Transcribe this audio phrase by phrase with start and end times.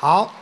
[0.00, 0.32] 好，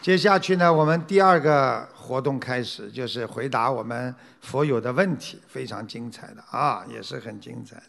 [0.00, 7.82] 接下去呢，我们第二个活动开始，就是回答我们佛友的问题，非常精彩的啊，也是很精彩的。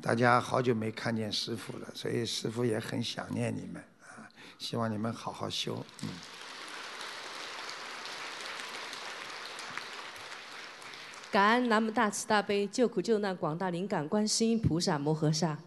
[0.00, 5.84] 大家好久没看见师傅了，所以师傅也很想念你们啊，希望你们好好修。
[11.32, 15.58] 感恩南无大慈大悲救苦救难广大灵感观世音菩萨摩诃萨，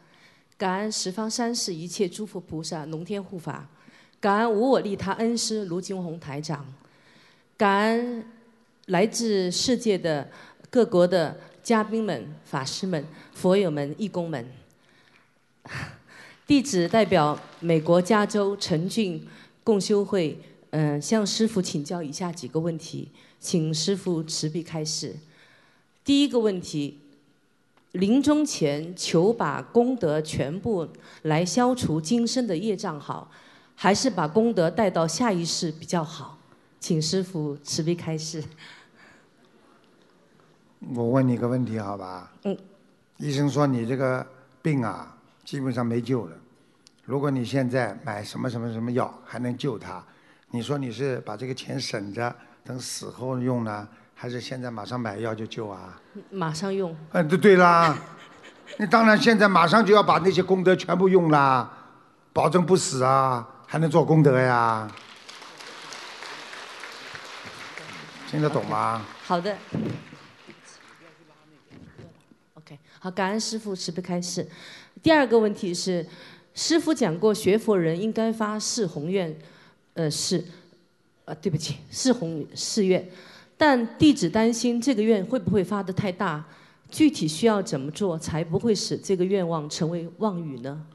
[0.57, 3.67] 感恩十方三世一切诸佛菩萨龙天护法。
[4.27, 6.65] 感恩无我利他恩师卢金红台长，
[7.55, 8.25] 感恩
[8.87, 10.29] 来自世界的
[10.69, 14.45] 各国的嘉宾们、法师们、佛友们、义工们。
[16.45, 19.25] 弟子代表美国加州陈俊
[19.63, 20.37] 共修会，
[20.71, 23.07] 嗯，向师父请教以下几个问题，
[23.39, 25.15] 请师父慈悲开示。
[26.03, 26.99] 第一个问题：
[27.93, 30.85] 临终前求把功德全部
[31.21, 33.31] 来消除今生的业障好。
[33.79, 36.39] 还是把功德带到下一世比较好，
[36.79, 38.43] 请师傅慈悲开示。
[40.95, 42.31] 我问你个问题，好吧？
[42.43, 42.57] 嗯。
[43.17, 44.25] 医生说你这个
[44.63, 46.35] 病啊，基本上没救了。
[47.05, 50.03] 如果你现在买什么什么什么药还能救他，
[50.49, 56.01] 你说你是把这个钱省着等死后用呢，还是现在马上买药就救啊？
[56.31, 56.97] 马上用。
[57.11, 57.95] 嗯，对对啦。
[58.79, 61.71] 你当然现在马上就要把那些功德全部用啦，
[62.33, 63.47] 保证不死啊。
[63.69, 64.89] 还能做功德呀？
[68.31, 69.05] 听得懂吗？
[69.23, 69.57] 好的。
[72.53, 74.47] OK，好，感恩师傅慈悲开示。
[75.03, 76.07] 第二个问题是，
[76.55, 79.37] 师傅讲过学佛人应该发誓宏愿，
[79.95, 80.41] 呃是，
[81.25, 83.05] 呃对不起，誓宏誓愿，
[83.57, 86.41] 但弟子担心这个愿会不会发的太大？
[86.89, 90.85] 具体需要怎么做才不会使这个愿望成为妄语呢？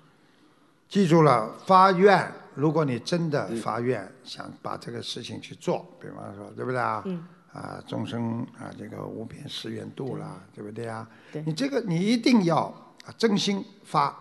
[0.89, 2.33] 记住了，发愿。
[2.55, 7.03] 如果你真的发愿想把这个事情去做，比方说，对不对啊？
[7.07, 11.07] 嗯啊，众生啊，这个无边誓愿度啦，对不对啊？
[11.45, 12.65] 你这个你一定要
[13.05, 14.17] 啊真心发，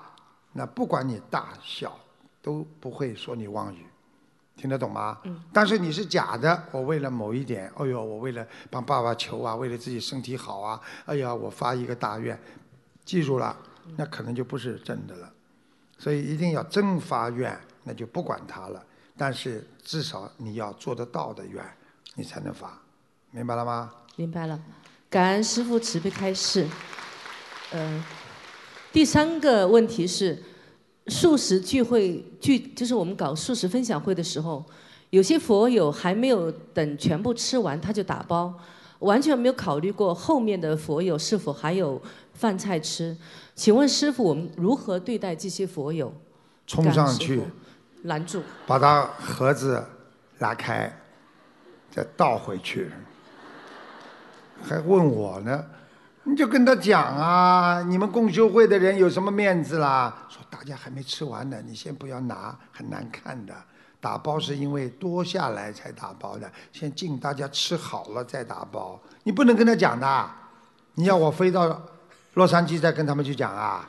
[0.52, 1.98] 那不管你大小
[2.42, 3.86] 都不会说你妄语，
[4.58, 5.18] 听得懂吗？
[5.24, 12.38] 嗯但是你是假的，我为了某一点，哎呦，我为了帮爸爸求啊，为了自己身体好啊，哎呀，我发一个大愿，
[13.06, 13.56] 记住了，
[13.96, 15.32] 那可能就不是真的了。
[15.98, 17.58] 所以一定要真发愿。
[17.84, 18.86] 那就不管他了，
[19.18, 21.64] 但是至少你要做得到的愿，
[22.16, 22.82] 你才能发，
[23.32, 23.92] 明白了吗？
[24.16, 24.60] 明白了，
[25.10, 26.68] 感恩师父慈悲开示。
[27.74, 28.04] 嗯，
[28.92, 30.42] 第三个问题是，
[31.08, 34.64] 素食聚会聚就是我们搞素食分享会的时候，
[35.10, 38.54] 有些佛友还没有等全部吃完他就打包，
[39.00, 42.00] 完全没有考虑过后面的佛友是否还有
[42.34, 43.18] 饭菜吃。
[43.56, 46.14] 请问师傅，我们如何对待这些佛友？
[46.72, 47.42] 冲上去。
[48.04, 49.86] 拦住，把他盒子
[50.40, 50.92] 拉开，
[51.92, 52.90] 再倒回去，
[54.64, 55.64] 还问我呢？
[56.24, 60.26] 你就跟他讲啊，你们共修会的人有什么面子啦？
[60.30, 63.54] 说大家还没吃完呢，你先不要拿，很难看的。
[64.00, 69.00] 打包是因为多下来才打包的，先敬大家吃好了再打包。
[69.24, 70.30] 你不能跟他讲的，
[70.96, 71.80] 你要我飞到
[72.34, 73.88] 洛杉矶再跟他们去讲啊？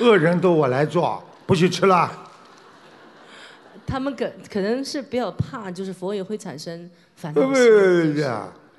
[0.00, 2.10] 恶人都我来做，不许吃了。
[3.86, 7.42] 他们可可能是比较怕，就是佛也会产生反对。
[7.42, 7.60] 不不不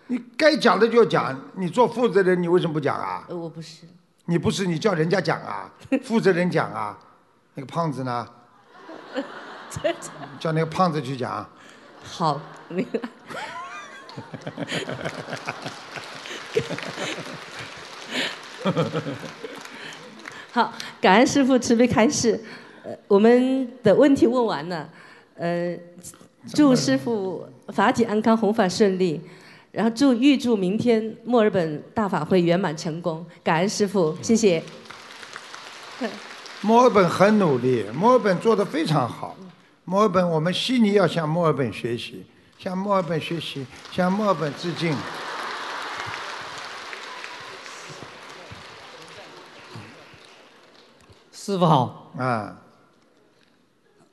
[0.08, 1.40] 你该讲的就要讲。
[1.56, 3.26] 你做负责人，你为什么不讲啊？
[3.30, 3.86] 呃，我不是。
[4.26, 5.72] 你不是，你叫人家讲啊，
[6.04, 6.98] 负责人讲啊。
[7.54, 8.28] 那个胖子呢？
[10.40, 11.48] 叫那个胖子去讲。
[12.04, 13.00] 好，那个。
[20.56, 20.72] 好，
[21.02, 22.40] 感恩师傅慈悲开示。
[23.10, 24.88] 我们的问题问完了，
[25.38, 25.78] 呃，
[26.54, 29.20] 祝师傅法体安康，弘法顺利，
[29.74, 34.64] 然后祝预祝明天墨尔本大法会圆满成功，感恩师傅，谢谢。
[36.64, 39.36] 墨尔本很努力，墨尔本做的非常好。
[39.84, 42.24] 墨尔本，我们悉尼要向墨尔本学习，
[42.58, 44.96] 向墨尔本学习，向墨尔本致敬。
[51.46, 52.12] 师傅好。
[52.18, 52.58] 啊。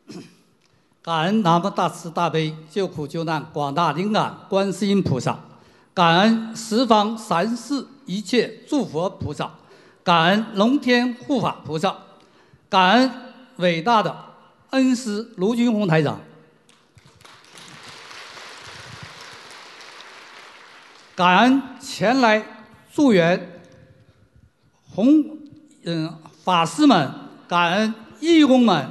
[1.01, 5.39] 感恩南无大慈大悲救苦救难广大灵感观世音菩萨，
[5.95, 9.51] 感恩十方三世一切诸佛菩萨，
[10.05, 11.97] 感恩龙天护法菩萨，
[12.69, 13.11] 感恩
[13.57, 14.15] 伟大的
[14.69, 16.21] 恩师卢军宏台长，
[21.17, 22.45] 感恩前来
[22.93, 23.63] 助缘
[24.95, 25.39] 弘
[25.85, 27.11] 嗯法师们，
[27.53, 28.91] 感恩义工们，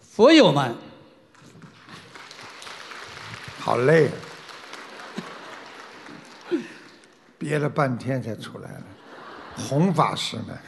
[0.00, 0.74] 佛友们。
[3.60, 4.10] 好累，
[7.38, 8.84] 憋了半天才出来了。
[9.56, 10.58] 弘法师呢？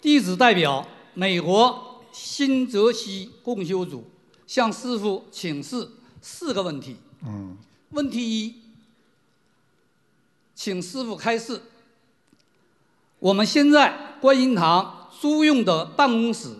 [0.00, 4.10] 弟子代表美国新泽西共修组
[4.46, 5.90] 向师傅请示
[6.22, 6.96] 四个问题。
[7.26, 7.54] 嗯，
[7.90, 8.62] 问题一，
[10.54, 11.60] 请师傅开示。
[13.18, 16.50] 我们现在观音堂租用的办公室，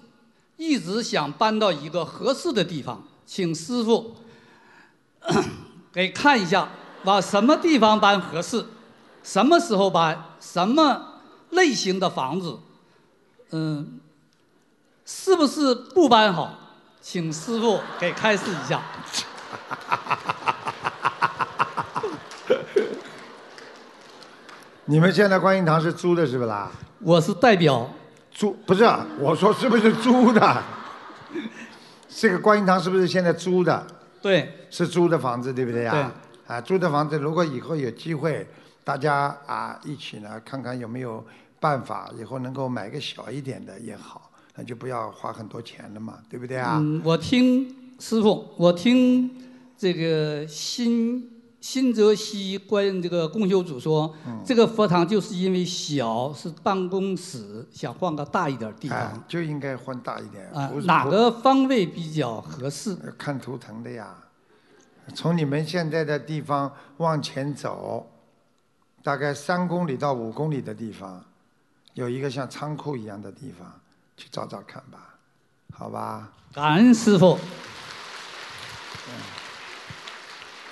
[0.57, 4.17] 一直想搬到一个合适的地方，请师傅
[5.93, 6.69] 给看一下，
[7.05, 8.67] 往什么地方搬合适，
[9.23, 11.21] 什么时候搬，什么
[11.51, 12.59] 类型的房子，
[13.51, 14.01] 嗯，
[15.05, 16.55] 是不是不搬好？
[17.01, 18.83] 请师傅给开示一下。
[24.87, 26.73] 你们现在观音堂是租的，是不啦？
[27.01, 27.89] 我是代表
[28.39, 28.89] 租不是，
[29.19, 30.63] 我说是不是租的？
[32.09, 33.85] 这个观音堂是不是现在租的？
[34.23, 35.91] 对，是租的房子，对不对呀？
[35.91, 36.55] 对。
[36.55, 38.47] 啊，租的房子，如果以后有机会，
[38.85, 41.27] 大家啊一起呢，看看有没有
[41.59, 46.79] 办法，以后能够买个小一点的也好，那就不要花很多钱了嘛，对不对啊？
[46.81, 47.69] 嗯，我听
[47.99, 49.29] 师傅，我听
[49.77, 51.29] 这个新
[51.61, 60.49] 新泽西关这个共修组说，嗯这个佛堂就是因为小是办公室，想换个大一点地哎方。，就应该换大一点。
[60.51, 62.95] 啊哪个方位比较合适？
[63.19, 64.15] 看图腾的呀。
[65.15, 68.09] 从你们现在的地方往前走，
[69.03, 71.25] 大概三公里到五公里的地方，
[71.95, 73.81] 有一个像仓库一样的地方，
[74.17, 75.15] 去找找看吧，
[75.75, 76.31] 好吧？
[76.53, 77.37] 感恩师傅。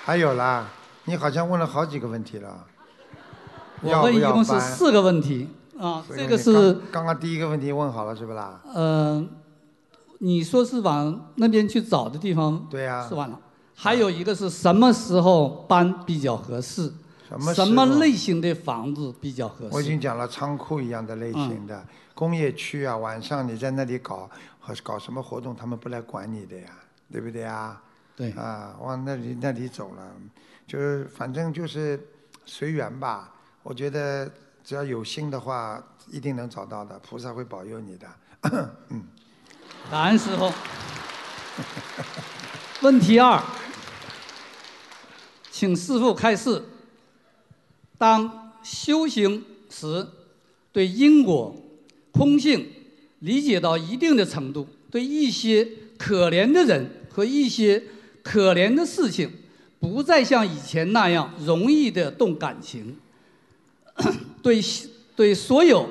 [0.05, 0.69] 还有啦，
[1.07, 2.65] 你好像问了好几个问题了。
[3.81, 5.47] 我问一共是四个问题
[5.79, 8.59] 啊，这个是刚刚刚第一个问题问好了是不啦？
[8.73, 9.25] 呃，
[10.17, 13.39] 你说是往那边去找的地方，对呀是完了。
[13.73, 16.91] 还有一个是什么时候搬比较合适？
[17.29, 19.73] 什么什么类型的房子比较合适？
[19.73, 26.67] 我已经讲了仓库一样的类型的、工业区啊，晚上你在那里搞和搞什么活动，他们不来管你的呀，
[27.09, 27.81] 对不对啊？
[28.13, 30.01] 对啊，往那里那里走了，
[30.67, 31.99] 就是反正就是
[32.45, 33.33] 随缘吧。
[33.63, 34.29] 我觉得
[34.63, 35.81] 只要有心的话，
[36.11, 38.07] 一定能找到的，菩萨会保佑你的。
[38.89, 39.03] 嗯，
[39.89, 40.51] 感恩师傅。
[42.81, 43.41] 问题二，
[45.49, 46.63] 请师傅开示：
[47.97, 50.07] 当修行时，
[50.71, 51.55] 对因果、
[52.11, 52.71] 空性
[53.19, 55.67] 理解到一定的程度，对一些
[55.97, 57.83] 可怜的人和一些
[58.21, 59.31] 可怜的事情，
[59.79, 62.97] 不再像以前那样容易的动感情。
[64.43, 64.61] 对
[65.15, 65.89] 对所有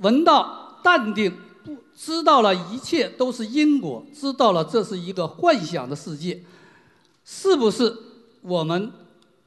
[0.00, 1.34] 闻到淡定，
[1.64, 6.42] 不知道了一切都是因果，知道了这是一个幻想的世界，
[7.24, 7.96] 是不是
[8.42, 8.92] 我们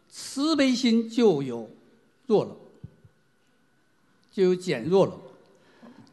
[0.09, 1.69] 慈悲心就有
[2.27, 2.55] 弱了，
[4.33, 5.13] 就有减弱了？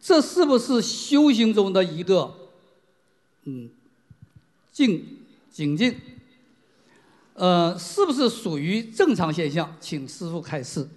[0.00, 2.32] 这是不是修行中的一个
[3.43, 3.69] 嗯
[4.70, 5.19] 境
[5.50, 5.97] 境境？
[7.36, 9.74] 呃，是不是属于正常现象？
[9.78, 10.88] 请师傅开示。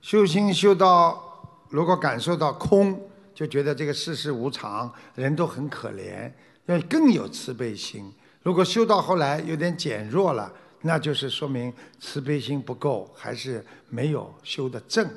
[0.00, 3.00] 修心修到，如果感受到空，
[3.32, 6.30] 就觉得这个世事无常，人都很可怜，
[6.66, 8.12] 要更有慈悲心。
[8.42, 15.08] 如果修到后来有点减弱了，那就是说明慈悲心不够，还是没有修得正，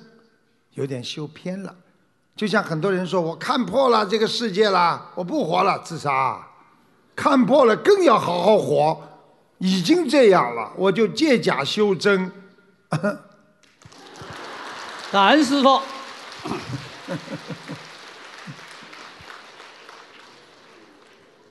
[0.75, 1.75] 有点修偏了。
[2.35, 6.47] 就像很多人说，我看破了这个世界了，我不活了，自杀。
[7.15, 9.01] 看破了更要好好活，
[9.59, 12.31] 已经这样了，我就借假修真。
[15.11, 15.81] 感恩师傅。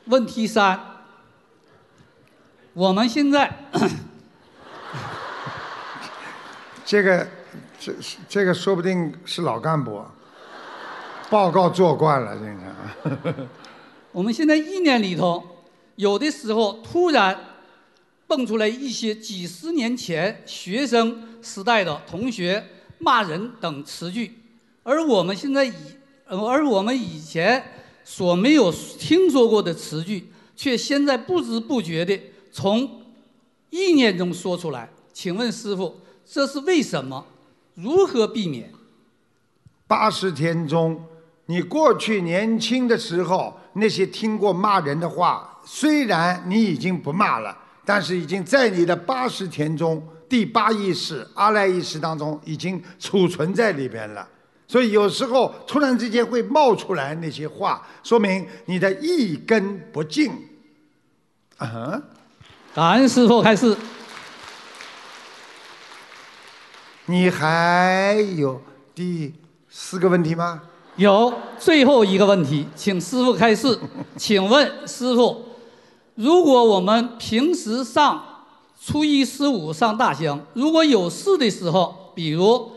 [0.06, 0.78] 问题三，
[2.75, 3.50] 我们现在
[6.84, 7.26] 这个，
[7.80, 7.94] 这
[8.28, 10.04] 这个说不定是老干部，
[11.30, 13.49] 报告做惯了，这个。
[14.12, 15.42] 我们现在一年里头，
[15.96, 17.34] 有的时候突然
[18.26, 22.64] 蹦出来一些几十年前学生时代的同学
[22.99, 24.33] 骂人等词句，
[24.83, 25.73] 而我们现在以，
[26.26, 27.62] 而我们以前
[28.02, 32.19] 所没有听说过的词句，却现在不知不觉的
[32.50, 33.02] 从
[33.71, 34.88] 意念中说出来。
[35.12, 37.26] 请问师傅，这是为什么？
[37.75, 38.73] 如何避免？
[39.87, 41.04] 八十天中，
[41.47, 54.26] 你过去年轻的时候那些听过骂人的话，虽然你已经不骂了，但是已经在你的八十天中第八意识阿赖意识当中已经储存在里边了。
[54.67, 60.33] 所以有时候突然之间会冒出来那些话，说明你的一根不净。
[61.59, 62.03] 啊哈，
[62.75, 63.76] 感恩师傅开示。
[67.07, 68.61] 你还有
[68.95, 69.35] 第
[69.69, 70.62] 四个问题吗？
[70.97, 73.79] 有最后一个问题，请师傅开示。
[74.17, 75.45] 请问师傅，
[76.14, 78.23] 如果我们平时上
[78.80, 82.71] 初一十五上大香，如果有事的时候，比如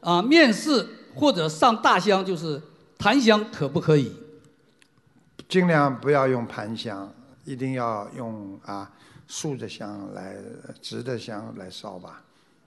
[0.00, 2.60] 啊、面试或者上大香，就是
[2.98, 4.12] 檀香，可不可以？
[5.48, 7.12] 尽量不要用盘香，
[7.44, 8.90] 一定要用啊
[9.26, 10.36] 竖着香来
[10.80, 12.22] 直的香来烧吧，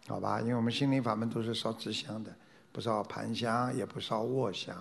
[0.08, 0.40] 好吧？
[0.42, 2.32] 因为我们心灵法门都是烧直香的，
[2.72, 4.76] 不烧盘香，也不烧卧香，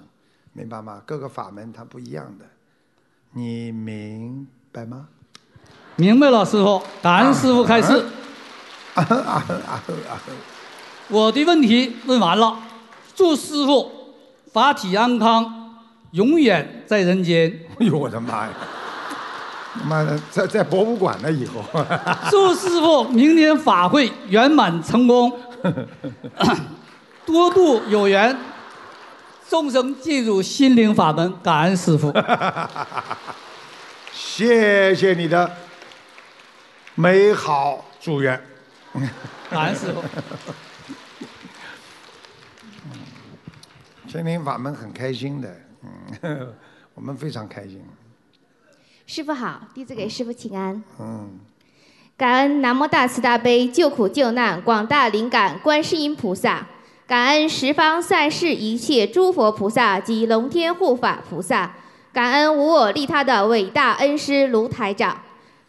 [0.52, 1.02] 明白吗？
[1.06, 2.44] 各个法门它不一样的，
[3.32, 5.08] 你明白吗？
[5.96, 8.04] 明白了，师傅，感恩师傅开示。
[8.94, 10.32] 啊呵啊呵啊呵啊呵，
[11.08, 12.56] 我的问题问完了，
[13.14, 13.90] 祝师傅
[14.52, 15.76] 法体安康，
[16.12, 17.50] 永远在人间。
[17.78, 18.50] 哎呦我的妈呀！
[19.88, 21.64] 妈的，在在博物馆呢以后，
[22.30, 25.32] 祝师傅明年法会圆满成功，
[27.24, 28.36] 多度有缘，
[29.48, 31.32] 众生进入心灵法门。
[31.42, 32.12] 感恩师傅，
[34.12, 35.50] 谢谢你的
[36.94, 38.40] 美好祝愿。
[39.50, 40.02] 感恩师傅。
[44.08, 45.56] 心灵法门很开心的，
[46.20, 46.54] 嗯，
[46.94, 47.82] 我们非常开心，
[49.06, 50.84] 师傅好，弟子给师傅请安。
[51.00, 51.40] 嗯，
[52.14, 56.66] 感恩南无大慈大悲救苦救难广大灵感观世音菩萨，
[57.06, 61.74] 感恩十方三世一切诸佛菩萨及龙天护法菩萨，
[62.12, 65.22] 感恩无我利他的伟大恩师卢台长，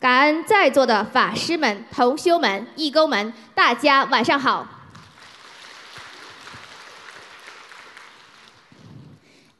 [0.03, 4.67] 感恩在座的法师们、同修们、义工们，大家晚上好。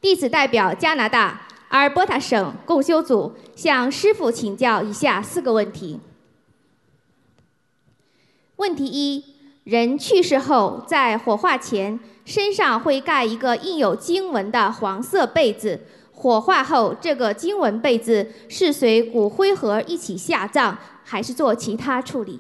[0.01, 6.01] 弟子代表加拿大阿尔伯塔省共修组向师父请教以下四个问题。
[8.57, 9.23] 问题一：
[9.63, 15.88] 人去世后，在火化前，身上会盖一个印有经文的黄色被子。
[16.15, 22.39] 火化后，这个经文被子是随骨灰盒一起下葬，还是做其他处理？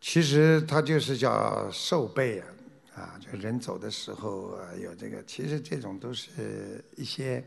[0.00, 2.46] 其实它就是叫寿被啊，
[2.94, 7.42] 啊，就人走的时候啊有这个，其实这种都是一些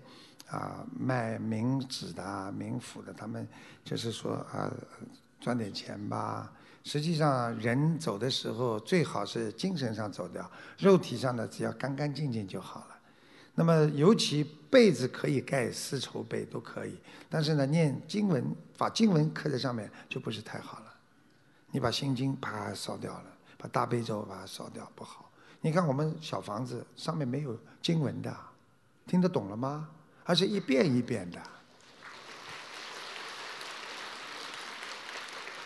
[0.47, 2.23] 啊卖冥纸的、
[2.57, 3.47] 冥府的，他们
[3.83, 4.71] 就是说啊
[5.39, 6.51] 赚点钱吧。
[6.83, 12.90] 实际上人走的时候最好是精神上走掉，肉体上的只要干干净净就好了。
[13.53, 16.98] 那么尤其被子可以盖丝绸被都可以，
[17.29, 18.43] 但是呢念经文
[18.77, 20.86] 把经文刻在上面就不是太好了。
[21.72, 23.25] 你把心经啪烧掉了，
[23.58, 25.31] 把大悲咒把它烧掉不好。
[25.62, 28.36] 你看我们小房子上面没有经文的，
[29.05, 29.89] 听得懂了吗？
[30.24, 31.41] 而且一遍一遍的。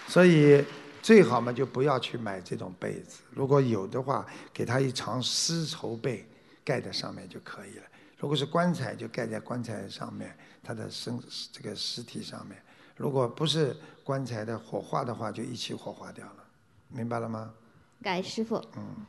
[0.08, 0.64] 所以
[1.02, 6.28] 最好嘛就不要去买这种被子，如果有的话，给他一床丝绸被
[6.66, 7.84] 盖在上面就可以了。
[8.18, 11.18] 如果是棺材，就盖在棺材上面，他的身
[11.52, 12.58] 这个尸体上面。
[12.98, 16.44] 如果不是棺材的火化的话，就一起火化掉了，
[16.90, 17.52] 明白了吗？
[18.02, 18.56] 感恩师傅。
[18.76, 19.06] 嗯。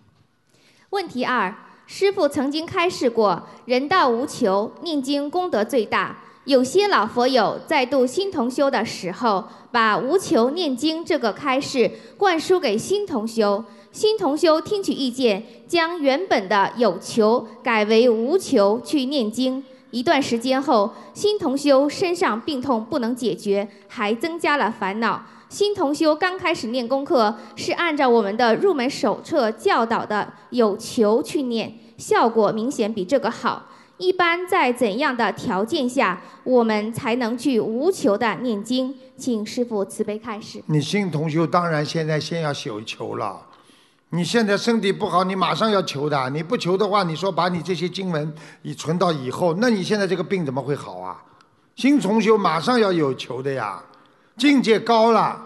[0.90, 1.54] 问题二：
[1.86, 6.18] 师傅曾经开示过，人道无求，念经功德最大。
[6.44, 13.64] 有些老佛友在度新同修的时候，把无求念经这个开示灌输给新同修。
[13.96, 19.64] 新同修听取意见，将原本的有求改为无求去念经。
[19.90, 25.24] 一段时间后，新同修身上病痛不能解决，还增加了烦恼。
[25.48, 33.64] 新同修刚开始念功课是按照我们的入门手册教导的有求去念，效果明显比这个好。
[33.96, 38.94] 一般在怎样的条件下，我们才能去无求的念经？
[39.16, 40.62] 请师父慈悲开示。
[40.66, 43.40] 你新同修当然现在先要有求了。
[44.10, 46.30] 你现在身体不好，你马上要求的。
[46.30, 48.32] 你不求的话，你说把你这些经文
[48.62, 51.20] 你存到以后，那你现在这个病怎么会好啊？
[51.75, 53.82] 新重修马上要有求的呀，
[54.38, 55.38] 境界高了，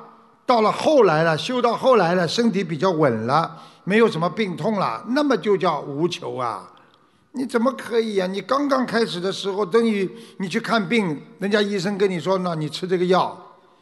[0.45, 6.71] 到了后来了，修到后来了，身体比较稳了，没有什么病痛了，那么就叫无求啊。
[7.33, 13.37] 你怎么可以呀、你刚刚开始的时候，等于你去看病，人家医生跟你说，那你吃这个药，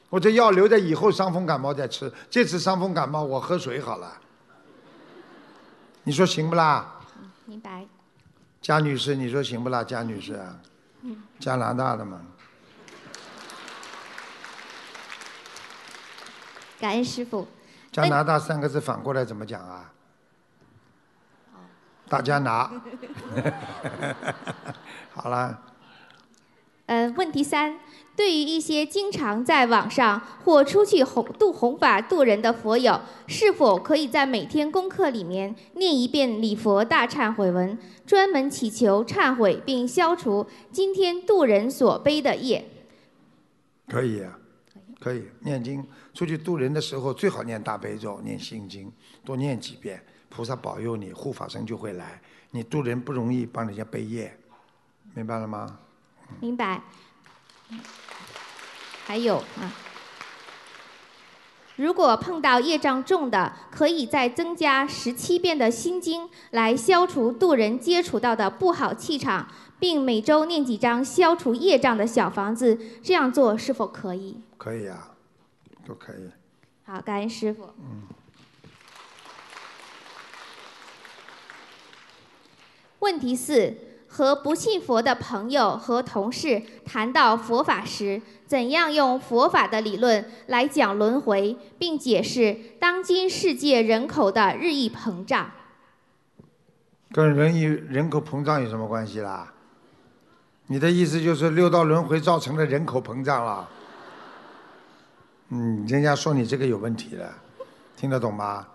[0.09, 4.13] 我这药留在以后伤风感冒再吃，这次伤风感冒我喝水好了。
[6.09, 6.91] 你说行不啦？
[7.45, 7.87] 明白。
[8.63, 9.85] 贾女士，你说行不啦？
[9.85, 10.59] 贾女士啊，
[11.39, 12.23] 加拿大的嘛，
[16.81, 17.47] 感恩师傅。
[17.93, 19.93] 加拿大三个字反过来怎么讲啊？
[22.09, 22.73] 大家拿。
[25.13, 25.59] 好啦，
[26.87, 27.79] 呃，问题三，
[28.19, 42.65] 对于一些经常在网上或出去弘度弘法度人的佛友，是否可以在每天功课里面念一遍礼佛大忏悔文，专门祈求忏悔并消除今天度人所背的业？
[43.87, 44.37] 可以啊，
[44.99, 45.87] 可以念经。
[46.13, 48.91] 出去度人的时候，最好念大悲咒、念心经，
[49.25, 52.21] 多念几遍，菩萨保佑你，护法神就会来。
[52.51, 54.37] 你度人不容易，帮人家背业，
[55.15, 55.79] 明白了吗？
[56.41, 56.83] 明白。
[59.07, 59.73] 还有啊，
[61.77, 69.49] 如果碰到业障重的，可以再增加十七遍的心经，来消除渡人接触到的不好气场，
[69.79, 74.41] 并每周念几张消除业障的小房子，这样做是否可以？
[74.59, 75.11] 可以啊，
[75.87, 76.31] 都可以。
[76.85, 77.71] 好，感恩师傅。
[77.79, 78.03] 嗯。
[82.99, 83.75] 问题四：
[84.09, 95.51] 和不信佛的朋友和同事谈到佛法时，怎样用佛法的理论来讲轮回，并解释当今世界人口的日益膨胀？
[97.13, 99.53] 跟人与人口膨胀有什么关系啦？
[100.67, 103.69] 你的意思就是六道轮回造成了人口膨胀了？
[105.51, 107.33] 嗯，人家说你这个有问题了，
[107.97, 108.67] 听得懂吗？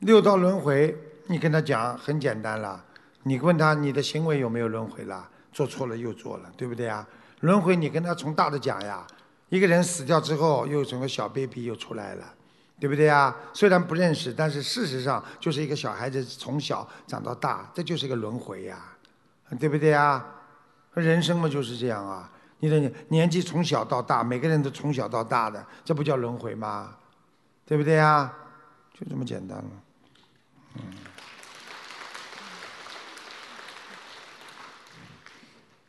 [0.00, 0.96] 六道轮回，
[1.26, 2.84] 你跟他讲很简单了。
[3.26, 5.28] 你问他你的行为有没有轮回了？
[5.52, 7.04] 做错了又做了，对不对啊？
[7.40, 9.04] 轮回你跟他从大的讲呀，
[9.48, 12.24] 一个人死掉之后又从个小 baby 又出来了，
[12.78, 13.34] 对不对啊？
[13.52, 18.78] 虽然不认识，但是事实上就是一个小孩子从小长到大，这就是一个轮回呀，
[19.58, 20.24] 对不对啊？
[20.94, 22.30] 人生嘛就是这样啊，
[22.60, 26.94] 你的年纪从小到大，每个人都从小到大的，这不叫轮回吗？
[27.64, 28.32] 对不对啊？
[28.94, 29.70] 就这么简单了，
[30.76, 30.82] 嗯。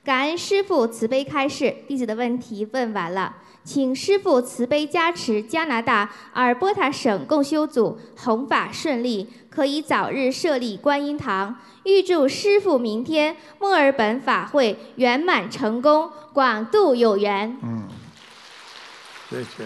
[0.07, 3.35] 感恩师父慈悲开示，弟子的问题问完了，
[3.65, 11.53] 请师父慈悲加持加拿大阿尔伯塔省共修组弘法顺利，可以早日设立观音堂。
[11.83, 17.57] 预祝师父明天墨尔本法会圆满成功，广度有缘。
[17.61, 17.83] 嗯，
[19.29, 19.65] 谢谢。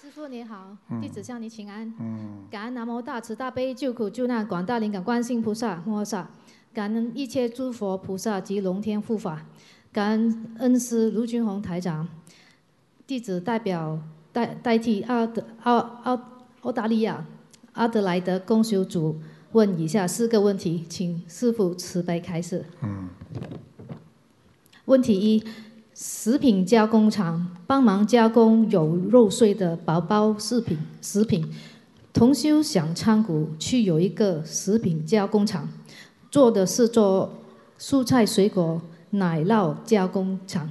[0.00, 1.92] 师父你好，弟子向你请安。
[2.00, 2.46] 嗯。
[2.50, 6.26] 感恩南无大慈大悲救苦救难广大灵感观世音菩萨摩诃萨。
[6.72, 9.44] 感恩一切诸佛菩萨及龙天护法，
[9.92, 12.06] 感恩恩师卢军宏台长，
[13.08, 13.98] 弟子代表
[14.32, 16.20] 代代替阿德澳澳
[16.60, 17.26] 澳大利亚
[17.72, 19.18] 阿德莱德公修组
[19.50, 22.64] 问以下四个问题，请师父慈悲开示。
[22.82, 23.08] 嗯。
[24.84, 25.44] 问题一：
[25.92, 31.52] 食品加工厂帮忙加工有肉碎的宝宝食品，食品
[32.12, 35.68] 同修想参股去有一个食品加工厂。
[36.30, 37.32] 做的是做
[37.78, 40.70] 蔬菜水果奶酪加工厂，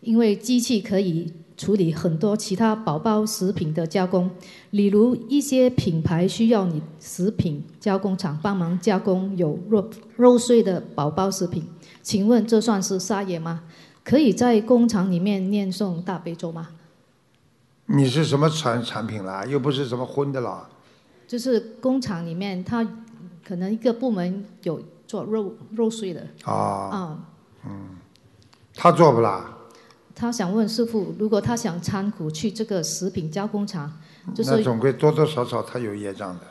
[0.00, 4.30] 因为机器可以处理很多其他宝宝食品的加工，
[4.70, 11.64] 例如一些品牌需要你食品加工厂帮忙加工有肉肉碎的宝宝食品，
[12.02, 13.64] 请问这算是撒野吗？
[14.04, 16.68] 可以在工厂里面念诵大悲咒吗？
[17.86, 19.44] 你是什么产产品啦？
[19.44, 20.68] 又不是什么荤的啦？
[21.26, 22.86] 就是工厂里面，他
[23.44, 24.80] 可能一个部门有。
[25.10, 27.18] 做肉肉碎的哦，
[27.64, 27.98] 嗯，
[28.76, 29.56] 他做不啦？
[30.14, 33.92] 他想问师傅，如果他想参股去这个食品加工厂，
[34.32, 36.42] 就是那总归多多少少他有业障的。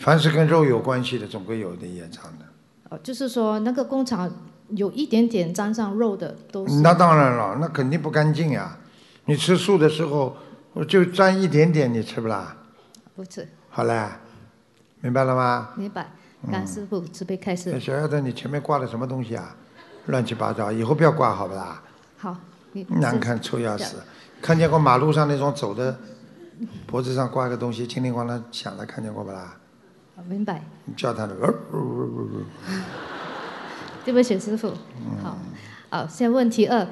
[0.00, 2.44] 凡是跟肉有关系的，总归有点业障的。
[2.90, 4.30] 哦，就是说那个工厂
[4.76, 6.82] 有一点点沾上肉的都是。
[6.82, 8.76] 那当然了，那肯定不干净呀。
[9.24, 10.36] 你吃素的时候，
[10.74, 12.54] 我就沾一点点，你吃不啦？
[13.16, 13.48] 不吃。
[13.70, 14.10] 好嘞，
[15.00, 15.70] 明白了吗？
[15.76, 16.12] 明白。
[16.48, 17.78] 感师傅慈悲开示。
[17.80, 19.56] 小丫头，你前面挂的什么东西啊？
[20.06, 21.82] 乱七八糟，以后不要挂，好不啦？
[22.16, 22.36] 好。
[22.88, 23.96] 难看，臭要死！
[24.40, 25.98] 看见过马路上那种走的，
[26.86, 29.56] 脖子上挂个东西，叮铃咣啷响的，看见过不啦？
[30.28, 30.62] 明白。
[30.84, 31.34] 你叫他的。
[34.04, 34.70] 对不起，师傅。
[35.22, 35.36] 好。
[35.90, 36.86] 好，现在问题二，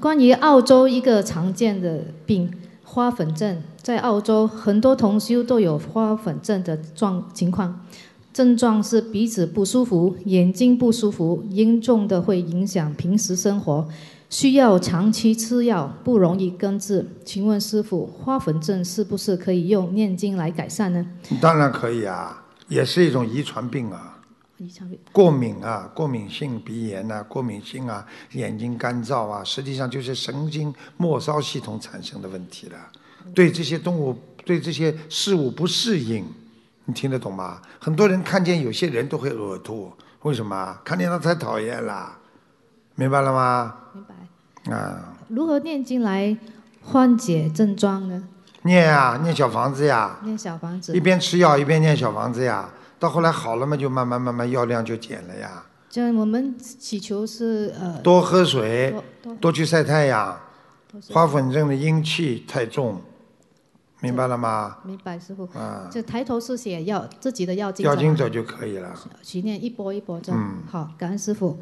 [0.00, 2.52] 关于澳洲一个常见的病——
[2.82, 7.86] 花粉症，在澳洲很多同修都有花粉症的状情况。
[8.32, 13.86] 症状是鼻子不舒服、眼睛不舒服，严重的会影响平时生活，
[14.30, 17.06] 需要长期吃药，不容易根治。
[17.26, 21.06] 请问师傅，花粉症是不是可以用念经来改善呢？
[21.42, 24.18] 当然可以啊，也是一种遗传病啊。
[24.56, 24.98] 遗传病。
[25.12, 32.78] 过敏啊，过敏性鼻炎啊，过敏性啊，眼睛干燥啊，实际上就是神经末梢系统产生的问题了。
[33.34, 34.16] 对这些动物，
[34.46, 36.24] 对这些事物不适应。
[36.84, 37.60] 你听得懂吗？
[37.78, 39.92] 很多人看见有些人都会呕吐，
[40.22, 40.76] 为什么？
[40.84, 42.16] 看见他太讨厌了，
[42.96, 43.74] 明白了吗？
[43.94, 44.72] 明白。
[44.74, 46.36] 啊，如何念经来
[46.82, 48.24] 缓解症状呢？
[48.62, 51.00] 念呀，念小房子呀，念小房子一。
[51.00, 52.68] 边吃药一边念小房子呀，
[52.98, 55.64] 到后来好了嘛，就慢慢慢慢药量就减了呀。
[55.90, 60.38] 这样我们祈求是呃多喝水，多多多去晒太阳。
[60.90, 63.00] 多花粉症的阴气太重，
[64.02, 64.76] 明白了吗？
[64.84, 65.44] 明白师傅。
[65.58, 68.92] 啊，就抬头是写要自己的要经者吗要经者就可以了。
[69.22, 70.40] 许念一波一波这样。
[70.40, 71.58] 嗯好，感恩师傅。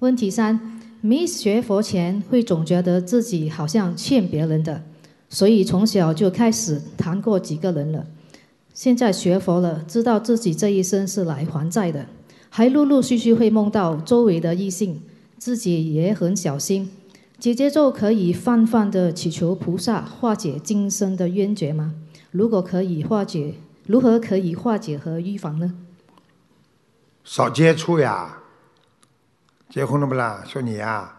[0.00, 4.82] 问题三：没学佛前会总觉得自己好像欠别人的，
[5.30, 8.04] 所以从小就开始谈过几个人了。
[8.74, 12.04] 现在学佛了，知道自己这一生是来还债的，
[12.50, 15.00] 还陆陆续续会梦到周围的异性，
[15.38, 16.90] 自己也很小心。
[17.38, 21.94] 姐姐咒可以泛泛的祈求菩萨化解今生的冤结吗？
[22.30, 23.54] 如果可以化解，
[23.86, 25.74] 如何可以化解和预防呢？
[27.24, 28.38] 少接触呀。
[29.68, 30.42] 结婚了不啦？
[30.46, 31.12] 说你呀，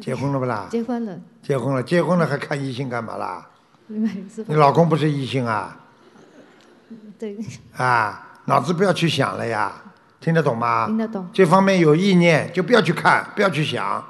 [0.00, 0.68] 结婚了不啦？
[0.72, 3.46] 结婚了，结婚了，结婚了还看异性干嘛啦？
[3.88, 4.54] 你。
[4.54, 5.78] 老公不是异性啊？
[7.18, 7.36] 对，
[7.76, 9.72] 啊，脑子不要去想了呀，
[10.18, 10.96] 听得懂吗听？
[10.96, 14.02] 得懂，这方面有意念就不要去看，不要去想，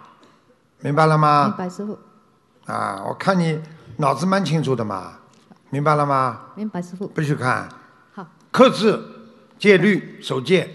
[0.81, 1.55] 明白了明吗？
[1.57, 1.99] 白师傅，
[2.67, 3.61] 啊，我看你
[3.97, 5.15] 脑子蛮清楚的嘛，
[5.71, 6.41] 明白了吗？
[6.55, 7.07] 明白师傅。
[7.09, 7.69] 不许看，
[8.15, 9.01] 好，克制、
[9.59, 10.69] 戒律、守戒，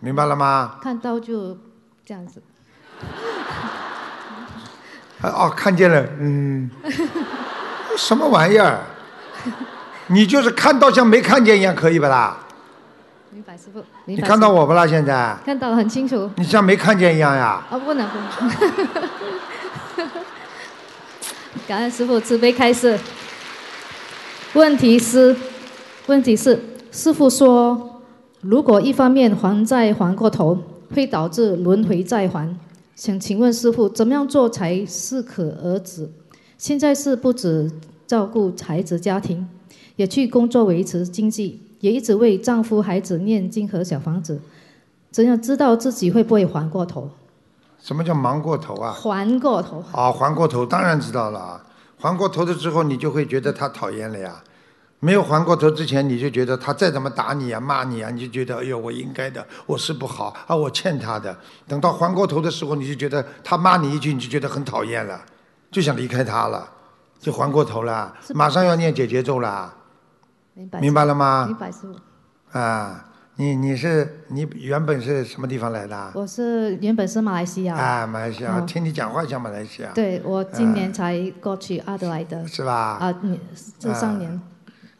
[0.00, 0.78] 明白了吗？
[0.80, 1.56] 看到就
[2.04, 2.42] 这样子。
[5.20, 6.70] 啊哦，看见了，嗯，
[7.96, 8.80] 什么玩意儿？
[10.08, 12.36] 你就是看到像没看见一样，可以不啦？
[13.36, 13.80] 明白师傅。
[14.06, 14.86] 明你白看到我不啦？
[14.86, 16.30] 现在看到了很清楚。
[16.38, 17.62] 你像没看见一样呀？
[17.70, 20.08] 啊，不能不能。
[21.68, 22.98] 感恩师傅慈悲开示。
[24.54, 25.36] 问题是，
[26.06, 26.58] 问题是，
[26.90, 28.00] 师傅说，
[28.40, 30.56] 如果一方面还债还过头，
[30.94, 32.56] 会导致轮回再还。
[32.94, 36.10] 想请问师傅，怎么样做才适可而止？
[36.56, 37.70] 现在是不止
[38.06, 39.46] 照顾孩子家庭，
[39.96, 44.40] 也去工作维持经济，也一直为丈夫孩子念经和小房子。
[45.12, 47.08] 怎样知道自己会不会还过头？
[47.80, 48.90] 什么叫忙过头啊？
[48.90, 51.64] 还过头，啊，还过头当然知道了啊，
[52.00, 54.42] 还过头了之后，你就会觉得他讨厌了呀。
[54.98, 61.36] 没有还过头之前，你就觉得他再怎么打你啊、骂你啊，你就觉得哎呦，我应该的，我是不好啊，我欠他的。
[61.68, 65.20] 等到还过头的时候，你就觉得他骂你一句，你就觉得很讨厌了，
[65.70, 66.68] 就想离开他了，
[67.20, 69.72] 就还过头了，马上要念姐姐咒了，
[70.56, 70.80] 明白？
[70.80, 71.56] 明白了吗明？
[71.56, 72.58] 白师傅。
[72.58, 76.10] 啊，你你是你原本是什么地方来的？
[76.14, 82.96] 我是原本是马来西亚，啊，马来西亚，嗯听你讲话像马来西亚，对我今年才过去阿德莱德，是吧？
[82.98, 83.38] 啊，你
[83.78, 84.40] 这上年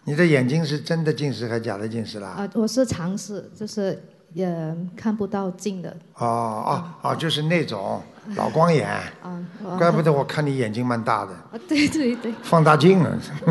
[0.04, 2.28] 你的眼睛是真的近视还是假的近视啦？
[2.28, 4.00] 啊，我是尝试，就是
[4.34, 8.02] 也看不到近的哦哦哦，就是那种
[8.34, 8.88] 老光眼，
[9.22, 9.38] 啊，
[9.78, 13.10] 怪不得我看你眼睛蛮大的， 啊，对对对，放大镜啊，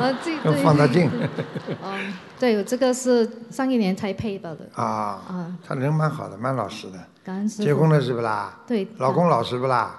[0.00, 1.10] 啊，对用对，放大镜
[1.82, 4.84] 嗯，对，这个是上一年才配到的啊。
[4.84, 6.98] 啊，他人蛮好的，蛮老实的。
[7.22, 7.62] 感恩师。
[7.62, 8.54] 结婚了是不啦？
[8.66, 9.94] 对，老公老实不啦？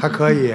[0.00, 0.54] 还可以，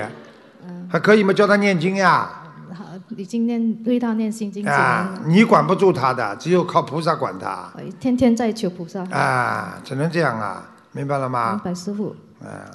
[0.90, 1.32] 还可以嘛？
[1.34, 2.30] 教他念经呀！
[2.74, 2.84] 好，
[3.16, 7.72] 已经念为他念心经几啊，，你管不住他的，只有靠菩萨管他。
[7.76, 9.02] 我天天在求菩萨。
[9.12, 10.64] 啊，只能这样啊，
[10.96, 11.62] 明白了明吗？
[11.64, 12.16] 白师傅。
[12.42, 12.72] 啊，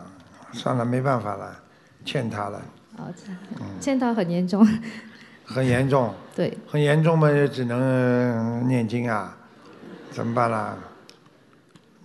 [0.52, 1.56] 算了，没办法了，
[2.04, 2.60] 欠他了，
[2.98, 3.12] 哦，
[3.80, 4.66] 欠他很严重，
[5.46, 6.12] 很严重。
[6.34, 9.36] 对，很严重嘛，只能念经啊，
[10.10, 10.76] 怎么办啦？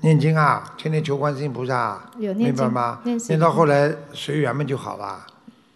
[0.02, 3.02] 念经啊，天天求观世音菩萨，有念经明白吗？
[3.04, 5.26] 念念到后来随缘嘛就好了，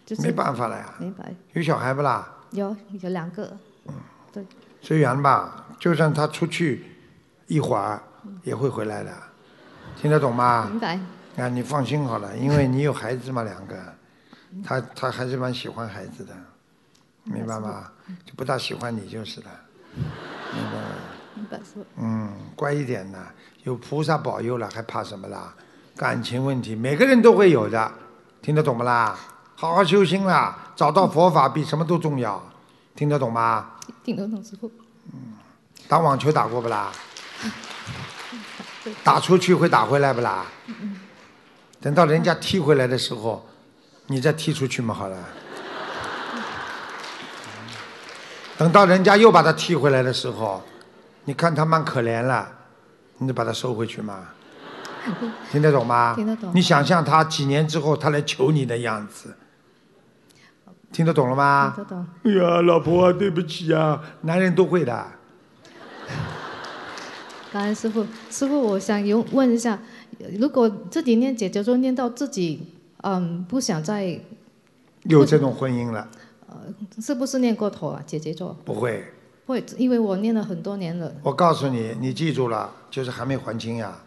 [0.06, 0.94] 就是没办法了呀。
[1.00, 1.34] 明白。
[1.54, 2.28] 有小孩不啦？
[2.52, 3.52] 有有两个，
[4.82, 6.86] 随缘吧，就算他出去
[7.48, 8.02] 一会儿，
[8.44, 9.12] 也会回来的，
[10.02, 10.68] 听得懂吗？
[10.70, 11.00] 明白。
[11.38, 13.76] 啊，你放心好了，因为你有孩子嘛，两个，
[14.64, 16.34] 他他还是蛮喜欢孩子的，
[17.24, 17.92] 明白吗？
[18.26, 19.48] 就不大喜欢你就是了，
[19.96, 20.82] 明白吗？
[21.36, 21.60] 明白。
[21.98, 23.18] 嗯，乖一点的，
[23.64, 25.54] 有菩萨保佑了，还怕什么啦？
[25.96, 27.92] 感情问题，每个人都会有的，
[28.42, 29.18] 听得懂不啦？
[29.56, 32.42] 好好修心啦，找到佛法比什么都重要，
[32.96, 33.72] 听得懂吗？
[34.04, 34.70] 听得懂师傅。
[35.88, 36.92] 打网球打过不啦？
[39.04, 40.46] 打出去会打回来不啦？
[41.82, 43.48] 等到人家踢回来的时候，
[44.08, 45.18] 你再踢出去嘛，好了。
[48.58, 50.62] 等到人家又把他踢回来的时候，
[51.24, 52.50] 你看他蛮可怜了，
[53.20, 54.28] 你就把他收回去嘛。
[55.50, 56.14] 听得懂吗？
[56.14, 59.34] 听得懂你想象他几年之后他来求你的样子，
[60.92, 61.72] 听得懂了吗？
[61.74, 62.06] 听得懂。
[62.26, 65.08] 哎呀，老婆啊，对不起啊，男人都会的。
[67.52, 69.80] 感恩师傅，师傅，我想有问一下，
[70.38, 72.62] 如果自己念姐姐咒念到自己，
[73.02, 74.20] 嗯，不想再，
[75.04, 76.08] 有这种婚姻了？
[76.48, 76.56] 呃
[77.02, 78.04] 是不是念过头啊？
[78.06, 79.04] 姐姐咒不会，
[79.46, 81.12] 会，因为我念了很多年了。
[81.24, 83.98] 我告诉你，你记住了，就是还没还清呀。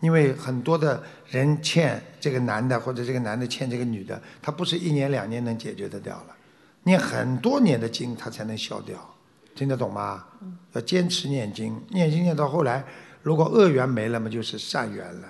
[0.00, 6.36] 因为很多的人欠这个男的，或者这个男的欠这个女的，他不是一年两年能解决得掉了，
[6.82, 9.13] 念很多年的经他才能消掉，
[9.54, 10.24] 听得懂吗？
[10.72, 12.84] 要坚持念经，念经念到后来，
[13.22, 15.28] 如果恶缘没了嘛，就是善缘了。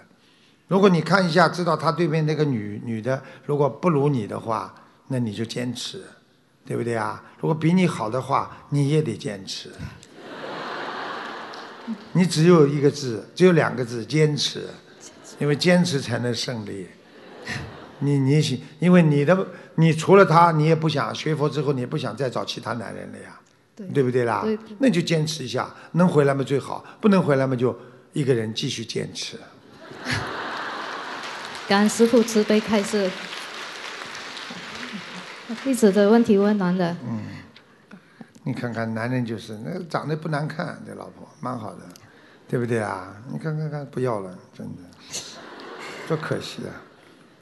[0.67, 4.75] 如果你看一下，知道他对面那个女女的，如果不如你的话，
[5.09, 6.03] 那你就坚持，
[6.65, 7.23] 对不对啊？
[7.39, 9.71] 如果比你好的话，你也得坚持。
[12.13, 14.67] 你只有一个字，只有两个字，坚持，
[15.39, 16.89] 因为坚持才能胜利。
[17.99, 23.34] 你你行，因为你的你除了他，你也不想学佛之后，你也不想再找其他男人了呀，
[23.77, 24.43] 对对不对啦？
[24.45, 27.77] 对那就坚持一下，能回来嘛最好，不能回来嘛就
[28.13, 29.39] 一个人继续坚持。
[31.69, 33.11] 感恩师傅慈悲开示。
[35.63, 36.97] 弟子的问题问完了，
[38.45, 41.81] 你看看，男人就是那长得不难看，这老婆蛮好的，
[42.49, 43.15] 对不对啊？
[43.31, 44.83] 你看看看，不要了，真的，
[46.09, 46.73] 多可惜啊！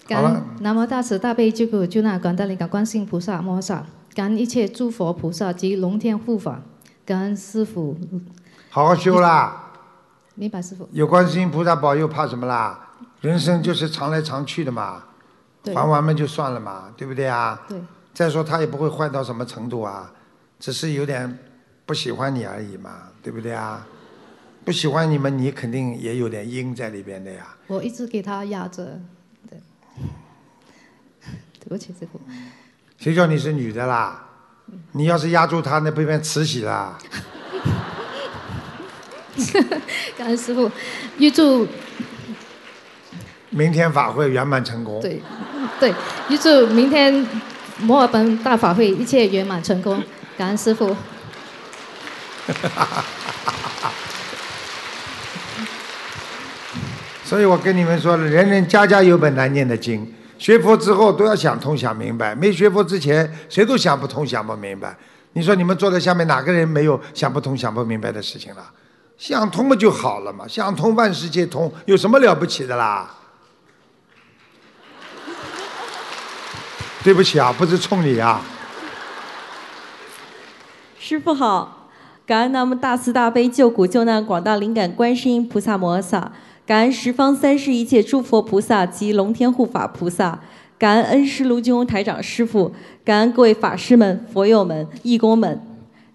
[0.06, 6.62] 感好了恩南无大慈大悲救苦救难广大灵感观世音菩萨摩诃萨，感恩一切诸佛菩萨及龙天护法，
[7.04, 7.96] 感恩师傅，
[8.68, 9.72] 好好修啦，
[10.34, 10.88] 明白师傅？
[10.92, 12.90] 有观世音菩萨保佑，怕什么啦？
[13.20, 15.04] 人生就是常来常去的嘛，
[15.62, 17.62] 对还完嘛就算了嘛，对不对啊？
[17.68, 17.80] 对，
[18.12, 20.12] 再说他也不会坏到什么程度啊，
[20.58, 21.38] 只是有点
[21.86, 23.86] 不喜欢你而已嘛，对不对啊？
[24.64, 27.56] 不喜欢你们，你肯定也有点阴在里边的呀。
[27.66, 29.00] 我一直给他压着，
[29.48, 29.58] 对，
[31.58, 32.20] 对不起师傅。
[33.02, 34.16] 谁叫你是女的啦？
[34.92, 36.96] 你要是压住他，那不变慈禧啦。
[40.16, 40.70] 感恩师傅，
[41.18, 41.66] 预祝
[43.50, 45.00] 明天法会圆满成功。
[45.00, 45.20] 对
[45.80, 45.92] 对，
[46.28, 47.26] 预祝明天
[47.80, 50.00] 墨尔本大法会一切圆满成功，
[50.38, 50.96] 感恩师傅。
[57.24, 60.14] 所以我跟你们说了，人人家家有本难念的经。
[60.42, 64.96] 学佛之后都要想通想明白，没学佛之前谁都想不通想不明白。
[65.34, 68.72] 你说你们坐在下面哪个人没有想不通想不明白的事情了？
[69.16, 73.08] 想通不就好了嘛，想通万事皆通，有什么了不起的啦？
[77.04, 78.40] 对不起啊，不是冲你啊。
[80.98, 81.88] 师傅好，
[82.26, 86.32] 感恩南无大慈大悲救苦救难广大灵感观世音菩萨摩诃萨，
[86.64, 90.40] 感恩十方三世一切诸佛菩萨及龙天护法菩萨，
[90.78, 92.70] 感恩恩师卢金翁台长师傅，
[93.04, 95.60] 感恩各位法师们、佛友们、义工们。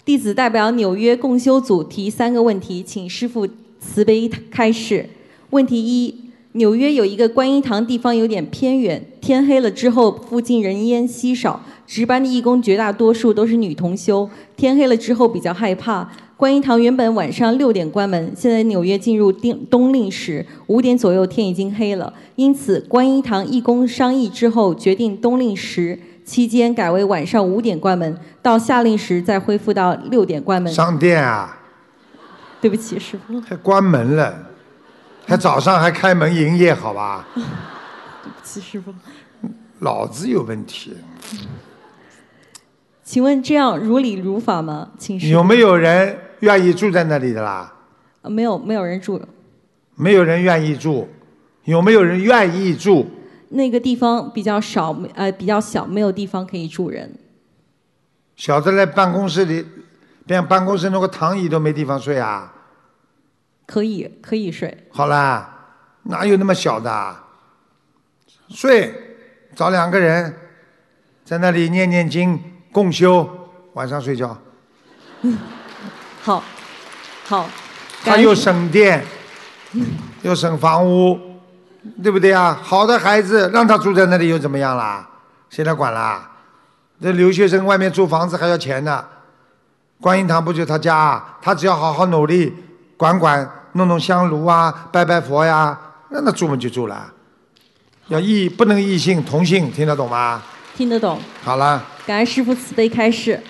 [0.05, 3.45] 弟子代表纽约共修组提三个问题，请师傅
[3.81, 5.09] 慈悲开示。
[5.49, 6.15] 问题一：
[6.53, 14.29] 纽约有一个观音堂，地方有点偏远，天黑了之后，附近人烟稀少，值班的义工绝大多数都是女同修。
[14.55, 16.09] 天黑了之后比较害怕。
[16.37, 30.71] 观音堂原本晚上六点关门，现在纽约进入冬冬令时，五点左右天已经黑了，因此观音堂义工商议之后，决定冬令时期间改为晚上五点关门，到夏令时再恢复到六点关门。
[30.71, 31.57] 商店啊，
[32.61, 34.51] 对不起，师傅，还关门了，
[35.25, 37.27] 还早上还开门营业，好吧？
[37.33, 38.93] 对不起，师傅。
[39.79, 40.93] 脑子有问题。
[43.03, 44.89] 请问这样如理如法吗？
[44.99, 47.73] 请有没有人愿意住在那里的啦？
[48.21, 49.21] 呃没有没有人住，
[49.95, 51.07] 没有人愿意住，
[51.63, 53.05] 有没有人愿意住？
[53.49, 57.15] 那个地方比较少，呃比较小，没有地方可以住人。
[58.35, 59.65] 小的在办公室里，
[60.25, 62.53] 连办公室那个躺椅都没地方睡啊！
[63.65, 67.25] 可以可以睡，好啦，哪有那么小的啊？
[68.49, 68.93] 睡，
[69.55, 70.35] 找两个人，
[71.25, 72.39] 在那里念念经，
[72.71, 73.27] 共修，
[73.73, 74.37] 晚上睡觉。
[76.27, 76.43] 好，
[77.25, 77.49] 好。
[78.03, 79.01] 他又省电，
[80.23, 81.17] 又省房屋，
[82.03, 82.59] 对不对啊？
[82.61, 85.07] 好的孩子让他住在那里又怎么样啦？
[85.49, 86.29] 谁来管啦？
[87.01, 89.05] 这留学生外面租房子还要钱呢。
[90.01, 91.37] 观音堂不就他家啊？
[91.41, 92.53] 他只要好好努力，
[92.97, 97.09] 管管，弄弄香炉啊，拜拜佛呀，让他住嘛就住了。
[98.09, 100.41] 要异不能异性同性，听得懂吗？
[100.75, 101.21] 听得懂。
[101.41, 103.41] 好了，感恩师父慈悲开示。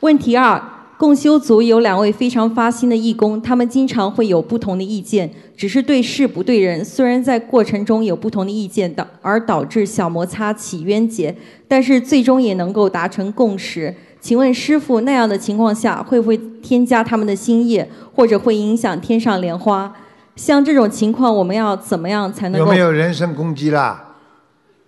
[0.00, 0.58] 问题二：
[1.00, 6.84] 共修组有两位非常发心的义工，他们经常会有不同的意见，只是对事不对人。
[6.84, 11.34] 虽然在过程中有不同的意见导而导致小摩擦起冤结，
[11.66, 13.94] 但是最终也能够达成共识。
[14.20, 19.90] 请问师傅，那样的情况下会不会添加他们的心业，或者会影响天上莲花？
[20.36, 22.66] 像这种情况，我们要怎么样才能够？
[22.66, 24.16] 有没有人身攻击啦？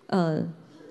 [0.08, 0.40] 呃，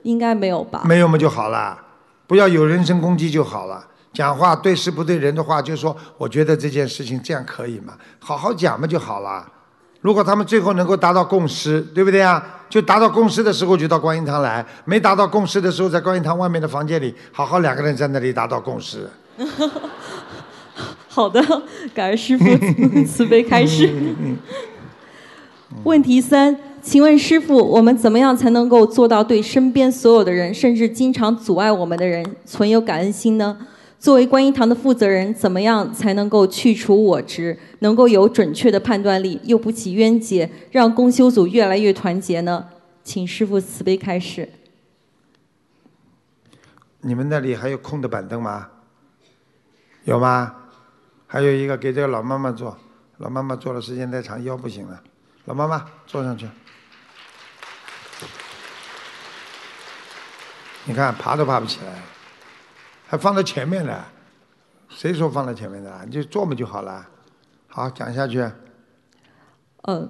[0.02, 0.82] 应该没有吧？
[0.84, 1.78] 没有嘛就好了，
[2.26, 3.90] 不要有人身攻击就好了。
[4.14, 7.94] 讲话对事不对人的话，就说我觉得这件事情这样可以吗？
[8.20, 9.46] 好好讲嘛就好了。
[10.02, 12.44] 如果他们最后能够达到共识，对不对啊？
[12.68, 19.08] 就达到共识的时候就到观音堂来，没达到共识的时候，在观音堂外面的房间里，好好两个人在那里达到共识。
[21.08, 21.42] 好的，
[21.94, 22.46] 感恩师傅
[23.06, 23.94] 慈悲开示。
[25.84, 33.58] 问题三，请问师傅，我们怎么样才能够做到对身边所有的人，甚至经常阻碍我们的人，存有感恩心呢？
[34.02, 42.68] 作为观音堂的负责人，怎么样才能够去除我执，能够有准确的判断力，又不起冤结，让公修组越来越团结呢？
[43.04, 44.50] 请师傅慈悲开示。
[47.02, 48.70] 你们那里还有空的板凳吗？
[50.06, 50.56] 有吗？
[51.28, 52.76] 还有一个给这个老妈妈坐，
[53.18, 55.00] 老妈妈坐的时间太长，腰不行了。
[55.46, 56.50] 老妈妈坐上去，
[60.86, 62.02] 你看爬都爬不起来，
[63.12, 63.94] 还放在前面呢。
[64.88, 65.92] 谁说放在前面的？
[66.06, 67.06] 你就做嘛就好了。
[67.68, 68.42] 好，讲下去。
[69.82, 70.10] 嗯，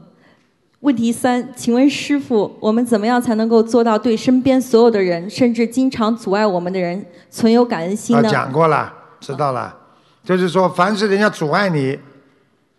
[0.81, 8.29] 问题三，请问师傅，我们怎么样才能够做到对身边所有的人，甚至经常阻碍我们的人，存有感恩心啊，呢？
[8.29, 9.75] 讲过了，知道了。
[10.23, 11.97] 就是说，凡是人家阻碍你，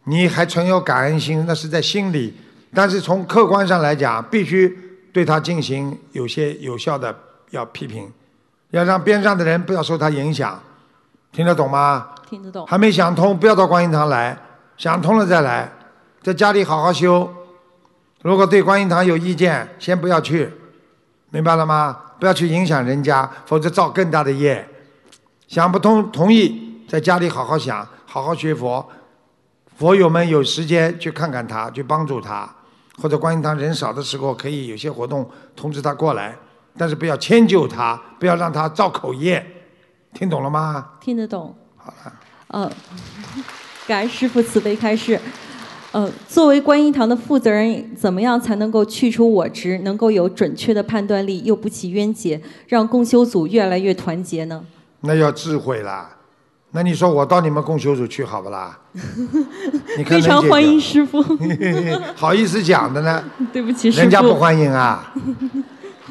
[0.04, 2.32] 你还存有感恩心，那是在心里。
[2.72, 4.78] 但是从客观上来讲，必须
[5.12, 7.12] 对他进行有些有效的
[7.50, 8.08] 要批评，
[8.72, 10.60] 要让边上的人不要受他影响，
[11.30, 12.08] 听得懂吗？
[12.28, 12.66] 听得懂。
[12.66, 14.36] 还没想通，不要到观音堂来，
[14.76, 15.70] 想通了再来，
[16.22, 17.32] 在家里好好修。
[18.22, 20.50] 如果对观音堂有意见，先不要去，
[21.30, 21.96] 明白了吗？
[22.18, 24.66] 不要去影响人家，否则造更大的业。
[25.46, 28.88] 想不通，同意，在家里好好想，好好学佛。
[29.76, 32.48] 佛友们有时间去看看他，去帮助他，
[33.02, 36.36] 或者观音堂人少的时候，可以有些活动通知他过来，
[36.76, 39.44] 但是不要迁就他，不要让他造口业，
[40.14, 40.90] 听懂了吗？
[41.00, 41.54] 听得懂。
[41.76, 42.12] 好了。
[42.48, 42.70] 呃，
[43.86, 45.18] 感恩师父慈悲开示。
[45.92, 54.64] 呃，作为观音堂的负责人，怎么样才能够去除我执，能够有准确的判断力，又不起冤结，让共修组越来越团结呢？
[55.00, 56.16] 那要智慧啦。
[56.70, 58.78] 那你说我到你们共修组去好不啦？
[59.98, 61.22] 你看非常欢迎师傅。
[62.16, 63.22] 好意思讲的呢？
[63.52, 64.00] 对不起，师傅。
[64.00, 65.12] 人家不欢迎啊，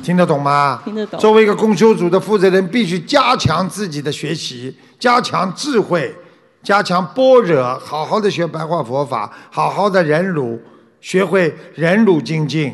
[0.01, 0.81] 听得懂吗？
[0.83, 6.13] 听得懂作为一个共修组的负责人，必须加强自己的学习，加强智慧，
[6.63, 10.59] 加强般若，好好的学白话佛法，好好的忍辱，
[10.99, 12.73] 学会忍辱精进，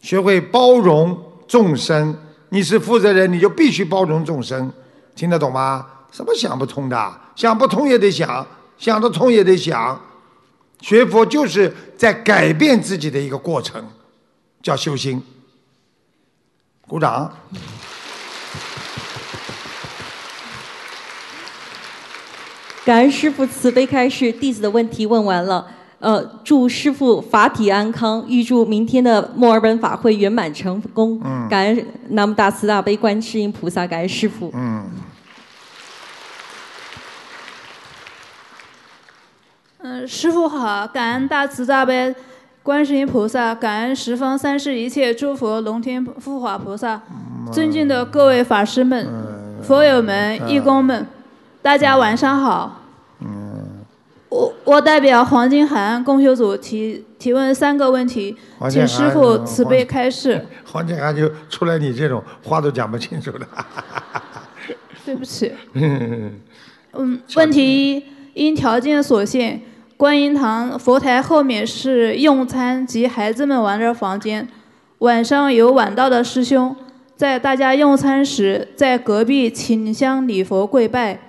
[0.00, 2.16] 学会包容众生。
[2.50, 4.72] 你是负责人，你就必须包容众生，
[5.14, 5.86] 听得懂吗？
[6.10, 7.20] 什么想不通的？
[7.34, 8.46] 想不通也得想，
[8.78, 10.00] 想得通也得想。
[10.80, 13.84] 学佛就是在改变自己的一个过程，
[14.62, 15.20] 叫修心。
[16.86, 17.32] 鼓掌。
[22.84, 25.66] 感恩师父慈悲开示，弟子的问题问完了。
[26.00, 31.18] 呃，祝师父法体安康，预祝明天的墨尔本法会圆满成功。
[31.24, 34.50] 嗯感恩南无大慈大悲观世音菩萨，感恩师父。
[34.52, 34.90] 嗯，
[39.78, 42.14] 嗯，师傅好，感恩大慈大悲
[42.64, 46.98] 观世音菩萨，感恩十方三世一切诸佛龙天护法菩萨，
[47.52, 49.06] 尊敬的各位法师们、
[49.62, 51.06] 佛友们、义工们，
[51.60, 52.80] 大家晚上好。
[54.30, 58.34] 我我代表黄金海岸共修组提提问三个问题，
[58.70, 60.46] 请师傅慈悲开示。
[60.64, 63.46] 黄金海岸就出来你这种话都讲不清楚的。
[65.04, 65.52] 对不起。
[65.74, 66.40] 嗯
[66.94, 69.60] 嗯，问题一，因条件所限，
[69.96, 74.48] 观音堂佛台后面是用餐及孩子们玩的房间。
[74.98, 76.74] 晚上有晚到的师兄
[77.16, 81.20] 在大家用餐时，在隔壁请香礼佛跪拜。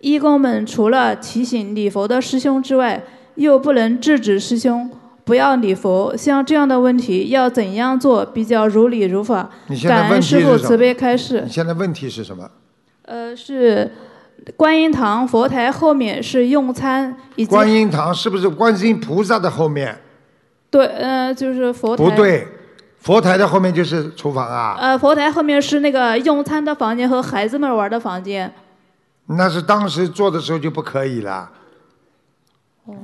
[0.00, 3.02] 义工们除了提醒礼佛的师兄之外，
[3.36, 4.90] 又不能制止师兄
[5.24, 6.16] 不要礼佛。
[6.16, 9.50] 像这样的问题要怎样做比较如理如法
[9.86, 11.50] 感恩师父慈悲开示你。
[11.50, 12.50] 现在问题是什么？
[13.02, 13.90] 呃，是
[14.56, 19.98] 观音堂佛台后面是用餐以及观音堂是不是观世音菩萨的后面？
[20.70, 22.46] 对，呃，就是佛台不对，
[22.98, 24.76] 佛台的后面就是厨房啊。
[24.78, 28.52] 呃，佛台后面是那个用餐的房间和孩子们玩的房间。
[29.26, 31.50] 那是当时做的时候就不可以了。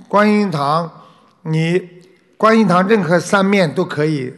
[0.08, 0.90] 观音堂，
[1.44, 1.80] 你
[2.36, 4.34] 观音堂任何三面都可以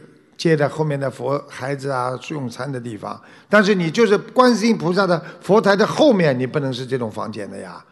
[0.49, 7.83] 接在后面的佛孩子啊用餐的地方，但是你就是观世音菩萨的佛台的后面，你不能是这种房间的呀。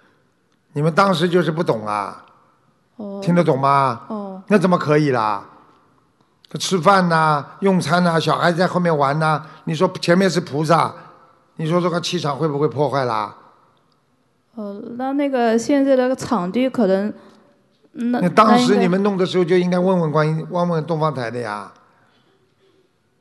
[0.73, 2.25] 你们当时就是不懂啊，
[2.97, 3.21] 哦。
[3.23, 4.01] 听得懂吗？
[4.09, 4.43] 哦。
[4.47, 5.45] 那怎么可以啦？
[6.59, 10.93] 吃饭呐、用餐呐、小孩子在后面玩呐、你说前面是菩萨，
[11.55, 13.33] 你说这个气场会不会破坏啦？
[14.55, 17.13] 哦，那那个现在的场地可能，
[17.93, 21.71] 那那当时你们弄的时候就应该问问观音，问问东方台的呀。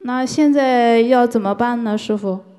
[0.03, 2.40] 那现在要怎么办呢，师傅？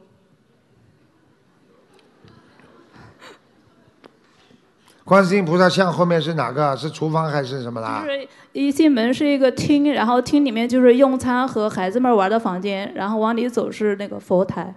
[5.04, 6.78] 观世音菩萨像后面是哪个？
[6.78, 8.04] 是厨房还是什么啦？
[8.06, 14.76] 就是一进门是一个厅，然后厅里面就是用餐和孩子们玩的房间，然后往里走是那个佛台，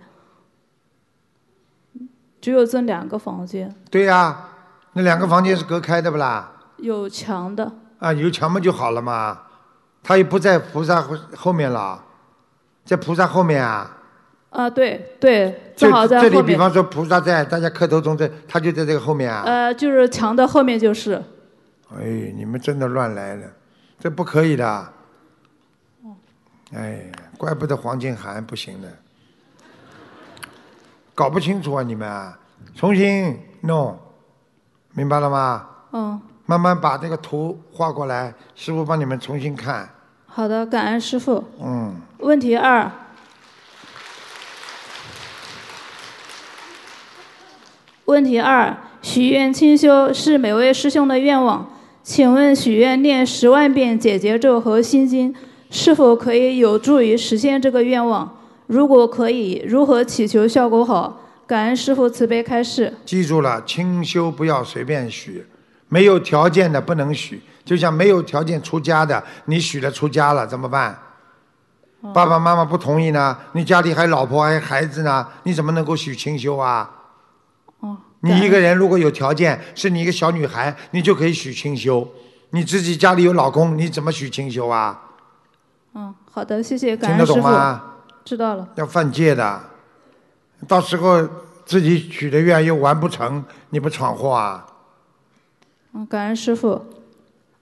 [2.40, 4.48] 只有这两个房间，对呀、
[4.94, 6.52] 那两个房间是隔开的不啦？
[6.78, 7.72] 有墙的。
[7.98, 9.42] 啊，有墙不就好了嘛。
[10.02, 12.02] 他也不在菩萨后后面了，
[12.84, 13.98] 在菩萨后面啊。
[14.50, 19.42] 啊，对对，这正好在这里，比方说菩萨在，大家磕头中在，他就在这个后面啊。
[19.44, 21.20] 呃，就是墙的后面就是。
[21.96, 23.46] 哎，你们真的乱来了，
[23.98, 24.66] 这不可以的。
[26.02, 26.14] 哦
[26.72, 28.88] 哎，怪不得黄金涵不行的，
[31.14, 32.38] 搞不清楚啊你们啊，
[32.74, 33.98] 重新弄，
[34.92, 35.68] 明白了吗？
[35.92, 39.88] 嗯，慢慢把这个图画过来，师傅帮你们重新看。
[40.36, 41.44] 好的，感恩师傅。
[41.62, 42.90] 嗯，问题二。
[48.06, 51.70] 问题二：许愿清修是每位师兄的愿望，
[52.02, 55.32] 请问许愿念十万遍解结咒和心经，
[55.70, 58.36] 是否可以有助于实现这个愿望？
[58.66, 61.20] 如果可以，如何祈求效果好？
[61.46, 62.92] 感恩师傅慈悲开示。
[63.06, 65.46] 记住了，清修不要随便许，
[65.94, 67.40] 没有条件的不能许。
[67.64, 70.98] 就像没有条件出家的，你许了出家了怎么办？
[72.12, 76.90] 爸爸妈妈不同意呢，你家里还老婆还孩子呢，你怎么能够许清修啊？
[77.78, 82.06] 哦，你一个人如果有条件，是你一个小女孩，你就可以许清修。
[82.50, 85.00] 你自己家里有老公，你怎么许清修啊？
[85.94, 87.24] 嗯，好的，谢谢，感听得。
[87.24, 87.82] 懂吗？
[88.24, 88.68] 知道了。
[88.74, 89.60] 要犯戒的，
[90.68, 91.26] 到时候
[91.64, 94.66] 自己许的愿又完不成，你不闯祸啊？
[95.94, 96.80] 嗯，感恩师傅。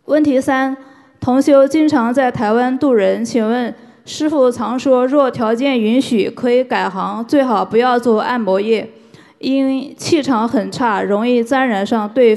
[0.07, 0.75] 问题三：
[1.21, 3.75] 同修经常在台湾渡人，请问
[4.07, 8.91] 师傅常说，若条件允许，可以改行，最好不要做按摩业，
[9.39, 12.35] 因气场很差，容易沾染上对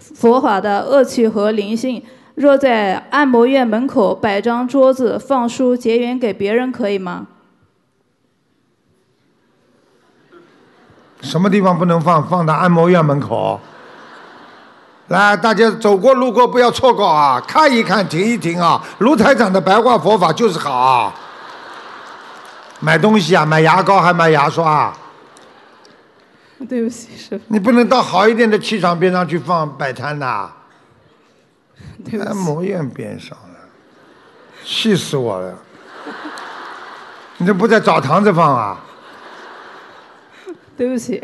[0.00, 2.02] 佛法的恶气和灵性。
[2.34, 7.28] 若在按摩院门口摆张桌子放书结缘给别人，可以吗？
[11.20, 12.28] 什么地方不能放？
[12.28, 13.60] 放到按摩院门口。
[15.08, 17.40] 来，大家走过路过不要错过啊！
[17.46, 18.82] 看一看，停一停啊！
[18.98, 21.14] 卢台长的白话佛法就是好啊。
[22.80, 24.96] 买东西啊，买牙膏还买牙刷啊，
[26.68, 27.44] 对不起，师傅。
[27.46, 30.50] 你不能到好一点的气场边上去放摆摊呐。
[32.04, 33.54] 对不起按摩院边上了，
[34.64, 35.54] 气死我了！
[37.38, 38.80] 你这不在澡堂子放啊？
[40.76, 41.22] 对不起，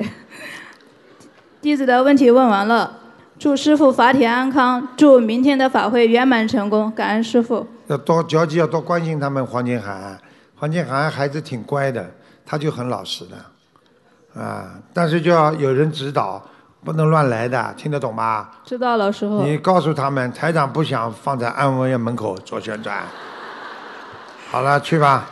[1.60, 3.00] 弟子的问题问完了。
[3.38, 7.66] 祝师傅法体安康，祝明天的法会圆满成功，感恩师傅。
[7.88, 9.44] 要多交际，要多关心他们。
[9.44, 10.16] 黄金涵，
[10.54, 12.08] 黄金涵孩子挺乖的，
[12.46, 16.40] 他就很老实的，啊，但是就要有人指导，
[16.84, 18.48] 不能乱来的，听得懂吗？
[18.64, 19.42] 知道了，师傅。
[19.42, 23.02] 你告诉他们，台长不想放在安文院门口做宣传。
[24.52, 25.28] 好了，去吧。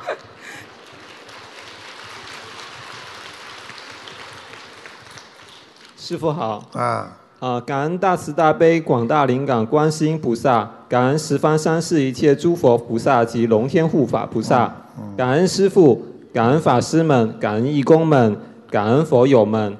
[5.96, 6.68] 师傅好。
[6.72, 7.19] 啊。
[7.40, 14.70] 啊，感恩大慈大悲广大灵感观世音菩萨，感恩十方三世一切诸佛菩萨及龙天护法菩萨，
[15.16, 18.36] 感恩师父，感恩法师们，感恩义工们，
[18.70, 19.74] 感恩佛友们。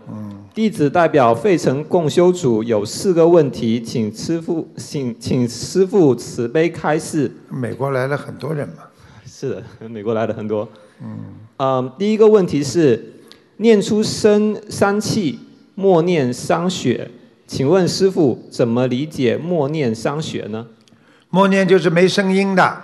[0.54, 7.30] 弟子代表费城共修组有四个问题，请师父请请师父慈悲开示。
[7.50, 8.84] 美国来了很多人嘛。
[9.26, 10.66] 是的，美国来了很多。
[11.02, 11.18] 嗯。
[11.58, 13.16] 嗯，第一个问题是，
[13.58, 15.38] 念出生三气，
[15.74, 17.11] 默念伤血。
[17.51, 20.64] 请问师傅怎么理解默念伤血呢？
[21.30, 22.80] 默念就是没声音的，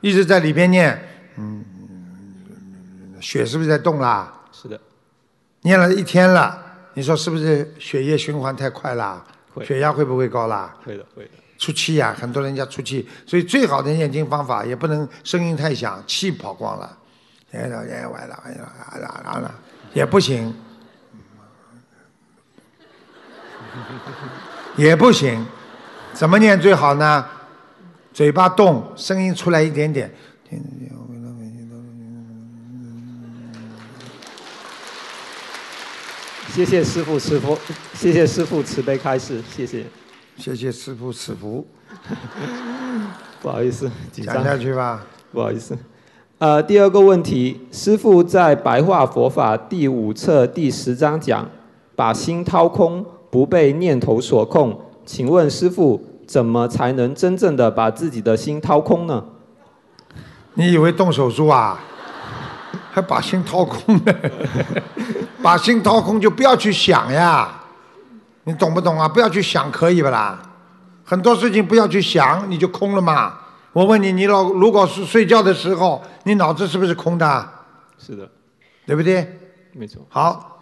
[0.00, 0.98] 一直在里边念，
[1.36, 1.62] 嗯，
[3.20, 4.32] 血是不是在动啦？
[4.50, 4.80] 是的。
[5.60, 6.58] 念了一天了，
[6.94, 9.22] 你说是不是血液循环太快啦？
[9.52, 9.62] 会。
[9.66, 10.74] 血压会不会高啦？
[10.82, 11.30] 会的，会的。
[11.58, 16.96] 出气呀、很多人家出气，所以最好的念经方法也不能声音太响，气跑光了，
[17.52, 19.54] 哎呀哎歪了哎了哎了哎了
[19.92, 20.54] 也不行。
[24.76, 25.44] 也不行，
[26.12, 27.24] 怎么念最好呢？
[28.12, 30.10] 嘴巴动，声音出来一点点。
[36.52, 37.58] 谢谢师傅，师傅，
[37.92, 39.84] 谢谢师傅慈悲开示，谢谢。
[40.38, 41.66] 谢谢师傅赐福。
[43.42, 44.44] 不好意思，紧张讲。
[44.44, 45.04] 下去吧。
[45.32, 45.76] 不好意思。
[46.38, 51.46] 呃，第二个问题，师傅在《白话佛法》第五册第十章讲，
[51.94, 54.80] 把心掏空，不被念头所控。
[55.04, 59.24] 请问师傅，怎么才能真正的把自己的心掏空呢？
[60.54, 61.78] 你以为动手术啊？
[62.92, 64.14] 还把心掏空呢？
[65.42, 67.62] 把心掏空就不要去想呀，
[68.44, 69.06] 你懂不懂啊？
[69.06, 70.42] 不要去想，可以不啦？
[71.04, 73.38] 很多事情不要去想，你就空了嘛。
[73.72, 77.48] 我问你，你老如果是睡觉的时候，你脑子是不是空的？
[77.98, 78.28] 是的，
[78.86, 79.38] 对不对？
[79.72, 80.55] 没错，好，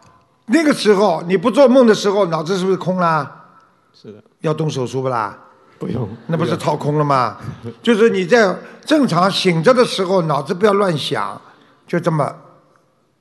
[0.47, 3.47] 那个时候你不做梦的时候，脑子是不是空啦？
[3.92, 5.38] 是的，要动手术不啦？
[5.78, 6.09] 不用。
[6.26, 7.38] 那不是掏空了吗？
[7.82, 11.40] 就是你在正常醒着的时候，脑子不要乱想，
[11.86, 12.34] 就这么，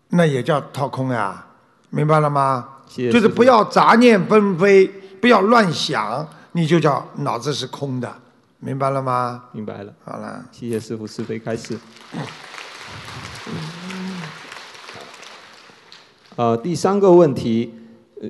[0.10, 1.46] 那也叫掏空呀，
[1.90, 2.68] 明白了吗？
[2.88, 4.86] 谢谢就是不要杂念纷飞，
[5.22, 8.14] 不要乱想，你就叫脑子是空的，
[8.60, 9.46] 明白了吗？
[9.54, 9.94] 明白了。
[10.04, 11.80] 好了，谢谢师傅慈悲开示。
[16.36, 17.72] 呃，第三个问题，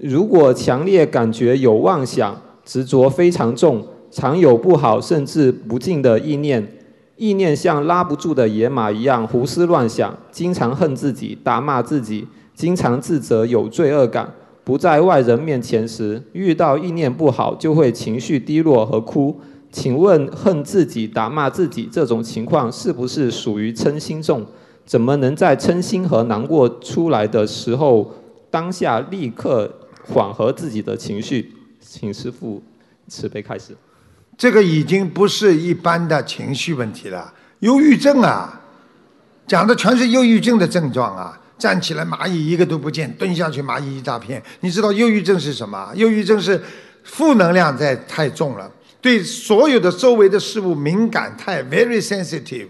[0.02, 2.36] 如果强烈感觉有妄想、
[2.66, 3.82] 执着非常重，
[4.12, 6.68] 常有不好甚至不敬的意念，
[7.16, 14.34] 意念像拉不住的野马一样胡思乱想，经常恨自己、打骂自己，经常自责有罪恶感，
[14.66, 19.40] 不在外人面前时，遇到意念不好就会情绪低落和哭。
[19.72, 24.46] 请问恨自己、打骂自己这种情况是不是属于嗔心重？
[24.86, 28.14] 怎么能在称心和难过出来的时候，
[28.50, 29.72] 当下立刻
[30.06, 31.54] 缓和自己的情绪？
[31.80, 32.62] 请师父
[33.08, 33.76] 慈悲开始。
[34.38, 38.62] 这个已经不是一般的情绪问题了，忧郁症啊，
[39.46, 41.40] 讲的全是忧郁症的症状啊。
[41.56, 44.42] 站起来蚂蚁一个都不见，蹲下去蚂蚁一大片。
[44.60, 45.94] 你知道忧郁症是什么？
[45.96, 46.62] 忧郁症是
[47.04, 48.70] 负能量在太重了，
[49.00, 52.68] 对所有的周围的事物敏感太 very sensitive，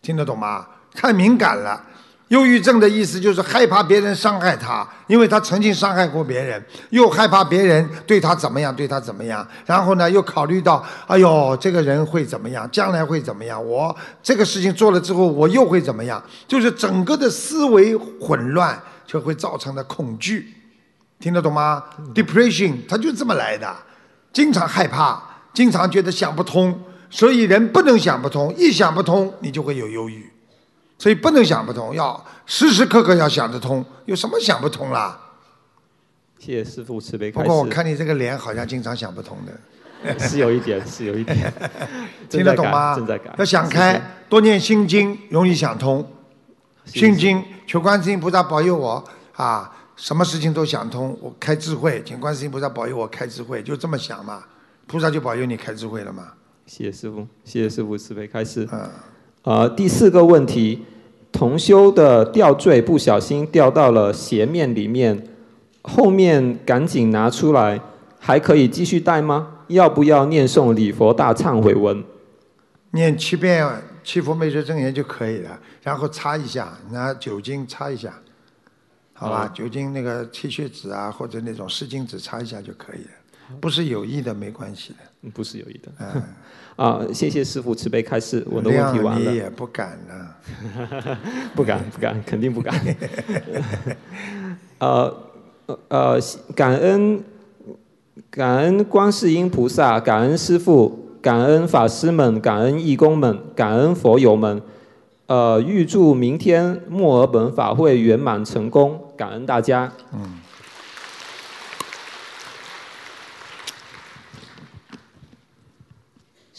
[0.00, 0.66] 听得懂吗？
[0.94, 1.84] 太敏感了。
[2.28, 20.54] 忧郁症的意思就是害怕别人伤害他，因为他曾经伤害过别人，又害怕别人对他怎么样，对他怎么样，然后呢，又考虑到，哎呦，这个人会怎么样，将来会怎么样，我这个事情做了之后，我又会怎么样，就是整个的思维混乱，就会造成的恐惧，
[21.18, 21.82] 听得懂吗
[22.14, 23.74] ？Depression 它就这么来的，
[24.32, 25.20] 经常害怕，
[25.52, 26.80] 经常觉得想不通，
[27.10, 30.30] 所以人不能想不通，一想不通，你就会有忧郁。
[31.00, 33.82] 所以不能想不通，要时时刻刻要想得通。
[34.04, 35.18] 有什么想不通啦？
[36.38, 37.46] 谢谢师傅慈悲不示。
[37.46, 41.50] 过我看你这个脸好像经常想不通的，是有一点，是有一点。
[42.28, 43.34] 听得懂吗正在改？
[43.38, 43.98] 要想开，
[44.28, 46.06] 多念心经，容易想通。
[46.84, 49.02] 心经，求观世音菩萨保佑我
[49.36, 54.44] 啊，什么事情都想通，我开智慧，请观世音菩萨保佑我开智慧，就这么想嘛，
[54.86, 56.32] 菩萨就保佑你开智慧了嘛。
[56.66, 58.68] 谢谢师傅，谢谢师傅慈悲开示。
[58.70, 58.90] 嗯，
[59.42, 60.84] 呃，第四个问题，
[61.32, 65.26] 同修的吊坠不小心掉到了鞋面里面，
[65.82, 67.80] 后面赶紧拿出来，
[68.18, 69.58] 还可以继续戴吗？
[69.68, 72.04] 要不要念诵礼佛大忏悔文？
[72.90, 73.66] 念七遍
[74.02, 78.12] 七佛灭罪真言就可以了，然后擦一下，拿酒精擦一下，
[79.14, 79.46] 好吧？
[79.46, 84.98] 哦酒精那个剃须纸啊，或者那种湿巾纸擦一下就可以了，不是有意的没关系的。
[85.22, 85.92] 嗯不是有意的。
[85.98, 86.22] 嗯，
[86.80, 89.30] 啊，谢谢师傅慈悲开示，我的问题完了。
[89.34, 90.36] 也不敢了。
[91.54, 92.74] 不敢， 不敢，肯定不敢。
[94.80, 95.14] 呃
[95.88, 96.18] 呃，
[96.54, 97.22] 感恩
[98.30, 104.62] 感恩观世音菩萨，感恩师父，感恩法师们，感恩义工们，感恩佛友们。
[105.26, 109.92] 呃，预祝明天墨尔本法会圆满成功，感恩大家。
[110.14, 110.39] 嗯。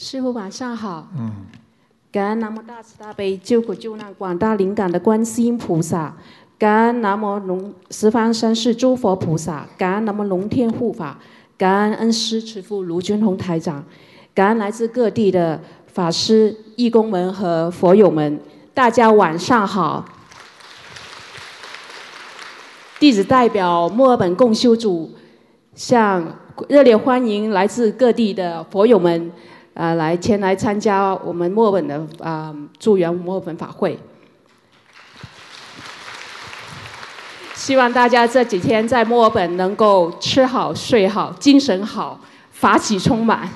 [0.03, 1.31] 师傅晚上好，嗯，
[2.11, 6.17] 感恩南无大慈大悲救苦救难广大灵感的观世音菩萨，
[6.57, 11.19] 感恩南无龙十方三世诸佛菩萨，感恩南无龙天护法，
[11.55, 13.83] 感恩恩师慈父卢军宏台长，
[14.33, 18.39] 感恩来自各地的法师、义工们和佛友们，
[18.73, 20.03] 大家晚上好。
[22.99, 25.11] 弟子代表墨尔本共修组，
[25.75, 29.31] 向热烈欢迎来自各地的佛友们，
[29.81, 33.97] 呃，来前来参加我们墨尔本的啊、呃祝愿墨尔本法会。
[37.55, 42.21] 希望大家这几天在墨尔本能够吃好睡好，精神好，
[42.51, 43.49] 法喜充满。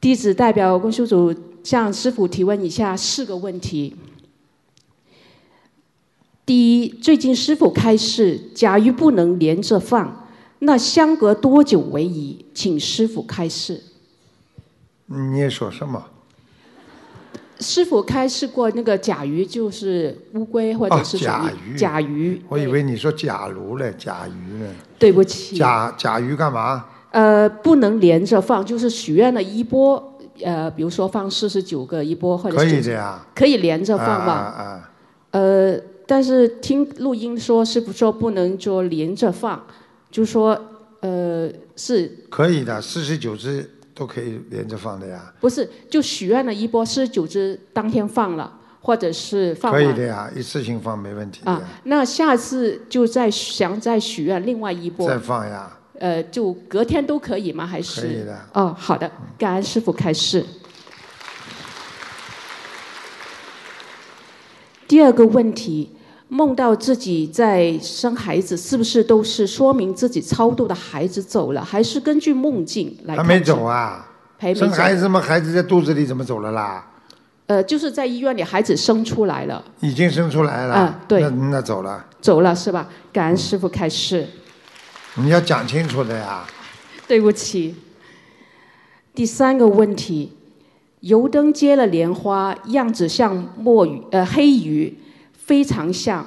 [0.00, 1.32] 弟子代表公修组
[1.62, 3.96] 向师傅提问以下四个问题。
[6.44, 10.23] 第一，最近师傅开示，甲鱼不能连着放，
[10.64, 12.44] 那相隔多久为宜？
[12.54, 13.80] 请师傅开示。
[15.06, 16.02] 你说什么？
[17.60, 22.42] 师傅开示过那个甲鱼就是乌龟或者是甲鱼甲鱼。
[22.48, 24.66] 我以为你说假如嘞，甲鱼呢？
[24.98, 25.56] 对不起。
[25.56, 26.86] 甲甲鱼干嘛？
[27.10, 33.20] 呃，不能连着放，就是许愿的一波，呃，比如说放四十九个一波，或者可以这样。
[33.34, 34.32] 可以连着放啊吗？
[34.32, 34.90] 啊
[35.30, 39.64] 呃，但是听录音说师傅说不能说连着放，
[40.14, 40.56] 就说
[41.00, 45.34] 呃是啊，可以的，四十九只都可以连着放的呀。
[45.40, 55.76] 不是就许愿了一波四十九只当天放了，或者是放可以的呀，一次性放没问题的啊，，那下次就再想再许愿另外一波，再放呀。
[55.98, 57.66] 呃，就隔天都可以吗？
[57.66, 58.02] 还是？
[58.02, 60.44] 可以的哦，好的，感恩师傅开示。
[64.86, 65.90] 第二个问题，
[66.34, 73.14] 梦到自己在生孩子，是不是都是说明自己超度的孩子走了，还是根据梦境来？
[73.14, 73.62] 还没走。
[73.62, 74.04] 啊？
[74.36, 74.66] 还没走。
[74.66, 76.84] 生孩子嘛，孩子在肚子里怎么走了啦？
[77.46, 80.74] 呃，就是在医院里，孩子生出来了，已经生出来了。
[80.74, 82.88] 啊对那那走了，走了是吧？
[83.12, 84.26] 感恩师傅开示。
[85.14, 86.44] 你要讲清楚的呀。
[87.06, 87.76] 对不起。
[89.14, 90.32] 第三个问题，
[90.98, 94.98] 油灯接了莲花，样子像墨鱼呃黑鱼，
[95.46, 96.26] 非常像，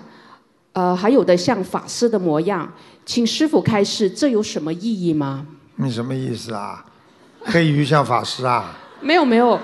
[0.74, 2.72] 呃还有的像法师的模样，
[3.06, 5.46] 请师傅开示，这有什么意义吗？
[5.76, 6.86] 你什么意思啊？
[7.46, 8.78] 黑鱼像法师啊？
[9.02, 9.60] 没有没有，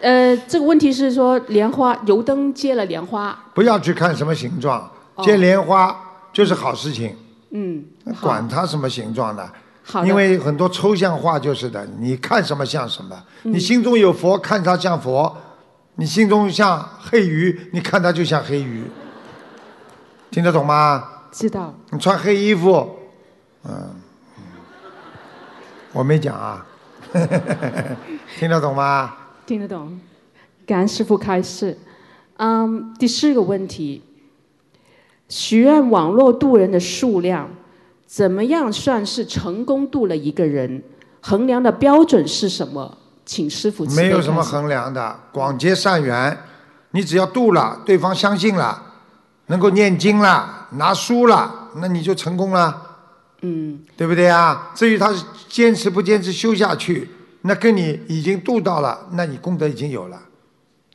[0.00, 5.96] 呃这个问题是说莲花油灯接了莲花，不要去看什么形状，哦接莲花
[6.32, 7.16] 就是好事情，
[7.50, 7.84] 嗯，
[8.20, 9.48] 管它什么形状的。
[9.90, 13.16] 好因为很多抽象画就是的，你看什么像什么。
[13.44, 15.34] 嗯你心中有佛，看它像佛；
[16.00, 18.84] 你心中像黑鱼，你看他就像黑鱼。
[20.30, 21.08] 听得懂吗？
[21.32, 21.74] 知道。
[21.90, 22.88] 你穿黑衣服，
[23.64, 23.90] 嗯，
[24.36, 24.42] 嗯
[25.92, 26.64] 我没讲啊，
[28.38, 29.12] 听得懂吗？
[29.44, 29.98] 听得懂，
[30.64, 31.76] 感恩师傅开示。
[32.36, 34.04] 嗯，第四个问题，
[35.28, 37.50] 许愿网络渡人的数量，
[38.06, 40.84] 怎么样算是成功渡了一个人？
[41.20, 42.96] 衡量的标准是什么？
[43.28, 46.34] 请师傅没有什么衡量的，广结善缘，
[46.92, 48.82] 你只要度了，对方相信了，
[49.48, 52.86] 能够念经了，拿书了，那你就成功了。
[53.42, 54.72] 嗯，对不对啊？
[54.74, 57.10] 至于他是坚持不坚持修下去，
[57.42, 60.18] 那跟你已经度到了，那你功德已经有了，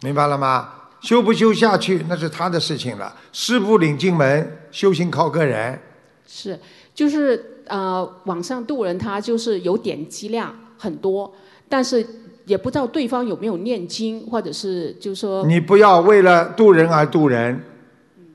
[0.01, 0.71] 明白了吗？
[1.01, 3.13] 修不修下去那是他的事情了。
[3.31, 5.79] 师傅领进门，修行靠个人。
[6.25, 6.59] 是，
[6.95, 11.31] 就是呃，网上渡人他就是有点击量很多，
[11.69, 12.05] 但是
[12.45, 17.63] 也不知道对方有没有念经，或者是就是说你不要为了渡人而渡人，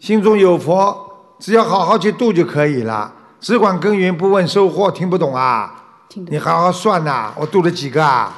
[0.00, 0.96] 心中有佛，
[1.38, 3.12] 只要好好去度就可以了。
[3.40, 5.74] 只管耕耘不问收获，听不懂啊？
[6.08, 8.36] 听你好好算呐、我度了几个啊？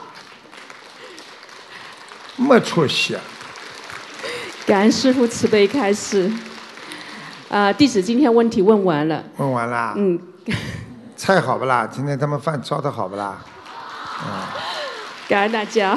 [2.37, 3.21] 没出息啊！
[4.67, 6.31] 感恩师傅慈悲开示。
[7.49, 9.25] 啊、弟子今天问题问完了。
[9.37, 9.95] 问完了。
[9.97, 10.21] 嗯。
[11.17, 11.87] 菜好不啦？
[11.87, 13.39] 今天他们饭烧的好不啦？
[14.25, 14.31] 嗯，
[15.31, 15.97] 感恩大家。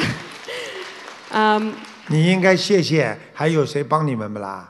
[1.33, 1.73] 嗯
[2.07, 4.69] 你应该谢谢，还有谁帮你们不啦？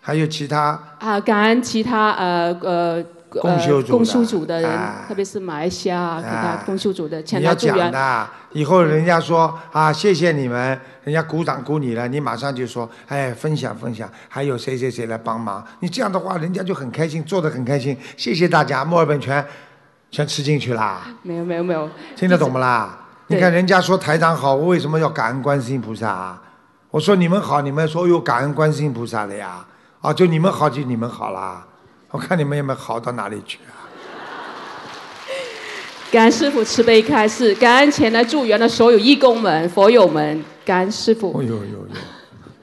[0.00, 7.76] 还有其他啊，感恩其他呃呃共修组的呃共修组的人，哎特别是马来西亚啊，其他共修组的前你要讲。
[7.92, 15.62] 的，以后人家说啊，谢谢你们，人家鼓掌鼓你了，你马上就说，哎，分享分享，还有谁谁谁来帮忙？
[15.80, 17.94] 你这样的话，人家就很开心，做的很开心。
[18.16, 19.44] 谢谢大家，墨尔本全
[20.10, 23.00] 全吃进去啦，没有没有没有，听得懂不啦？
[23.28, 26.42] 你看人家说台长好，我为什么要感恩观世音菩萨啊？
[26.90, 29.64] 我说你们好，你们说有感恩观世音菩萨的呀？
[30.02, 31.66] 啊，就你们好就你们好啦，
[32.10, 33.88] 我看你们有没有好到哪里去啊？
[36.12, 41.32] 感恩师傅慈悲开示，感恩前来助缘的所有义工们、佛友们，感恩师傅。
[41.36, 41.88] 哦呦呦呦，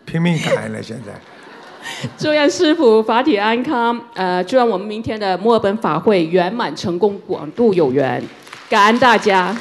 [0.06, 1.20] 拼命感恩了现在。
[2.16, 8.24] 祝愿师傅法体安康，呃，祝愿我们明天的墨尔本法会圆满成功，广度有缘。
[8.72, 9.54] 感恩大家。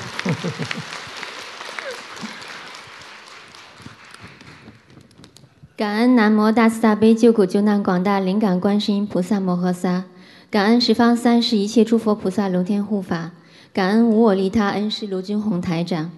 [5.76, 10.04] 感恩南无大慈大悲救苦救难广大灵感观世音菩萨摩诃萨，
[10.48, 13.32] 感恩十方三世一切诸佛菩萨龙天护法，
[13.72, 16.12] 感恩无我利他恩师卢军宏台长，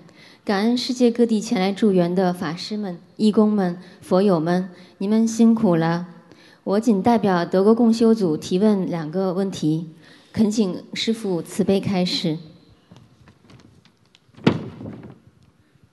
[0.45, 4.69] 感恩世界各地前来助缘的法师们、义工们、佛友们，
[4.99, 6.09] 你们辛苦了。
[6.65, 9.89] 我仅代表德国共修组提问两个问题，
[10.35, 12.37] 恳请师父慈悲开示。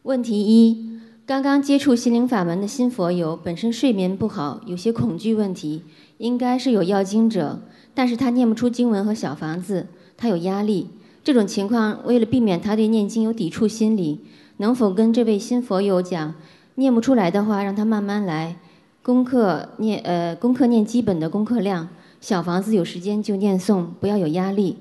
[0.10, 0.90] 问题一：
[1.28, 5.84] 刚刚接触心灵法门的新佛友，本身睡眠不好，有些恐惧问题，
[6.18, 7.62] 应该是有要经者，
[7.94, 9.86] 但是他念不出经文和小房子，
[10.18, 10.88] 他有压力。
[11.24, 14.22] 这种情况，为了避免他对念经有抵触心理，
[14.58, 16.34] 能否跟这位新佛友讲，
[16.74, 18.56] 念不出来的话，让他慢慢来，
[19.04, 21.88] 功课念呃功课念基本的功课量，
[22.20, 24.78] 小房子有时间就念诵，不要有压力。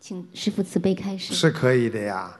[0.00, 1.34] 请师父慈悲开始。
[1.34, 2.38] 是可以的呀，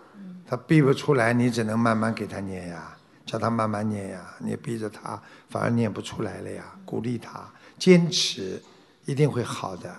[0.53, 2.94] 他逼不出来，你只能慢慢给他念呀，
[3.24, 7.42] 叫他慢慢念呀，你逼着他反而念不出来了呀，鼓励他
[7.78, 8.62] 坚持，
[9.07, 9.90] 一定会好的。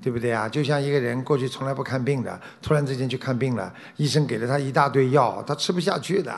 [0.00, 0.48] 对不对啊？
[0.48, 6.32] 就像一个人过去从来不看病的，突然之间去看病了，医生给了他一大堆药，他吃不下去的，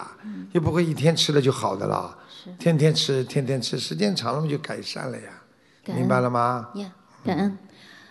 [0.53, 2.17] 又不会一天吃了就好的了，
[2.59, 5.29] 天天吃，天天吃，时间长了嘛就改善了呀，
[5.95, 6.71] 明白了吗？
[6.77, 6.91] 呀，
[7.23, 7.59] 感恩。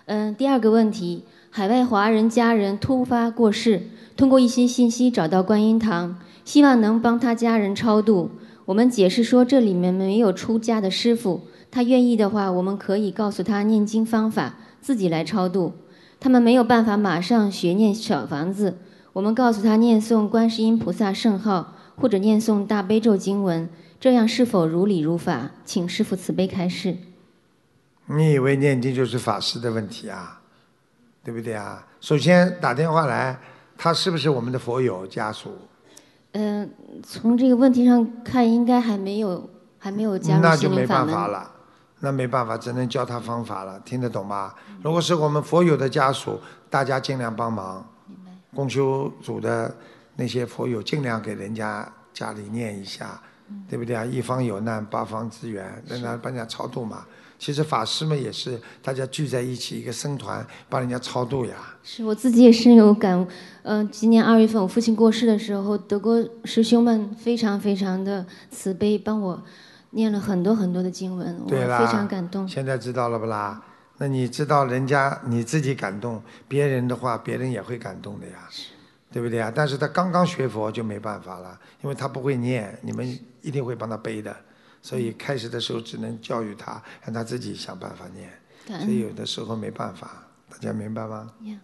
[0.06, 3.88] 嗯，第二个问题，海外华人家人突发过世，
[4.20, 8.32] 通过一些信息找到观音堂，希望能帮他家人超度。
[8.66, 14.58] 我们解释说这里面没有出家的师傅，他愿意的话，我们可以告诉他念经方法。
[14.82, 15.72] 自己来超度，
[16.20, 18.80] 他们没有办法马上学念小房子。
[19.14, 23.70] 我们告诉他念诵观世音菩萨圣号，或者念诵大悲咒经文，
[24.02, 25.52] 这样是否如理如法？
[25.64, 26.98] 请师父慈悲开示。
[28.08, 30.42] 你以为念经就是法师的问题啊？
[31.24, 31.86] 对不对啊？
[32.02, 33.40] 首先打电话来，
[33.82, 35.58] 他是不是我们的佛友家属？
[36.34, 36.70] 嗯，
[37.02, 41.50] 从这个问题上看，应该还没有，还没有加入那就没办法了。
[42.02, 44.54] 那没办法，只能教他方法了，听得懂吗？
[44.84, 46.38] 如果是我们佛友的家属，
[46.70, 47.88] 大家尽量帮忙。
[48.54, 49.74] 公修组的
[50.16, 53.22] 那些佛友，尽量给人家家里念一下，
[53.70, 54.04] 对不对啊？
[54.04, 57.06] 一方有难，八方支援，让他帮人家超度嘛。
[57.40, 61.56] 其实法师们也是大家聚在一起，一个僧团帮人家超度呀。
[61.82, 63.26] 是我自己也深有感悟。
[63.64, 69.42] 嗯，今年二月份我父亲过世的时候，德国师兄们非常非常的慈悲，帮我。
[69.92, 72.48] 念了很多很多的经文，我非常感动。
[72.48, 73.60] 现在知道了不啦？
[73.98, 78.48] 那你知道人家你自己感动，别人的话别人也会感动的呀，
[79.12, 79.52] 对不对啊？
[79.54, 84.36] 但是他刚刚学佛就没办法了，因为他不会念，你们一定会帮他背的。
[84.82, 88.32] 所以开始的时候只能教育他，让他自己想办法念。
[88.82, 91.32] 所以有的时候没办法，大家明白吗？
[91.42, 91.60] 嗯。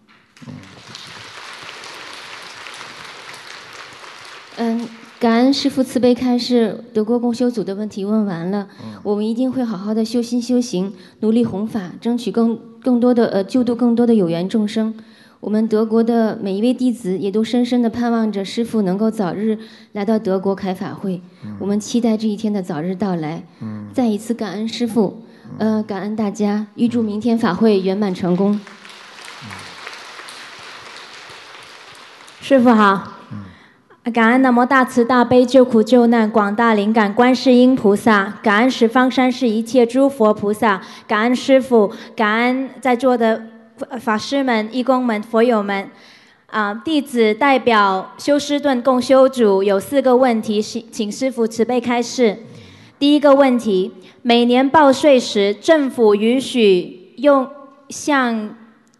[4.57, 4.89] 嗯。
[5.17, 8.67] 感恩师父慈悲开示，德国共修组的问题问完了，
[9.01, 14.93] 我们一定会好好的修心修行，努力弘法，争取更更多的呃救度更多的有缘众生。
[15.45, 19.55] 我们德国的每一位弟子也都深深的盼望着师父能够早日
[19.91, 21.21] 来到德国开法会，
[21.59, 23.43] 我们期待这一天的早日到来。
[23.93, 25.21] 再一次感恩师父，
[25.59, 28.59] 呃，感恩大家，预祝明天法会圆满成功。
[32.41, 33.11] 师父好。
[34.13, 43.41] 感恩南无大慈大悲救苦救难广大灵感观世音菩萨，感恩十方三世一切诸佛菩萨，感恩师父，感恩在座的
[43.99, 45.89] 法师们、义工们、佛友们。
[46.47, 52.37] 啊，弟子代表休斯顿共修组有四个问题，请请师父慈悲开示。
[52.97, 57.47] 第一个问题：每年报税时，政府允许用
[57.89, 58.55] 向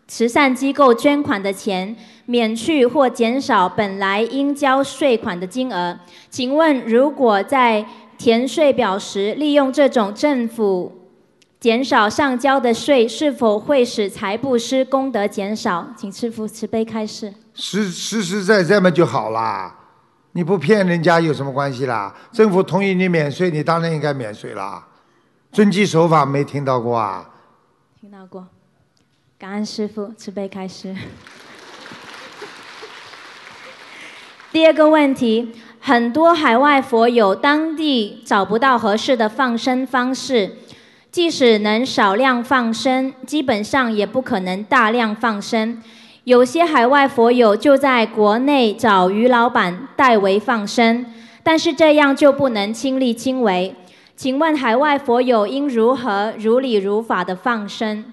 [0.08, 1.96] 慈善机构捐款的钱。
[2.28, 5.96] 免去或减少本来应交税款的金额，
[6.28, 7.86] 请问如果在
[8.18, 10.92] 填税表时利用这种政府
[11.66, 15.88] 减少上交的税，是否会使财布施功德减少？
[15.98, 17.34] 请师父慈悲开示。
[17.56, 19.76] 实实实在在嘛就好啦，
[20.34, 22.16] 你不骗人家有什么关系啦？
[22.32, 24.86] 政府同意你免税，你当然应该免税啦。
[25.52, 27.32] 遵纪守法没听到过啊？
[28.00, 28.46] 听到过，
[29.40, 30.96] 感恩师父慈悲开示。
[34.54, 40.58] 第二个问题，很多海外佛友当地找不到合适的放生方式，
[41.16, 45.82] 即使能少量放生，基本上也不可能大量放生。
[46.26, 51.06] 有些海外佛友就在国内找鱼老板代为放生，
[51.42, 53.74] 但是这样就不能亲力亲为。
[54.18, 58.12] 请问海外佛友应如何如理如法的放生？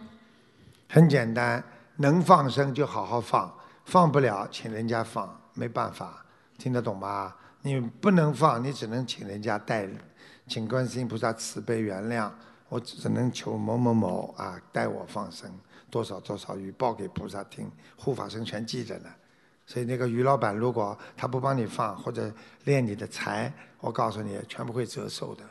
[0.89, 1.65] 很简单，
[1.97, 3.53] 能放生就好好放，
[3.85, 6.25] 放不了请人家放，没办法。
[6.57, 7.35] 听得懂吗？
[7.63, 9.89] 你不能放，你只能请人家带，
[10.47, 12.31] 请观世音菩萨慈悲原谅，
[12.73, 15.47] 我只能求某某某啊带我放生，
[15.91, 19.11] 多少多少鱼报给菩萨听，护法神全记着呢。
[19.67, 22.33] 所以那个鱼老板如果他不帮你放或者
[22.65, 25.45] 练你的财，我告诉你全部会折寿的。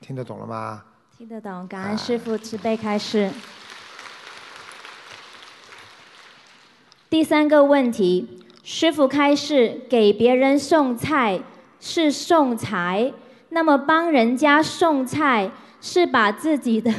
[0.00, 0.82] 听得懂了吗？
[1.16, 3.30] 听得懂，感恩师父慈悲开示。
[7.08, 8.42] 第三个问题。
[8.64, 11.40] 师傅开示，给别人送菜
[11.78, 13.12] 是送财，
[13.50, 16.92] 那么帮人家送菜是把自己的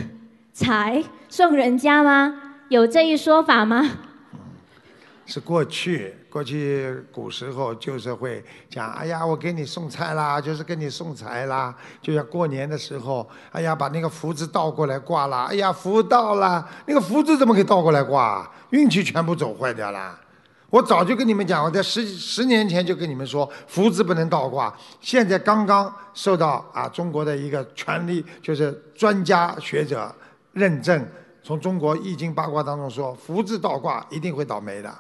[0.53, 2.41] 财送人家吗？
[2.69, 3.83] 有这一说法吗？
[5.25, 18.49] 是过去，过去古时候就是会讲，哎呀，我给你送菜啦，就是给你送财啦，就像过年的时候，哎呀，把那个福字倒过来挂啦，哎呀，福到了，那个福字怎么可以倒过来挂？
[18.69, 20.17] 运气全部走坏掉了。
[20.69, 24.73] 我早就跟你们讲，我在十十年前就跟你们说，福字不能倒挂。
[24.99, 30.13] 现在刚刚受到啊中国的一个权力，就是专家学者
[30.51, 31.05] 认证，
[31.41, 34.93] 从中国易经八卦当中说，福字倒挂一定会倒霉的。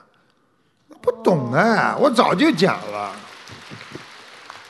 [1.01, 3.11] 不懂啊，我早就讲了，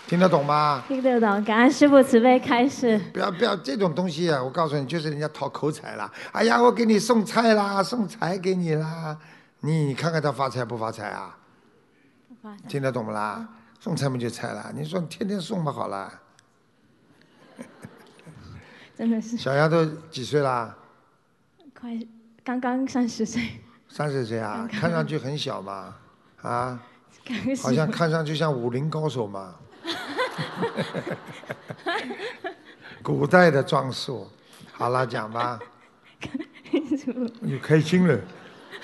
[0.08, 0.84] 听得懂吗？
[0.88, 3.00] 听得懂，感恩师傅慈悲开示。
[3.14, 4.44] 不要不要这种东西啊！
[4.44, 6.12] 我告诉你，就是人家讨口彩啦。
[6.32, 9.16] 哎呀，我给你送菜啦，送财给你啦，
[9.62, 11.38] 你你看看他发财不发财啊？
[12.68, 13.48] 听得懂不啦？
[13.80, 14.72] 送财不就财了？
[14.74, 16.12] 你说你天天送不好了？
[18.98, 20.76] 真的是小丫头几岁啦？
[21.80, 21.98] 快
[22.44, 25.96] 刚刚三十岁，三十岁啊，看上去很小嘛，
[26.42, 26.80] 啊
[27.62, 29.56] 好像看上去像武林高手嘛。
[33.04, 34.28] 古代的装束，
[34.72, 35.60] 好了，讲吧。
[37.42, 38.20] 你开心了，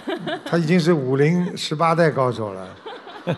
[0.46, 2.68] 他已经是武林十八代高手了。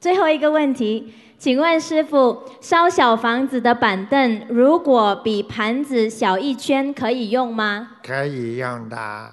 [0.00, 7.96] 最后一个问题，请问师傅，烧小房子的板凳如果比盘子小一圈，可以用吗？
[8.04, 9.32] 可以用的。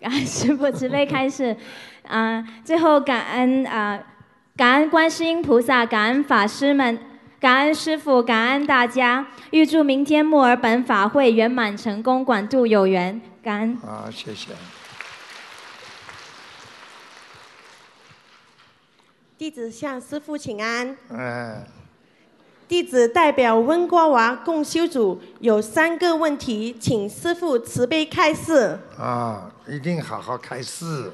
[0.24, 1.56] 师傅慈悲开示，
[2.06, 3.98] 啊、最后感恩啊、
[4.56, 6.98] 感恩观世音菩萨，感恩法师们，
[7.40, 13.78] 感恩师傅，感恩大家，预祝明天墨尔本法会圆满成功，广度有缘，感恩。
[13.82, 14.48] 啊，谢谢。
[19.38, 20.94] 弟子向师父请安。
[21.08, 21.64] 嗯，
[22.68, 28.78] 弟子代表温哥华共修组有三个问题，请师父慈悲开示。
[28.98, 31.10] 啊，一定好好开示。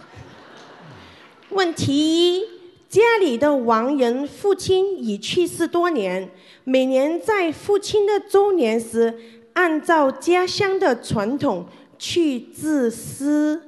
[1.50, 2.44] 问题一：
[2.88, 6.28] 家里的亡人父亲已去世多年，
[6.64, 9.16] 每年在父亲的周年时，
[9.52, 11.64] 按照家乡的传统
[12.06, 13.62] 去致思。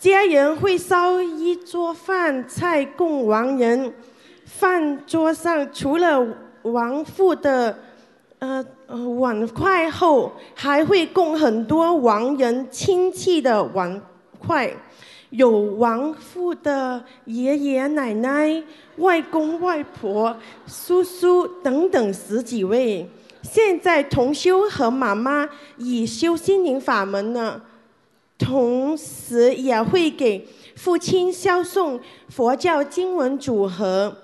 [0.00, 3.94] 家人会烧一桌饭菜供亡人，
[4.44, 6.26] 饭桌上除了
[6.62, 7.78] 亡父的
[8.40, 8.64] 呃
[9.16, 14.02] 碗筷后，还会供很多亡人亲戚的碗
[14.40, 14.72] 筷，
[15.30, 18.60] 有亡父的爷爷奶奶、
[18.96, 20.36] 外公外婆、
[20.66, 23.08] 叔叔等等十几位。
[23.50, 27.62] 现在同修和妈妈已修心灵法门了。
[28.38, 34.14] 同时也会给父亲烧送佛教经文组合。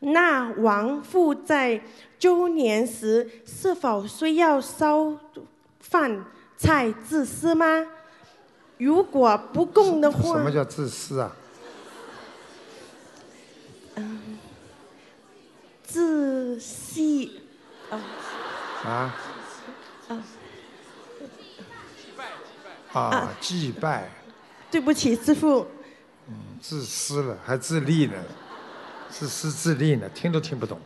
[0.00, 1.82] 那亡父在
[2.18, 5.16] 周年时是否需要烧
[5.80, 6.26] 饭
[6.58, 7.86] 菜自私吗？
[8.76, 11.34] 如果不供的话，什么叫自私啊？
[13.94, 14.38] 嗯
[15.82, 17.39] 自细
[17.90, 17.98] 啊
[18.84, 19.14] 啊
[22.92, 23.00] 啊！
[23.00, 24.08] 啊，祭拜，
[24.70, 25.66] 对不起，师傅。
[26.60, 28.14] 自私了，还自利呢，
[29.08, 30.78] 自私自利呢，听都听不懂。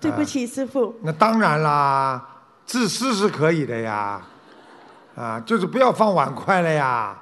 [0.00, 0.94] 对不起，师傅。
[1.02, 2.26] 那当然啦，
[2.64, 4.20] 自私是可以的呀，
[5.14, 7.18] 啊，就是不要放碗筷了呀，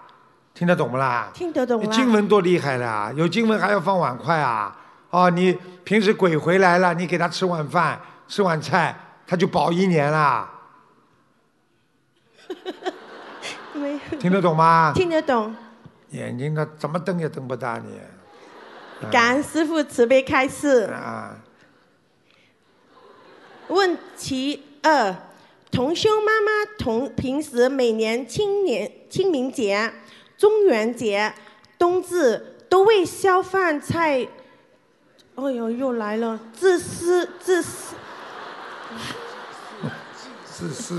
[0.55, 1.29] 听得懂不啦？
[1.35, 1.93] 听得懂了。
[1.93, 4.77] 经文多厉害了，有经文还要放碗筷啊？
[5.11, 8.97] 哦，你平时鬼回来了，你给他吃碗饭，吃碗菜，
[9.27, 10.51] 他就保一年啦。
[13.75, 13.99] 没。
[14.19, 14.93] 听得懂吗？
[14.95, 15.55] 听得懂。
[16.11, 18.01] 眼睛他怎么瞪也瞪不大你。
[19.11, 20.85] 感恩师傅慈悲开示。
[20.93, 21.37] 啊。
[23.69, 25.15] 问题二：
[25.71, 29.93] 同修妈妈同平时每年清年清明节、
[30.37, 31.33] 中元节、
[31.79, 34.29] 冬至都为烧饭菜。
[35.37, 36.39] 哎呦，又来了！
[36.53, 37.97] 自私自私。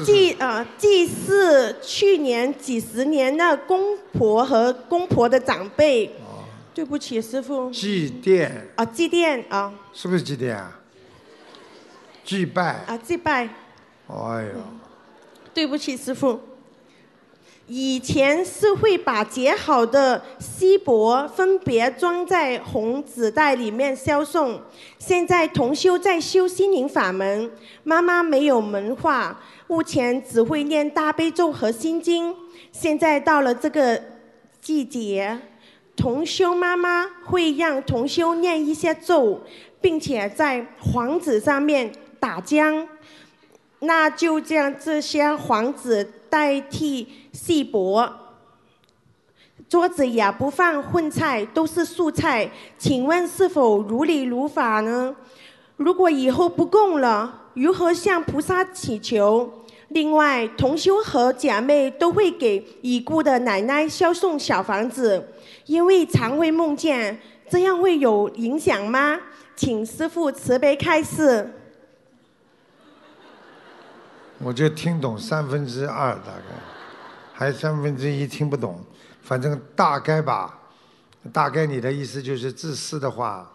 [0.03, 6.11] 祭啊，祭祀去年几十年的公婆和公婆的长辈。
[6.73, 7.71] 对不起，师傅。
[7.71, 8.51] 祭奠。
[8.75, 9.73] 啊，祭奠啊。
[9.93, 10.77] 是不是祭奠啊？
[12.25, 12.83] 祭拜。
[12.85, 13.47] 啊，祭拜。
[14.07, 14.61] 哎呦。
[15.53, 16.37] 对不起，师傅。
[17.67, 24.61] 以前是会把结好的锡箔分别装在红纸袋里面销送，
[24.99, 27.49] 现在同修在修心灵法门，
[27.83, 32.35] 妈妈没有文化，目前只会念大悲咒和心经。
[32.71, 33.99] 现在到了这个
[34.61, 35.39] 季节，
[35.95, 39.41] 同修妈妈会让同修念一些咒，
[39.81, 42.85] 并且在黄纸上面打浆，
[43.79, 48.11] 那就将这些黄纸代替细薄。
[49.69, 55.15] 桌子也不放荤菜，都是素菜，请问是否如理如法呢？
[55.77, 59.49] 如果以后不供了，如何向菩萨祈求？
[59.87, 65.25] 另外，同修和姐妹都会给已故的奶奶烧送小房子，
[65.67, 67.17] 因为常会梦见，
[67.49, 69.17] 这样会有影响吗？
[69.55, 71.49] 请师父慈悲开示。
[74.39, 76.55] 我就听懂三分之二大概，
[77.33, 78.83] 还三分之一听不懂，
[79.21, 80.59] 反正大概吧。
[81.33, 83.49] 大概你的意思就是自私的话，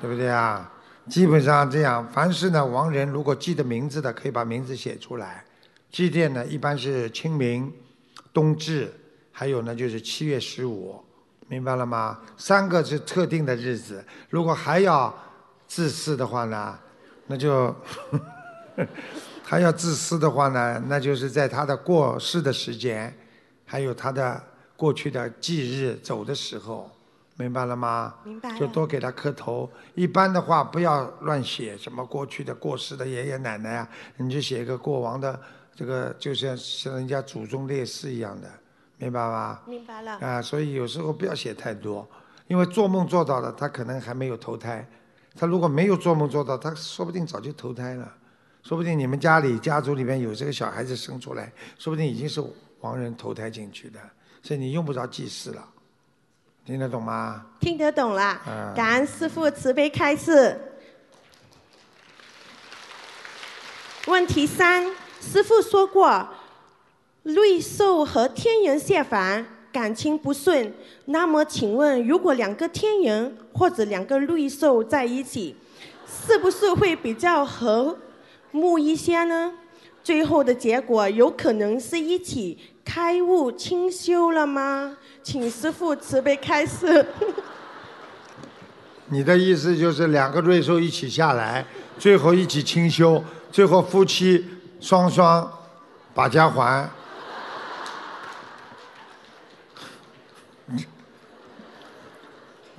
[0.00, 0.70] 对不对啊？
[1.08, 5.44] 基本上这样，凡是呢亡人如果记得名字的，可以把名字写出来。
[5.90, 7.70] 祭奠呢一般是清明、
[8.32, 8.90] 冬至，
[9.30, 10.98] 还有呢就是七月十五，
[11.46, 12.18] 明白了吗？
[12.38, 14.02] 三个是特定的日子。
[14.30, 15.14] 如果还要
[15.68, 16.78] 自私的话呢，
[17.26, 17.74] 那就
[19.54, 23.16] 还要自私的话呢，那就是在他的过世的时间，
[23.64, 24.42] 还有他的
[24.76, 26.90] 过去的忌日走的时候，
[27.36, 28.16] 明白了吗？
[28.24, 29.70] 明白就多给他磕头。
[29.94, 35.40] 一般的话，不要乱写什么过去的过世的爷爷奶奶啊，你就写一个过往的
[35.72, 38.50] 这个，就像像人家祖宗烈士一样的，
[38.98, 39.60] 明白吗？
[39.68, 40.18] 明白了。
[40.18, 42.04] 啊，所以有时候不要写太多，
[42.48, 44.84] 因为做梦做到了，他可能还没有投胎。
[45.36, 48.12] 他如果没有做梦做到，他说不定早就投胎了，
[48.64, 52.42] 说不定你们家里家族里面有这个小孩子生出来，说不定已经是
[52.80, 54.00] 亡人投胎进去的，
[54.42, 55.62] 所以你用不着祭祀了，
[56.64, 57.44] 听得懂吗？
[57.60, 60.58] 听得懂了嗯，感恩师父慈悲开示。
[64.06, 64.90] 问题三，
[65.20, 66.26] 师父说过，
[67.22, 70.74] 瑞兽和天人下凡，感情不顺。
[71.04, 75.54] 那么，请问，如果两个天人或者两个瑞兽在一起，
[76.06, 77.98] 是不是会比较和
[78.54, 79.52] 木一些呢？
[80.04, 84.96] 最后的结果有可能是一起开悟清修了吗？
[85.24, 87.04] 请师父慈悲开示。
[89.10, 91.66] 你的意思就是两个瑞兽一起下来，
[91.98, 94.46] 最后一起清修，最后夫妻
[94.80, 95.50] 双双
[96.14, 96.88] 把家还。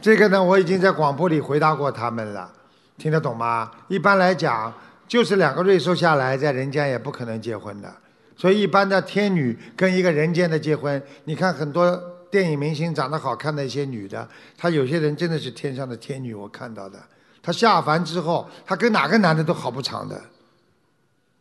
[0.02, 2.50] 这个呢，我已经在广播里回答过他们了，
[2.98, 3.72] 听得懂吗？
[3.90, 4.74] 一般来讲，
[5.08, 7.94] 就是两个瑞兽下来，在人间也不可能结婚的。
[8.36, 11.96] 所以一般的天女跟一个人间的结婚，你看很多
[12.30, 14.28] 电影明星长得好看的一些女的，
[14.58, 17.02] 她有些人真的是天上的天女，我看到的。
[17.42, 20.22] 她下凡之后，她跟哪个男的都好不长的，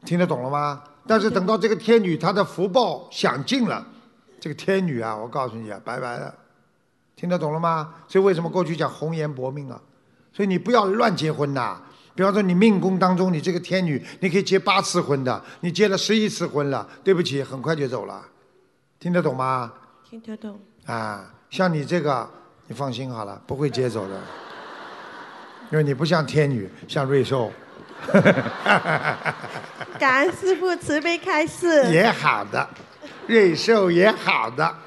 [0.04, 0.84] 听得懂了吗？
[1.06, 3.84] 但是等到这个天女她的福报享尽了，
[4.38, 6.32] 这个天女啊，我告诉你啊，拜拜了，
[7.16, 7.94] 听得懂了吗？
[8.06, 9.80] 所以为什么过去讲红颜薄命啊？
[10.32, 11.80] 所以你不要乱结婚呐、
[12.14, 18.24] 比方说你命宫当中，你这个天女，你可以结八次婚的，你结了十一次婚了，对不起，很快就走了，
[19.00, 19.72] 听得懂吗？
[20.08, 20.60] 听得懂。
[20.86, 22.28] 啊，像你这个，
[22.68, 24.20] 你放心好了，不会接走的，
[25.72, 27.50] 因为你不像天女，像瑞兽。
[29.98, 31.84] 感恩师傅慈悲开示。
[31.90, 32.68] 也好的，
[33.26, 34.74] 瑞兽也好的。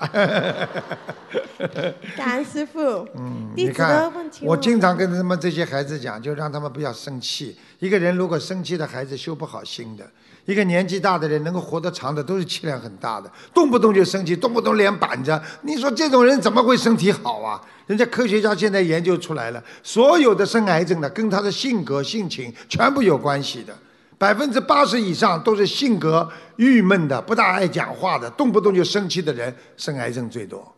[2.15, 2.79] 感恩师傅。
[3.15, 7.57] 嗯，你看的问题，我经常跟他们这些孩子讲，就让他们不要生气。
[7.79, 10.05] 一个人如果生气的孩子修不好心的，
[10.45, 15.41] 一个年纪大的人能够活得长的都是气量很大的，动不动就生气，动不动脸板着。
[15.63, 17.59] 你说这种人怎么会身体好啊？
[17.87, 23.75] 人家科学家现在研究出来了，所有的生癌症的跟他的性格、性情全部有关系的。
[24.17, 30.73] 百分之八十以上都是性格郁闷的、不大爱讲话的、动不动就生气的人，生癌症最多。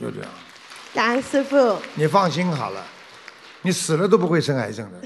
[0.00, 0.30] 就这样。
[0.92, 1.76] 感恩师傅。
[1.94, 2.84] 你放心好了，
[3.62, 5.00] 你死了都不会生癌症的。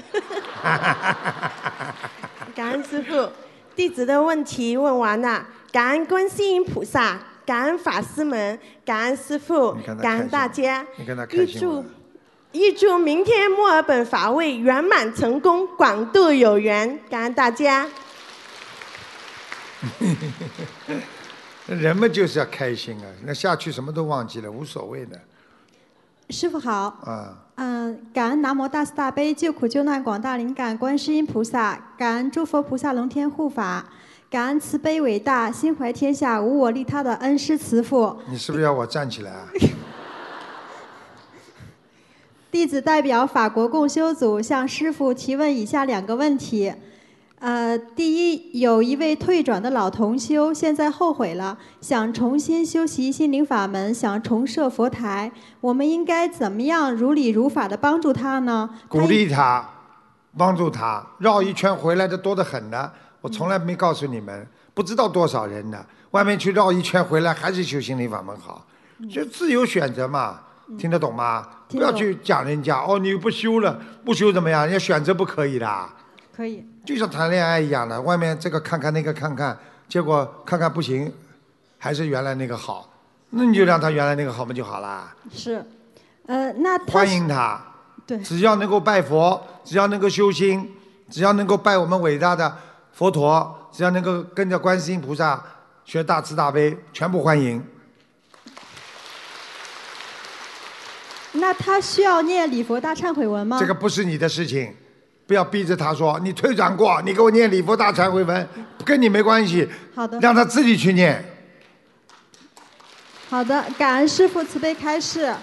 [2.53, 3.31] 感恩师傅，
[3.75, 11.83] 弟子的问题问完了，感恩观世音菩萨，感恩法师们，感恩师父你看，他感恩大家，你看他开心
[12.51, 17.87] 预祝明天墨尔本法会圆满成功，广度有缘，感恩大家。
[21.67, 25.21] 人们就是要开心啊，那下去什么都忘记了，无所谓的
[26.31, 27.37] 师傅好，啊。
[27.55, 33.85] 嗯，感恩南无大慈大悲救苦救难广大灵感观世音菩萨，感恩诸佛菩萨龙天护法，
[34.27, 38.19] 感恩慈悲伟大、心怀天下、无我利他的恩师慈父。
[38.27, 39.47] 你是不是要我站起来啊？
[42.51, 46.73] 弟子代表法国共修组向师傅提问以下两个问题。
[47.37, 55.31] 呃，第一，有一位退转的老同修，现在后悔了，想重新修习心灵法门，想重设佛台，
[55.61, 58.69] 我们应该怎么样如理如法的帮助他呢？
[58.87, 59.69] 鼓励他，
[60.35, 62.91] 帮助他，绕一圈回来的多得很呢。
[63.21, 68.65] 我从来没告诉你们，不知道多少人呢，外面去绕一圈回来还是修心灵法门好，
[69.09, 70.41] 就自由选择嘛，
[70.77, 71.47] 听得懂吗？
[71.69, 74.63] 不要去讲人家哦，你不修了，不修怎么样？
[74.63, 75.89] 人家选择不可以的。
[76.35, 76.65] 可以。
[76.83, 79.57] 就像谈恋爱一样的，外面这个看看那个看看，
[79.87, 81.13] 结果看看不行，
[81.77, 82.89] 还是原来那个好，
[83.29, 85.13] 那你就让他原来那个好不就好啦？
[85.31, 85.63] 是，
[86.25, 87.61] 呃，那欢迎他，
[88.07, 90.75] 对，只要能够拜佛，只要能够修心，
[91.11, 92.51] 只要能够拜我们伟大的
[92.93, 95.39] 佛陀，只要能够跟着观世音菩萨
[95.85, 97.63] 学大慈大悲，全部欢迎。
[101.33, 103.57] 那他需要念礼佛大忏悔文吗？
[103.59, 104.73] 这个不是你的事情，
[105.27, 108.47] 不要逼着他说你退转过，你给我念礼佛大忏悔文，
[108.83, 111.23] 跟你没关系，好的，让他自己去念。
[113.29, 115.33] 好的，感恩师父慈悲开示。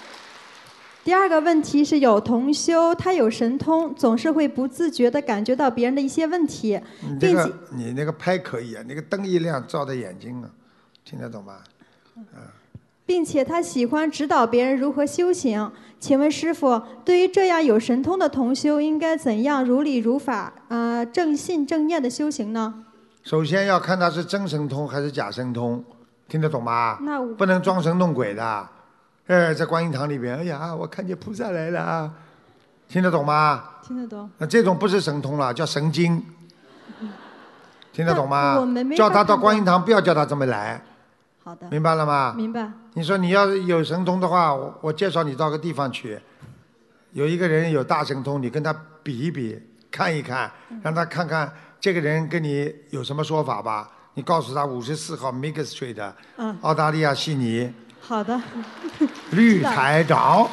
[1.05, 10.49] 第二个问题是有同修，他有神通，总是会不自觉地感觉到别人的一些问题，你这并且个你那个拍可以啊，那个灯一亮照在眼睛啊，
[11.05, 11.59] 听得懂吗？
[13.07, 15.71] 并且他喜欢指导别人如何修行。
[15.99, 22.83] 请问师傅，对于这样有神通的同修，应该怎样如理如法，呃，正信正念的修行呢？
[23.23, 25.83] 首先要看他是真神通还是假神通，
[26.27, 26.99] 听得懂吗？
[27.01, 28.67] 那我不能装神弄鬼的。
[29.25, 32.11] 哎，在观音堂里边，哎呀，我看见菩萨来了啊，
[32.87, 33.63] 听得懂吗？
[33.81, 34.29] 听得懂。
[34.37, 36.23] 那这种不是神通了，叫神经，
[37.91, 38.95] 听得懂吗我们没？
[38.95, 40.79] 叫他到观音堂，不要叫他这么来，
[41.47, 41.65] 好的。
[41.71, 42.33] 明白了吗？
[42.35, 42.69] 明白。
[42.95, 46.19] 你说你要是有神通的话，我我介绍你到个地方去，
[47.13, 49.57] 有一个人有大神通，你跟他比一比，
[49.89, 50.51] 看一看，
[50.83, 53.89] 让他看看这个人跟你有什么说法吧。
[54.15, 58.41] 你告诉他五十四号 Mega Street，嗯，澳大利亚悉尼好的。
[59.31, 60.49] 绿台长，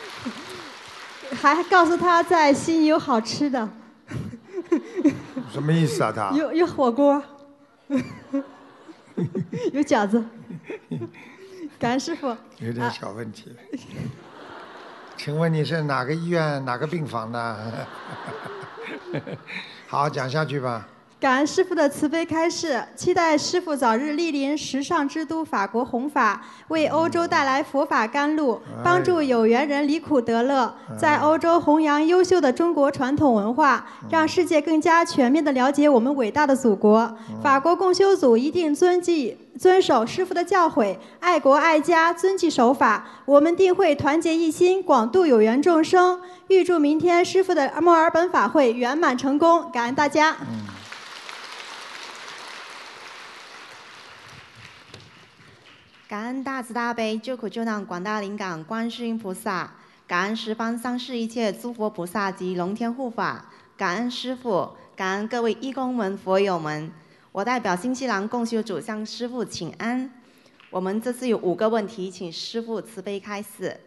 [1.40, 3.66] 还告诉他在悉尼有好吃的，
[5.50, 6.32] 什么意思啊他？
[6.36, 7.22] 有有火锅，
[9.72, 10.24] 有饺子。
[11.78, 12.36] 感恩师傅。
[12.58, 13.54] 有点小问题。
[15.16, 17.86] 请问你是哪个医院哪个病房的？
[19.88, 20.86] 好，讲下去吧。
[21.18, 37.16] 感恩师傅的慈悲开示，期待师傅早日莅临时尚之都法国弘法，为欧洲带来佛法甘露，帮助有缘人离苦得乐，在欧洲弘扬优秀的中国传统文化，让世界更加全面地了解我们伟大的祖国。
[37.42, 43.06] 法国共修组一定遵纪遵守师傅的教诲，爱国爱家，遵纪守法。
[43.24, 46.20] 我们定会团结一心，广度有缘众生。
[46.48, 50.36] 预祝明天师傅的墨尔本法会圆满成功，感恩大家。
[56.16, 59.70] 感恩大慈大悲救苦救难广大灵感观世音菩萨，
[60.06, 66.90] 感恩十方三世一切诸佛菩萨及龙天护法，感恩师父，感恩各位义工们、佛友们。
[67.32, 70.10] 我代表新西兰共修组向师父请安。
[70.70, 73.78] 我们这次有五个问题，请师父慈悲开示。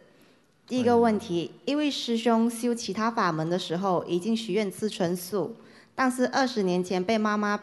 [0.68, 5.56] 第一个问题，一位师兄修其他法门的时候，已经许愿吃纯素，
[5.96, 7.60] 但是二十年前被妈妈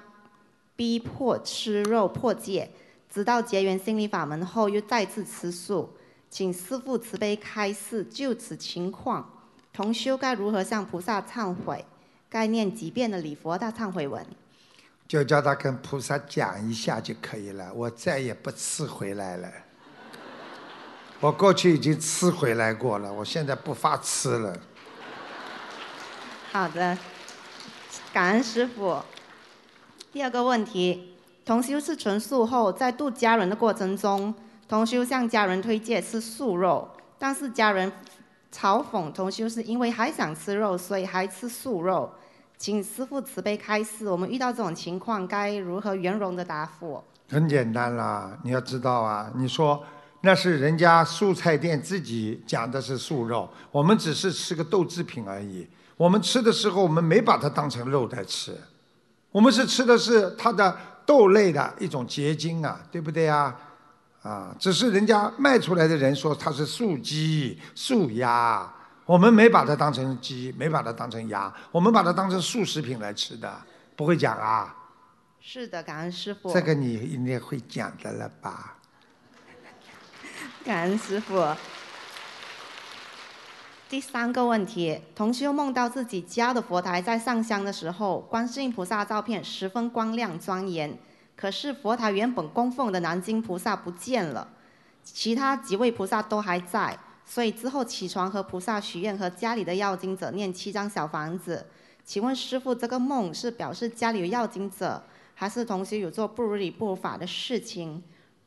[0.74, 2.72] 逼迫吃肉破戒，
[3.16, 5.96] 直到结缘心理法门后又再次吃素，
[6.28, 8.04] 请师父慈悲开示。
[8.04, 9.26] 就此情况，
[9.72, 11.82] 同修该如何向菩萨忏悔？
[12.28, 14.22] 该念几遍的礼佛大忏悔文？
[15.08, 19.50] 就叫他跟菩萨讲一下就可以了，我再也不吃回来了。
[21.18, 24.54] 我过去已经吃回来过了，我现在不发吃了。
[26.52, 26.98] 好的，
[28.12, 29.02] 感恩师傅。
[30.12, 31.15] 第二个问题，
[31.46, 34.34] 同修吃纯素后，在度家人的过程中，
[34.66, 36.88] 同修向家人推荐吃素肉，
[37.20, 37.90] 但是家人
[38.52, 42.10] 嘲讽同修是因为还想吃肉，所以还吃素肉。
[42.58, 47.00] 请师傅慈悲开示，我们遇到这种情况该如何圆融的答复？
[47.28, 49.80] 很简单啦，你要知道啊，你说
[50.22, 55.68] 那是人家素菜店自己讲的是素肉，我们只是吃个豆制品而已。
[55.96, 58.58] 我们吃的时候，我们没把它当成肉来吃，
[59.30, 63.56] 我们是吃的是它的豆类的一种结晶啊，对不对啊？
[64.22, 68.68] 啊，只是人家卖出来的人说它是素鸡、素鸭，
[69.04, 73.56] 我们没把它当成鸡，没把它当成鸭，我们把它当成素食品来吃的，
[73.94, 74.74] 不会讲啊？
[75.40, 76.52] 是的，感恩师傅。
[76.52, 78.74] 这个你应该会讲的了吧？
[80.64, 81.36] 感恩师傅。
[83.88, 90.98] 第三个问题，同修梦到自己家的佛台在上香的时候，观世音菩萨照片十分光亮庄严，
[91.36, 94.48] 可是佛台原本供奉的南京菩萨不见了，
[95.04, 101.64] 其他几位菩萨都还在，所以之后起床和菩萨许愿，和家里的要经者念七张小房子。
[102.04, 105.00] 请问师傅，这个梦是表示家里有要经者，
[105.34, 108.02] 还是同学有做不如理不如法的事情？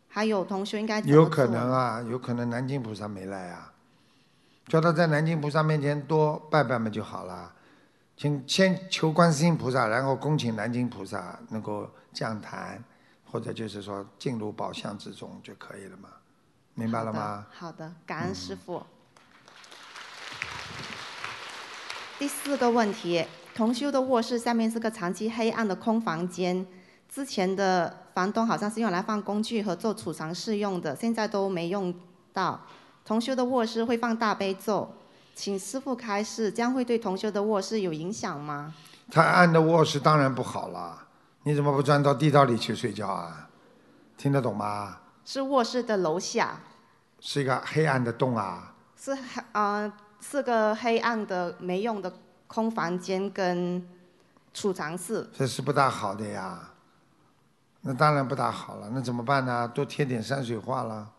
[0.10, 3.72] 还有同学应该有可能啊，有可能南京菩萨没来啊，
[4.70, 7.52] 叫他在南京菩萨面前多拜拜嘛就好了。
[8.16, 12.84] 请先求观世音菩萨，然后恭请南京菩萨能够降坛，
[13.26, 16.10] 或者就是说进入宝相之中就可以了嘛，
[16.76, 17.48] 明白了吗？
[17.52, 18.84] 好的，感恩师傅。
[22.20, 23.26] 第四个问题，
[23.56, 26.68] 同修的卧室下面是个长期黑暗的空房间，
[27.08, 31.92] 之前的房东好像是用来放工具和做储藏室用的，现在都没用
[32.34, 32.60] 到。
[33.10, 34.88] 同修的卧室会放大悲咒，
[35.34, 38.72] 请师傅开示，这样会对同修的卧室有影响吗？
[39.10, 41.08] 太暗的卧室当然不好了，
[41.42, 43.50] 你怎么不钻到地道里去睡觉啊？
[44.16, 44.98] 听得懂吗？
[45.26, 46.60] 是卧室的楼下，
[47.20, 49.92] 是一个黑暗的洞啊，是黑呃
[50.22, 52.14] 是个黑暗的没用的
[52.46, 53.84] 空房间跟
[54.54, 55.28] 储藏室。
[55.34, 56.60] 这是不大好的呀。
[57.82, 59.68] 那当然不大好了，那怎么办呢？
[59.74, 61.10] 多贴点山水画了。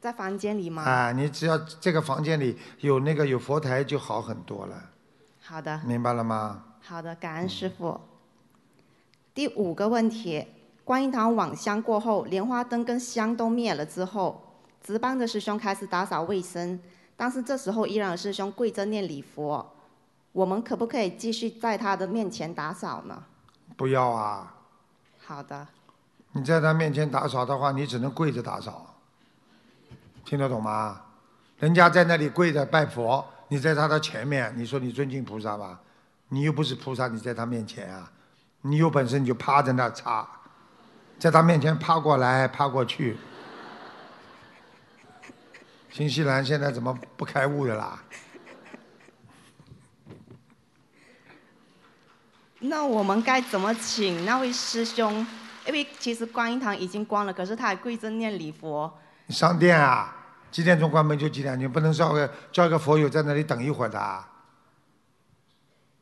[0.00, 0.82] 在房间里吗？
[0.82, 4.90] 啊，你只要这个房间里有那个有佛台就好很多了，
[5.42, 6.64] 好的，明白了吗？
[6.80, 8.00] 好的，感恩师傅。
[9.34, 10.46] 第五个问题，
[10.84, 14.42] 观音堂晚香过后，莲花灯跟香都灭了之后，
[14.82, 16.80] 值班的师兄开始打扫卫生，
[17.14, 19.70] 但是这时候依然有师兄跪着念礼佛，
[20.32, 23.22] 我们可不可以继续在他的面前打扫呢？
[23.76, 24.56] 不要啊！
[25.24, 25.68] 好的，
[26.32, 28.89] 你在他面前打扫的话，你只能跪着打扫，
[30.24, 31.02] 听得懂吗？
[31.58, 35.80] 人家在那里跪着拜佛，你在他的前面，你说你尊敬菩萨吧？
[36.28, 38.10] 你又不是菩萨，你在他面前啊？
[38.62, 40.26] 你有本事你就趴在那擦，
[41.18, 43.16] 在他面前趴过来趴过去。
[45.90, 48.02] 新西兰现在怎么不开悟的啦？
[52.60, 55.26] 那我们该怎么请那位师兄？
[55.66, 58.92] 因为其实观音堂已经关了，可是他还跪着念礼佛。
[59.30, 60.12] 你上殿啊？
[60.50, 64.28] 几点钟关门就几点你，不能叫个叫个佛友在那里等一会儿的啊。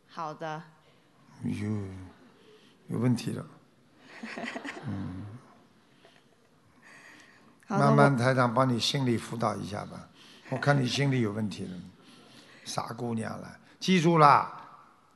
[0.08, 0.62] 好的，
[1.44, 1.68] 有
[2.86, 3.44] 有问题了。
[4.88, 5.26] 嗯，
[7.66, 10.08] 慢慢我台长帮你心理辅导一下吧。
[10.48, 11.72] 我看你心里有问题了，
[12.64, 13.58] 傻姑娘了。
[13.78, 14.50] 记住了，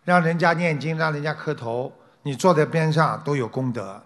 [0.04, 1.90] 让人家念经，让人家磕头，
[2.24, 4.04] 你坐在边上都有功德，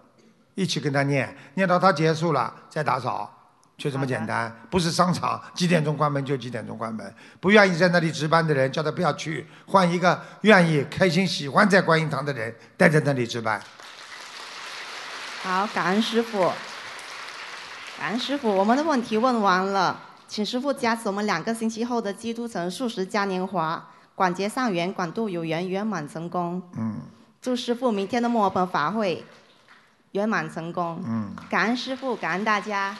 [0.55, 3.33] 一起跟他念，念到他结束了再打扫，
[3.77, 4.53] 就这么简单。
[4.69, 13.61] 不是商场几点钟关门就几点钟关门，不愿意在那里值班的人叫他不要去，换一个愿意、开心、喜欢在观音堂的人待在那里值班。
[15.43, 16.51] 好，感恩师傅，
[17.99, 26.61] 感恩师傅，我们的问题问完了，请师傅加持我们两个星期后的基督城素食嘉年华，广结善缘，广度有缘，圆满成功。
[26.75, 26.95] 嗯
[27.39, 29.23] 祝师傅明天的墨尔本法会
[30.11, 31.01] 圆满成功。
[31.05, 32.97] 嗯，感恩师傅，感恩大家。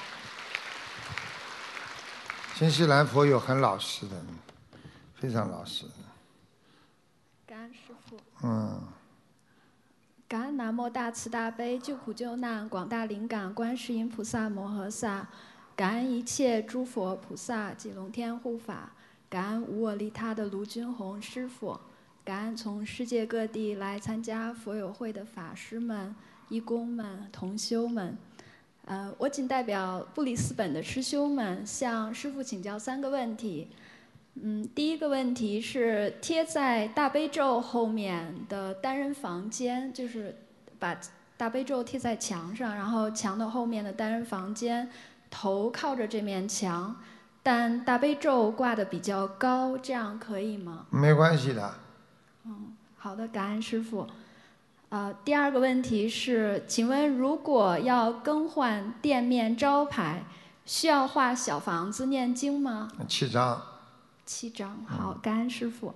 [2.57, 4.19] 新西兰佛友很老实的，
[5.13, 5.85] 非常老实。
[7.45, 8.81] 感恩师傅，嗯，
[10.27, 15.29] 感恩南无大慈大悲救苦救难广大灵感观世音菩萨摩诃萨，
[15.75, 18.93] 感恩一切诸佛菩萨及龙天护法，
[19.29, 21.79] 感恩无我利他的卢军红师傅，
[22.25, 26.15] 感恩从世界各地来参加佛友会的法师们、
[26.49, 28.17] 义工们、同修们。
[28.87, 33.67] 呃，我仅代表布里斯本的师兄们向师傅请教三个问题。
[34.35, 40.33] 嗯，第一个问题是贴在大悲咒后面的单人房间，就是
[40.79, 40.97] 把
[41.35, 44.89] 大悲咒贴在墙上，然后墙的后面的单人房间，
[45.29, 46.95] 头靠着这面墙，
[47.43, 50.85] 但大悲咒挂的比较高，这样可以吗？
[50.91, 51.73] 没关系的。
[52.45, 54.07] 嗯好的，感恩师傅。
[54.89, 60.23] 呃，第二个问题是，请问如果要更换店面招牌，
[60.65, 62.89] 需要画小房子念经吗？
[63.07, 63.61] 七张。
[64.25, 65.93] 七张，好，感恩师傅。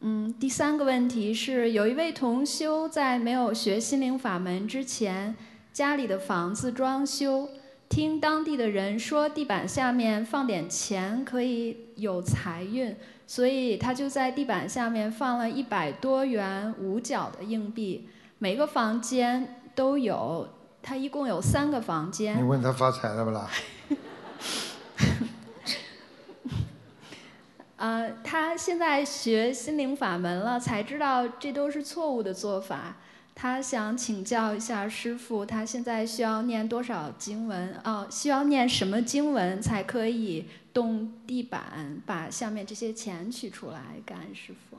[0.00, 5.36] 嗯，第三个问题是，有一位同修在没有学心灵法门之前，
[5.70, 7.50] 家里的房子装修，
[7.90, 12.96] 听当地的人说地板下面放点钱可以有财运，
[13.30, 18.08] 所以他就在地板下面放了一百多元五角的硬币，
[18.38, 20.48] 每个房间都有，
[20.82, 22.36] 他一共有三个房间。
[22.36, 23.48] 你问他发财了不啦？
[27.76, 32.96] 呃，他现在学心灵法门了，才知道这都是错误的做法。
[33.40, 37.74] 他想请教一下师傅，他现在需要念多少经文？
[37.84, 43.80] 哦，需要念什么经文才可以动地板，把下面这些钱取出来？
[44.04, 44.76] 感恩师傅。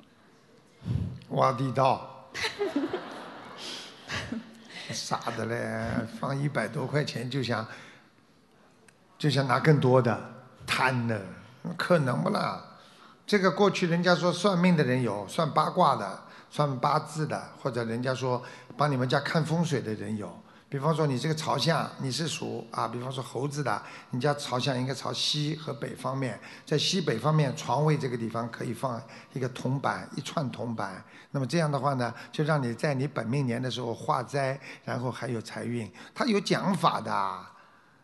[1.35, 2.27] 挖地道，
[4.93, 7.65] 傻的嘞，放一百多块钱就想
[9.17, 10.33] 就想拿更多的，
[10.67, 11.19] 贪的，
[11.75, 12.63] 可能不啦？
[13.25, 18.43] 这个过去人家说算命的人有，算八卦的，算八字的，或者人家说
[18.75, 20.29] 帮你们家看风水的人有。
[20.67, 29.01] 比方说你这个朝向你是属啊，比方说猴子的，你家朝向应该朝西和北方面，在西北方面床位这个地方可以放
[29.33, 31.03] 一个铜板，一串铜板。
[31.31, 37.11] 那么这样的话呢，就让你在你本命年的时候化灾，然后还有财运，它有讲法的。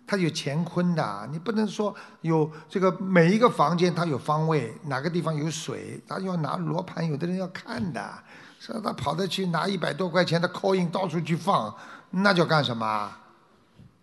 [0.09, 8.23] 它有乾坤的，你不能说有这个每一个房间它有方位，哪个地方有水，他要拿罗盘，有的人要看的，
[8.67, 8.81] 是吧？
[8.83, 11.73] 他跑得去拿一百多块钱的 coin 到处去放，
[12.11, 13.09] 那叫干什么？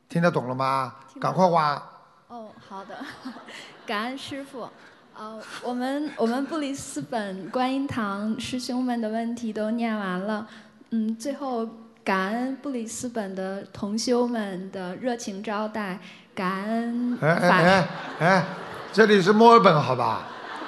[0.08, 0.94] 听得懂了吗？
[1.20, 1.74] 赶快挖！
[2.28, 2.96] 哦，好的，
[3.86, 4.68] 感恩师傅。
[5.16, 10.46] 呃，我们 我们布里斯本观音堂师兄们的问题都念完了，
[10.90, 11.68] 嗯，最后。
[12.04, 15.98] 感恩布里斯本的同修们的热情招待，
[16.34, 17.88] 感恩哎哎哎
[18.20, 18.44] 哎，
[18.92, 20.20] 这里是墨尔本，好吧？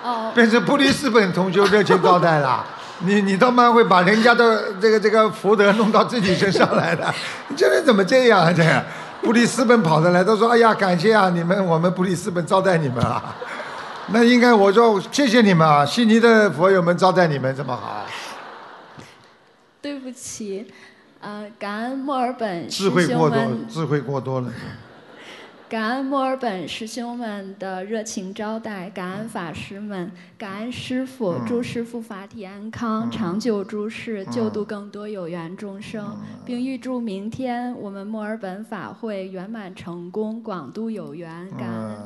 [0.02, 0.32] 哦。
[0.34, 2.64] 变成布里斯本同修热情招待了，
[3.00, 7.14] 你你倒蛮会把人家的这个这个福德弄到自己身上来的，
[7.48, 8.52] 你这人怎么这样啊？
[8.52, 8.82] 这样
[9.22, 13.36] 布里斯本跑的来，都说哎呀，感谢啊，你们我们布里斯本招待你们啊。
[14.12, 18.06] 那应该我说谢谢你们啊，悉尼的佛友们招待你们这么好。
[19.82, 20.72] 对不起。
[21.20, 24.48] 呃，感恩墨尔本智慧过多，智慧过多了。
[25.68, 41.50] 感恩墨尔本师兄们的热情招待，感恩法师们，感恩师傅，祝师傅法体安康，长久住世，救度更多有缘众生，并预祝明天我们墨尔本法会圆满成功，广度有缘。
[41.58, 41.96] 感恩。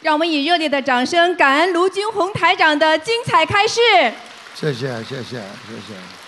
[0.00, 3.80] 让我们以热烈的掌声，感恩卢军红台长的精彩开示。
[4.54, 5.40] 谢谢谢谢谢
[5.88, 6.21] 谢。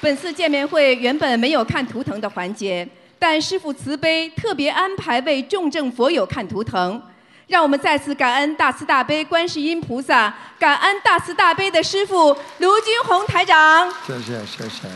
[0.00, 2.88] 本次见面会原本没有看图腾的环节，
[3.18, 7.02] 但师父慈悲，特别安排为重症佛友看图腾，
[7.48, 13.92] 让我们再次感恩大慈大悲观世音菩萨，感恩大慈大悲的师父卢军宏台长。
[14.06, 14.88] 谢谢谢谢。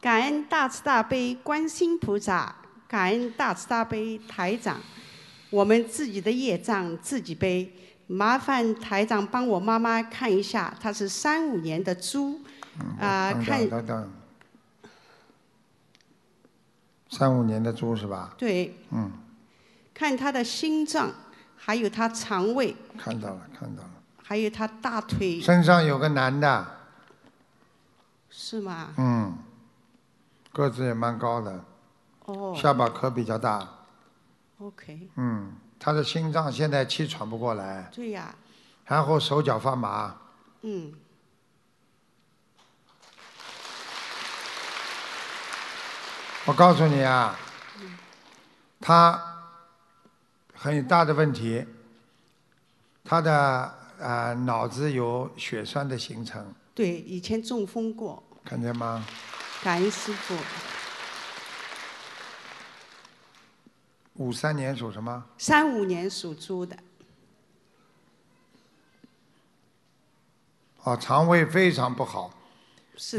[0.00, 2.56] 感恩大慈大悲观世音菩萨，
[2.88, 4.80] 感恩大慈大悲台长。
[5.50, 7.70] 我们自己的业障自己背，
[8.06, 12.40] 麻烦台长帮我妈妈看一下，她是三五年的猪，
[13.00, 13.68] 啊，看。
[13.68, 14.12] 等等。
[17.08, 18.34] 三五年的猪是吧？
[18.36, 18.76] 对。
[18.90, 19.10] 嗯。
[19.94, 21.10] 看她的心脏，
[21.56, 22.76] 还有她肠胃。
[22.98, 23.90] 看到了，看到了。
[24.22, 25.40] 还有她大腿。
[25.40, 26.66] 身上有个男的。
[28.28, 28.92] 是吗？
[28.98, 29.38] 嗯。
[30.52, 31.64] 个子也蛮高的。
[32.26, 32.54] 哦。
[32.56, 33.68] 下巴壳比较大。
[34.58, 35.08] OK。
[35.16, 37.90] 嗯，他的心脏现在气喘不过来。
[37.94, 38.34] 对呀。
[38.84, 40.16] 然后手脚发麻。
[40.62, 40.94] 嗯。
[46.44, 47.36] 我告诉你啊，
[48.80, 49.20] 他
[50.54, 51.66] 很大的问题，
[53.02, 56.54] 他的呃脑子有血栓的形成。
[56.72, 58.22] 对，以前中风过。
[58.44, 59.04] 看见吗？
[59.64, 60.36] 感恩师傅。
[64.16, 65.24] 五三年属什么？
[65.38, 66.76] 三五年属猪的。
[70.82, 72.32] 哦，肠胃非常不好，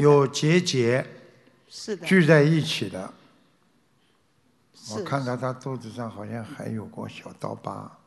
[0.00, 1.06] 有结节，
[1.68, 3.12] 是的，聚在一起的。
[4.90, 7.98] 我看到他肚子上好像还有个小刀疤。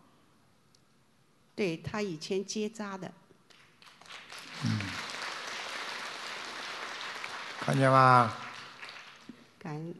[1.54, 3.12] 对他以前结扎的。
[4.66, 4.80] 嗯。
[7.60, 8.34] 看见吗？
[9.60, 9.94] 感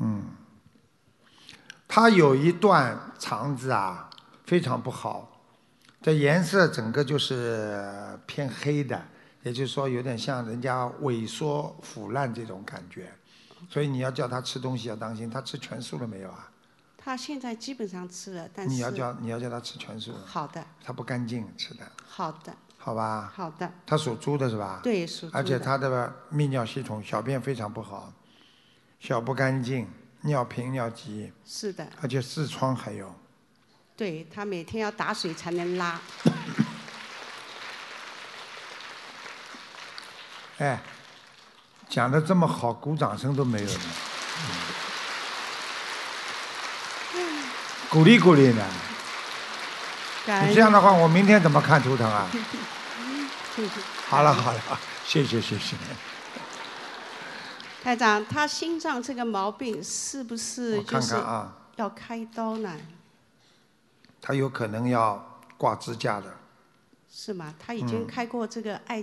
[0.00, 0.22] 嗯，
[1.86, 4.08] 他有一段肠子啊，
[4.44, 5.42] 非常不好，
[6.00, 9.02] 这颜色整个就是偏黑的，
[9.42, 13.12] 也就是说有点像人家萎缩腐烂这种感觉，
[13.68, 16.50] 所以你要叫他吃东西要当心，他吃全素了没有啊？
[16.96, 20.12] 他现在基本上吃了，但是你要叫你要叫他吃全素。
[20.26, 20.62] 好的。
[20.84, 21.90] 他不干净吃的。
[22.06, 22.54] 好的。
[22.76, 23.32] 好吧。
[23.34, 23.72] 好的。
[23.86, 24.80] 他属猪的是吧？
[24.82, 25.34] 对，属猪。
[25.34, 28.12] 而且他的泌尿系统小便非常不好。
[29.00, 29.88] 小不干净，
[30.22, 31.32] 尿频尿急。
[31.46, 31.86] 是的。
[32.02, 33.14] 而且痔疮还有。
[33.96, 36.00] 对他每天要打水才能拉。
[40.58, 40.80] 哎，
[41.88, 43.80] 讲的这么好，鼓掌声都没有呢。
[47.14, 47.42] 嗯
[47.90, 48.62] 鼓励鼓励呢。
[50.46, 52.28] 你这样的话，我明天怎么看图腾啊？
[54.08, 54.60] 好了好了，
[55.06, 55.74] 谢谢谢谢。
[57.88, 61.14] 台长，他心脏这个毛病是不是看就是
[61.76, 62.70] 要开刀呢？
[64.20, 66.26] 他有可能要挂支架的。
[67.08, 67.54] 是吗？
[67.58, 69.02] 他已经嗯开过这个爱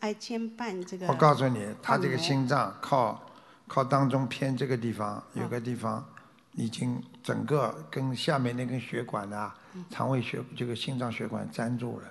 [0.00, 1.06] 爱肩瓣这个。
[1.06, 3.18] 我告诉你，他这个心脏靠
[3.66, 6.04] 靠当中偏这个地方有个地方，
[6.52, 9.54] 已经整个跟下面那根血管啊，
[9.88, 12.06] 肠胃血这个心脏血管粘住了。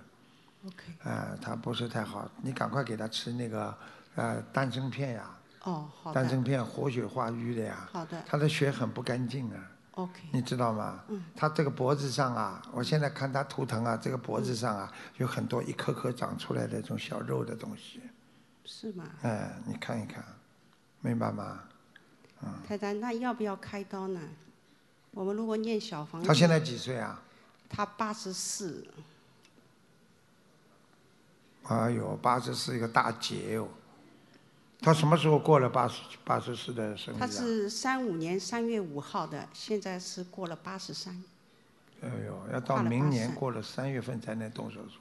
[0.66, 0.84] OK。
[1.04, 3.78] 呃，他不是太好，你赶快给他吃那个
[4.16, 5.30] 呃丹参片呀。
[5.68, 6.16] 哦，好的。
[6.22, 7.90] 丹参片活血化瘀的呀。
[7.92, 9.72] 好的他的血很不干净啊。
[9.92, 10.22] OK。
[10.32, 11.04] 你知道吗？
[11.10, 18.02] 嗯他这个脖子上啊，我现在看他图腾啊，这个脖子上啊有很多一颗颗长出来的这种小肉的东西。
[18.64, 19.04] 是吗？
[19.24, 20.24] 哎，你看一看，
[21.02, 21.60] 明白吗？
[22.44, 24.22] 嗯，太太，那要不要开刀呢？
[25.12, 27.20] 我们如果念小房子，他现在几岁啊？
[27.70, 28.88] 他八十四，
[31.64, 33.68] 哎呦，八十四一个大劫哦。
[34.80, 37.28] 他什么时候过了八十八十四的生日他啊？
[37.28, 41.24] 是三五年三月五号的，现在是过了八十三。
[42.02, 45.00] 哎呦，要到明年过了三月份才能动手术。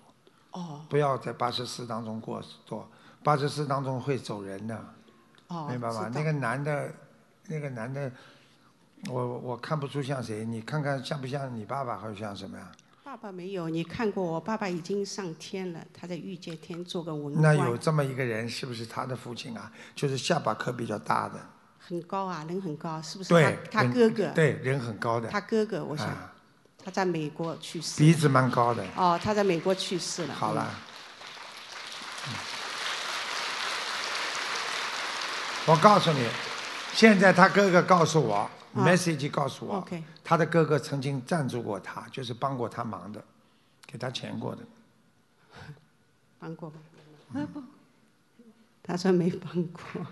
[0.53, 2.89] 哦不要在八十四当中过做，
[3.23, 4.83] 八十四当中会走人的，
[5.49, 6.11] 哦，明白吗？
[6.15, 6.91] 那个男的，
[7.49, 8.11] 那个男的，
[9.11, 12.73] 我我看不出像谁，你看看像不像你爸爸，还是像什么呀？
[13.07, 19.71] 爸爸没有，你看过我爸爸已经上天了，他在御界天做个文那，有这么一个人，是不是他的父亲啊？
[19.95, 21.35] 就是下巴颏比较大的，
[21.79, 23.85] 很高啊，人很高，是不是对，他？
[23.85, 26.35] 他哥哥，对，人很高的，他哥哥，我想啊
[26.85, 27.97] 他在美国去世。
[28.03, 28.85] 鼻子蛮高的。
[28.97, 30.35] 哦，他在美国去世了。
[30.35, 30.69] 好了，
[32.27, 32.35] 嗯
[35.67, 36.27] 我告诉你，
[36.97, 39.87] 现在他哥哥告诉我、m e s s a g e 告诉我
[40.25, 43.23] 他的哥哥曾经赞助过他，就是帮过他忙的，
[43.87, 44.63] 给他钱过的。
[46.39, 47.47] 帮过吗？
[48.83, 50.07] 他说没帮过。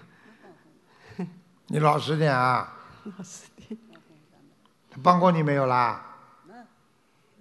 [1.69, 2.75] 你老实点啊！
[3.17, 3.81] 老实点。
[4.91, 6.05] 他帮过你没有啦？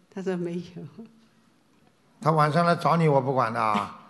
[0.10, 1.06] 他说没有。
[2.22, 4.02] 他晚上来找你，我不管的啊。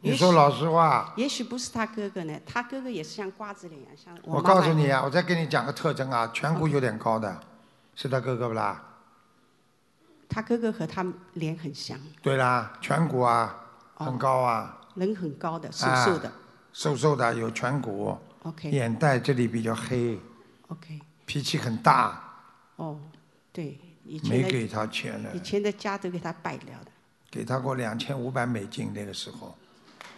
[0.00, 7.40] 你说老实话，也许不是他哥哥呢，他哥哥也是像瓜子脸一样，像我妈妈告诉你啊，我再给你讲个特征啊，颧骨有点高的，
[7.94, 8.82] 是他哥哥不啦？
[10.28, 11.04] 他哥哥和他
[11.34, 13.56] 脸很像，对啦，颧骨啊，
[13.94, 16.32] 很高啊，人很高的，瘦啊瘦的。
[16.72, 18.16] 瘦瘦的，有颧骨。
[18.42, 20.20] OK 眼袋这里比较黑
[20.68, 22.22] ，OK，脾气很大，
[22.76, 23.00] 哦，
[23.50, 25.34] 对，以前没给他钱了。
[25.34, 26.90] 以，前的家都给他败了的，
[27.30, 29.56] 给他过两千五百美金那个时候，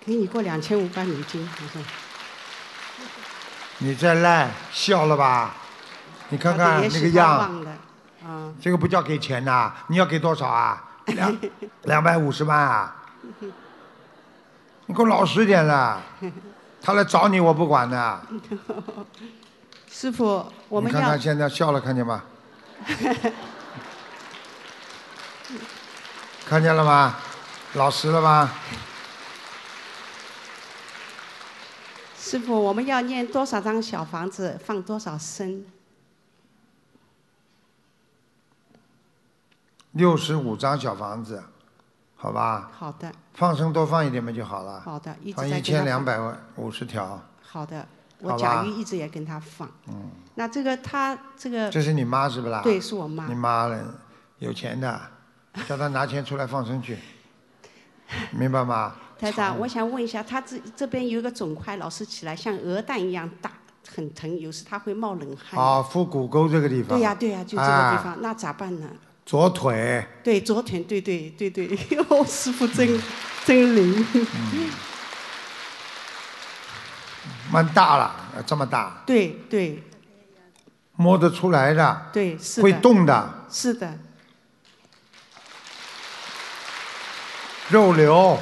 [0.09, 1.83] 给你过两千五百美金，我说。
[3.77, 5.55] 你再赖笑了吧？
[6.31, 7.63] 你看他看那个样，
[8.59, 10.83] 这个不叫给钱呐、你要给多少啊？
[11.05, 11.39] 两
[11.85, 12.97] 两百五十万啊？
[14.87, 16.01] 你给我老实点了，
[16.81, 18.21] 他来找你我不管的。
[19.91, 22.23] 师傅，我们看看现在笑了，看见吗？
[26.49, 27.15] 看见了吗？
[27.75, 28.51] 老实了吧？
[32.29, 35.65] 师傅，我们要念多少张小房子，放多少生？
[39.93, 41.43] 六十五张小房子，
[42.17, 42.71] 好吧？
[42.71, 44.79] 好的，放生多放一点嘛就好了。
[44.81, 45.63] 好的，一直放一。
[45.63, 46.21] 千两百
[46.57, 47.19] 五十条。
[47.41, 47.89] 好的，
[48.21, 49.67] 我甲鱼一直也跟他放。
[49.87, 52.61] 嗯，那这个他这个这是你妈是不啦？
[52.63, 53.35] 对，是我妈你。
[53.35, 53.83] 妈了，
[54.41, 55.01] 有钱的，
[55.67, 56.99] 叫他拿钱出来放生去，
[58.37, 58.95] 明白吗？
[59.19, 63.51] 台长，我想问一下，他这这边有一个肿块，老是起来像鹅蛋一样大，
[63.95, 65.61] 很疼，有时他会冒冷汗。
[65.61, 66.97] 啊，腹股沟这个地方。
[66.97, 68.89] 对呀、对呀、就这个地啊方，那咋办呢？
[69.27, 70.07] 左腿。
[70.23, 71.69] 对，左腿，对对对对，
[72.09, 73.01] 哦，师傅真
[73.45, 74.07] 真灵。
[74.15, 74.71] 嗯
[77.51, 78.15] 蛮大了，
[78.47, 79.83] 这么大，对对
[80.97, 82.63] 摸得出来的，对，是的。
[82.63, 83.99] 会动的，是的，
[87.71, 88.39] 肉瘤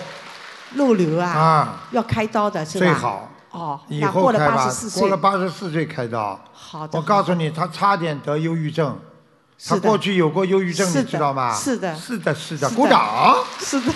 [0.74, 2.86] 肉瘤啊，啊，要开刀的是吧？
[2.86, 3.30] 最好。
[3.52, 6.38] 哦，以那过了后开吧八十四，岁过了，八十四岁开刀。
[6.52, 6.98] 好的。
[6.98, 8.98] 我告诉你，他差点得忧郁症，
[9.56, 11.54] 是的他过去有过忧郁症，是的你知道吗？
[11.54, 13.92] 是的是的，是的，是的鼓掌，是的，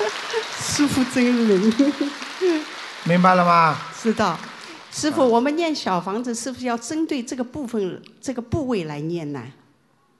[0.58, 1.74] 师傅真灵。
[3.04, 3.76] 明白了吗？
[4.00, 4.38] 知道。
[4.90, 9.42] 师啊傅，我们念小房子是不是要针对这个部分、这个部位来念呢？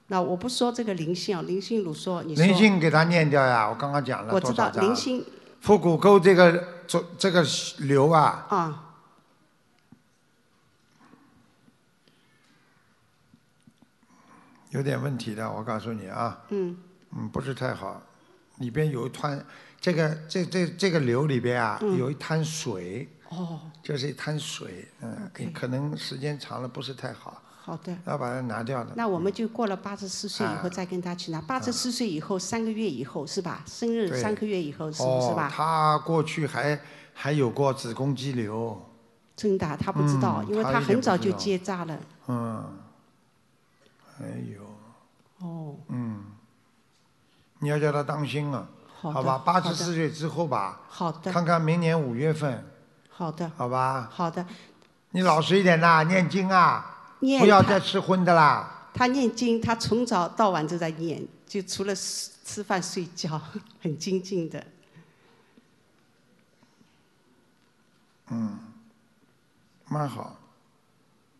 [0.07, 4.83] 那我不说这个灵性啊，灵性如说，你说灵性给他念掉呀，我刚刚讲了我知道少张？
[4.83, 5.25] 灵性
[5.63, 7.41] 腹股沟这个这这个
[7.77, 8.95] 瘤啊，啊，
[14.71, 16.77] 有点问题的，我告诉你啊，嗯，
[17.11, 18.03] 嗯，不是太好，
[18.57, 19.45] 里边有一滩，
[19.79, 21.97] 这个这这这个瘤里边啊，嗯。
[21.97, 27.95] 有一滩水，哦，就是一滩水，嗯，你可能时间长了不是太好，好的。
[28.05, 28.91] 要把它拿掉的。
[28.95, 33.63] 那我们就过了八十四岁以后啊再跟他去拿，八十四岁以后三个月以后是吧？
[33.65, 35.49] 生日三个月以后是不是哦吧？
[35.49, 36.77] 他过去还
[37.13, 38.79] 还有过子宫肌瘤，
[39.37, 41.97] 真的，他不知道，因为他很早就结扎了。
[42.27, 42.63] 嗯，
[44.19, 46.25] 哎呦，哦，嗯，
[47.59, 48.67] 你要叫他当心啊，
[48.99, 49.41] 好的吧？
[49.45, 52.63] 八十四岁之后吧，好的，看看明年五月份，
[53.09, 54.09] 好的，好吧？
[54.11, 54.45] 好的。
[55.11, 56.92] 你老实一点呐，念经啊，
[57.23, 58.89] 念不要再吃荤的啦。
[58.93, 63.41] 他念经，他从早到晚都在念，就除了吃吃饭睡觉，
[63.81, 64.63] 很精进的。
[68.29, 68.59] 嗯，
[69.87, 70.37] 蛮好，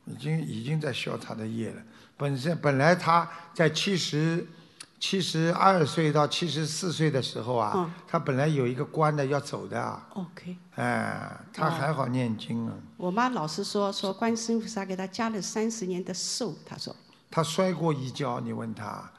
[0.06, 1.82] 已经已经在消他的业了。
[2.18, 4.48] 本身本来他在七十
[5.04, 7.94] 七十二岁到七十四岁的时候啊，嗯。
[8.08, 12.74] 他本来有一个关的要走的啊，OK，哎，他还好念经啊。
[12.96, 16.96] 我妈老是说说观世音菩萨给他加了三十年的寿，她说。
[17.30, 19.12] 他摔过一跤，你问他，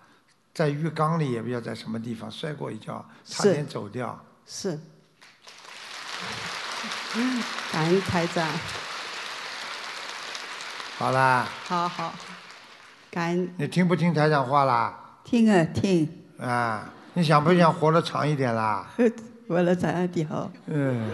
[0.54, 4.18] 在浴缸里也不知道在什么地方摔过一跤，差点走掉。
[4.46, 4.80] 是。
[7.70, 8.48] 感恩台长，
[10.96, 12.14] 好啦，好好，
[13.10, 13.54] 感恩。
[13.58, 15.00] 你听不听台长话啦？
[15.34, 16.08] 听啊听，
[16.38, 18.86] 啊，你想不想活得长一点啦？
[19.48, 20.48] 活得长一点好。
[20.66, 21.10] 嗯，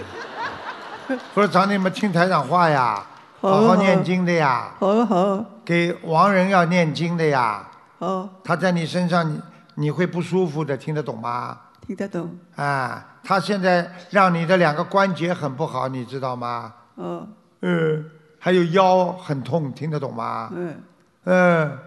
[1.35, 3.03] 活得长点嘛，听台长话呀，
[3.41, 4.75] 好好念经的呀。
[4.79, 7.67] 好好给亡人要念经的呀。
[7.99, 9.41] 好，他在你身上，你
[9.77, 11.59] 你会不舒服的，听得懂吗？
[11.87, 12.31] 听得懂。
[12.57, 16.75] 啊，他现在让你的两个关节很不好，你知道吗？
[16.97, 17.27] 哦，
[17.63, 18.05] 嗯，
[18.39, 20.51] 还有腰很痛，听得懂吗？
[20.55, 20.77] 嗯，
[21.25, 21.79] 嗯，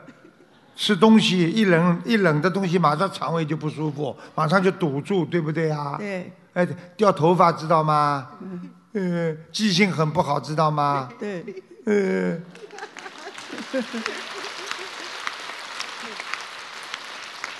[0.75, 5.95] 吃东西一冷一冷的东西，马上肠胃就不舒服，马上就堵住，对不对啊？
[5.97, 6.31] 对。
[6.53, 8.29] 哎，掉头发知道吗？
[8.41, 11.09] 嗯，呃，记性很不好，知道吗？
[11.19, 11.43] 对。
[11.85, 12.43] 嗯。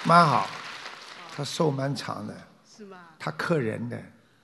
[0.06, 0.48] 蛮好，
[1.36, 2.36] 他寿蛮长的。
[2.78, 2.98] 是吗？
[3.18, 3.98] 他克人的。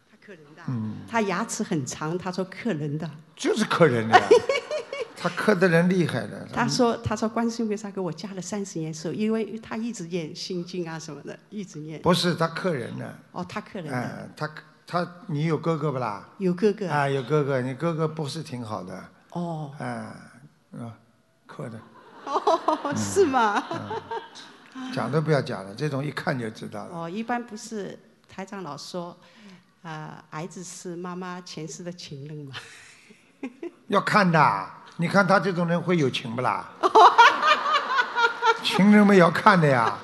[0.10, 0.62] 他克人的。
[0.68, 3.10] 嗯，他牙齿很长，他说克人的。
[3.36, 4.26] 就是克人的呀。
[5.22, 6.48] 他克的人厉害的。
[6.54, 13.14] 他说：“他说观世音菩萨给我加了三十年寿，因为他一直念心经啊什么的，一直念。”不是他克人呢。
[13.34, 13.94] 哦，他克人的。
[13.94, 14.50] 哎，他
[14.88, 16.30] 他你有哥哥不啦？
[16.38, 16.88] 有哥哥。
[16.88, 19.04] 啊，有哥哥，你哥哥不是挺好的。
[19.32, 19.72] 哦。
[19.78, 19.86] 哎，
[20.78, 20.98] 啊，
[21.46, 21.78] 克的。
[22.24, 23.62] 哦，是吗？
[24.94, 26.96] 讲都不要讲了，这种一看就知道了。
[26.96, 29.18] 哦，一般不是台长老说，
[29.82, 32.56] 啊，儿子是妈妈前世的情人嘛。
[33.88, 36.66] 要看的，你看他这种人会有情不啦？
[38.62, 39.98] 情人们要看的呀，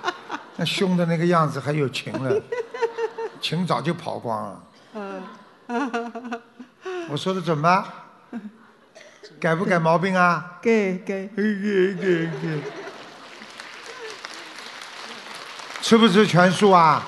[0.56, 2.42] 那凶的那个样子还有情了，
[3.42, 4.64] 情早就跑光了。
[4.94, 6.42] 嗯。
[7.10, 7.86] 我说的准吗？
[9.38, 10.60] 改不改毛病啊？
[10.62, 11.28] 改改。
[11.28, 12.62] 改改改。
[15.82, 17.04] 吃不吃全素啊？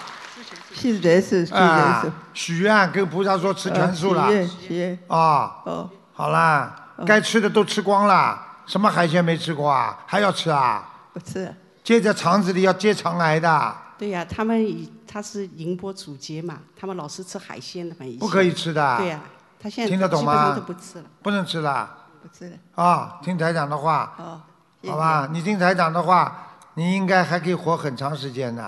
[0.74, 4.28] 现在是现在啊是。，许愿跟菩萨说吃全素了啊。
[4.28, 5.00] 许愿许愿。
[5.08, 5.62] 啊。
[5.64, 5.90] 哦。
[6.12, 9.98] 好啦，该吃的都吃光了，什么海鲜没吃过啊？
[10.06, 10.90] 还要吃啊？
[11.14, 11.54] 不吃。
[11.84, 19.22] 接在肠子里要接肠癌的，对呀、他们以他是宁波主节嘛，他们老是吃海鲜的嘛，以前不可以吃的对呀、
[19.58, 21.90] 他现在听得懂吗不吃了，不能吃了
[22.22, 22.58] 不吃了。
[22.76, 23.20] 啊！
[23.24, 24.42] 听台长的话，哦，
[24.90, 25.30] 好吧？
[25.32, 28.64] 你听台长的话，你应该还可以活很长时间的，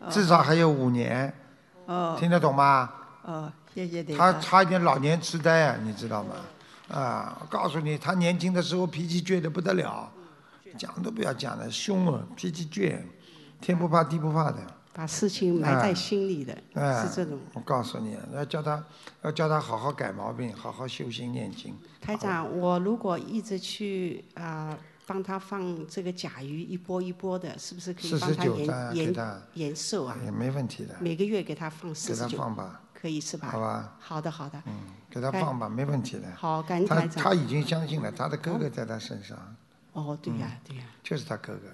[0.00, 1.34] 哦至少还有五年，
[1.84, 2.16] 哦。
[2.18, 2.88] 听得懂吗？
[3.24, 4.40] 哦，谢谢台他长。
[4.40, 6.34] 差一点老年痴呆啊，你知道吗？
[6.88, 10.10] 啊，我告诉你，他年轻的时候脾气倔得不得了，
[10.76, 12.98] 讲都不要讲了，凶啊，脾气倔，
[13.60, 14.58] 天不怕地不怕的。
[14.92, 17.36] 把事情埋在心里的，哎，是这种。
[17.52, 18.84] 我告诉你，要叫他，
[19.22, 21.76] 要叫他好好改毛病，好好修心念经。
[22.00, 30.16] 台长，我如果一直去啊、帮他放这个甲鱼一波一波的，是不是可以帮他延延延寿啊？
[30.24, 33.48] 也没问题的，每个月给他放四给他十九，放吧，可以是吧？
[33.50, 33.96] 好吧。
[33.98, 34.62] 好的，好的。
[34.66, 34.72] 嗯，
[35.14, 36.26] 给他放吧，没问题的。
[36.36, 39.38] 好感恩他台长他已经相信了，他的哥哥在他身上。
[39.92, 41.68] 哦，对呀、嗯对呀、就是他哥哥。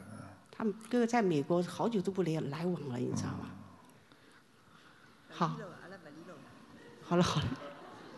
[0.50, 3.46] 他们哥哥在美国好久都不来来往了，你知道吗？
[5.30, 5.56] 好，
[7.02, 7.46] 好了好了，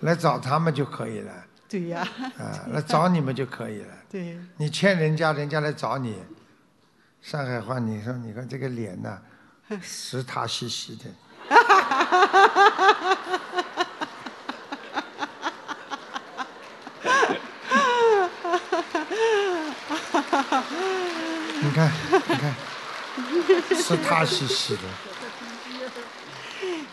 [0.00, 1.32] 来找他们就可以了。
[1.68, 2.00] 对呀、
[2.36, 3.94] 啊， 来找你们就可以了。
[4.10, 6.20] 对，你欠人家，人家来找你。
[7.20, 9.22] 上海话，你说你看这个脸呐、
[9.80, 11.04] 实塌兮兮的。
[21.72, 21.90] 你看，
[22.28, 22.54] 你看，
[23.82, 24.82] 是他兮兮的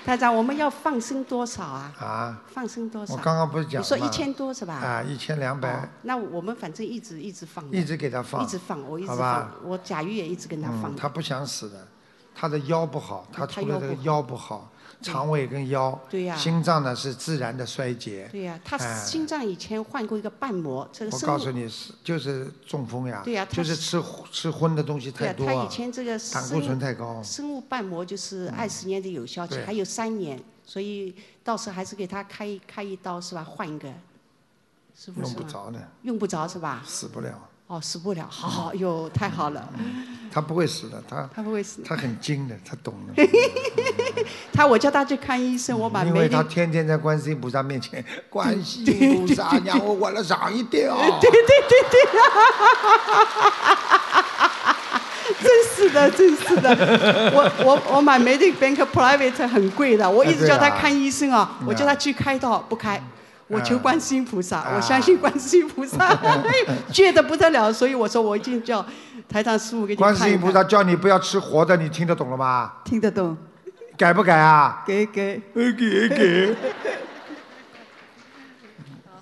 [0.06, 1.91] 台长，我们要放生多少啊？
[1.99, 2.41] 啊！
[2.53, 3.14] 放生多少？
[3.14, 4.76] 我刚刚不是讲吗你说一千多是吧？
[4.76, 10.95] 啊，一千两百哦，那我们反正一直一直放，一直给他放一直放，我一直放，我甲鱼也一直跟他放嗯，。
[10.95, 11.85] 他不想死的，
[12.34, 14.72] 他的腰不好，他他除了这个腰不好，
[15.02, 18.28] 肠胃跟腰，对呀心脏呢是自然的衰竭。
[18.32, 27.24] 对呀、他哎心脏以前换过一个瓣膜，这个我告诉你，是就是中风呀，对呀他就是吃吃荤的东西、太多啊他以，前这个胆固醇太高。
[27.24, 33.44] 生物瓣膜就是二十年的有效期，对还有三年，所以到时候还是给他开开一刀是吧？
[33.44, 33.90] 换一个，
[34.94, 35.44] 是不用是用？
[35.44, 36.84] 不着呢，用不着是吧？
[36.86, 37.48] 死不了。
[37.70, 39.70] 哦，死不了，好好哟，太好了，
[40.32, 43.30] 他不会死的，他他不会死，他很精的，他懂的。
[44.52, 50.98] 他我叫他去看医生，我把因为他，天天在观世音菩萨面前， 观世音菩萨让我往了上一点哦。
[51.22, 52.00] 对对对对，
[55.44, 63.00] 真是的，真是的，我我我买 Medic Bank Private 很贵的，我一直叫他看医生啊，嗯我叫他去开刀不开。
[63.50, 66.16] 我求啊观世音菩萨，啊我相信观世音菩萨，
[66.94, 68.86] 倔得不得了，所以我说我一定叫
[69.28, 70.20] 台长师傅给你看一看。
[70.20, 72.74] 观世音菩萨叫你不要吃活的，你听得懂了吗？
[72.86, 73.36] 听得懂。
[73.98, 74.84] 改不改啊？
[74.86, 76.56] 给给给给。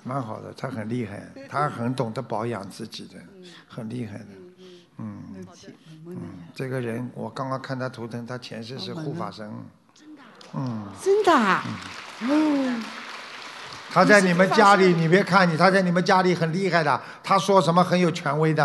[0.04, 3.16] 蛮好的，他很厉害，他很懂得保养自己的，
[3.68, 4.26] 很厉害的。
[5.00, 5.22] 嗯，
[6.06, 6.18] 嗯，
[6.56, 9.50] 这个人我刚刚看他图腾，他前世是护法神。
[9.94, 10.22] 真的
[10.54, 11.64] 嗯，真的啊？
[12.22, 12.84] 哦，
[13.92, 18.64] 他在你们家里，你别看你，他在你们家里很厉害的，他说什么很有权威的。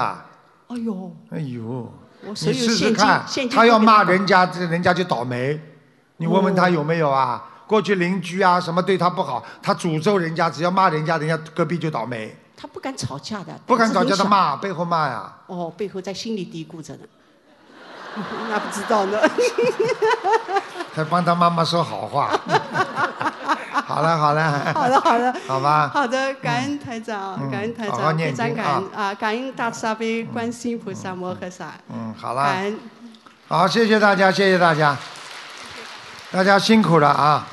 [0.69, 1.93] 哎呦，哎呦，
[2.23, 5.61] 你试试看他要骂人家，这人家就倒霉。
[6.19, 7.43] 你问问他有没有啊？
[7.67, 12.37] 过去邻居啊什么对他不好，他诅咒人家，只要骂人家，人家隔壁就倒霉。
[12.57, 15.33] 他不敢吵架的，不敢吵架的骂，背后骂呀。
[15.47, 17.01] 哦，背后在心里嘀咕着呢。
[18.51, 19.19] 那不知道呢。
[20.95, 22.31] 还帮他妈妈说好话。
[23.87, 24.73] 好了好了。
[24.75, 25.91] 好的好的，好吧。
[25.93, 32.61] 好的，感恩台长，嗯感恩台长，非常感恩啊，感恩大慈大悲观世音菩萨摩诃萨，嗯，好感了。
[32.61, 32.79] 恩
[33.49, 34.97] 好，谢谢大家，谢谢大家，
[36.31, 37.47] 大家辛苦了啊！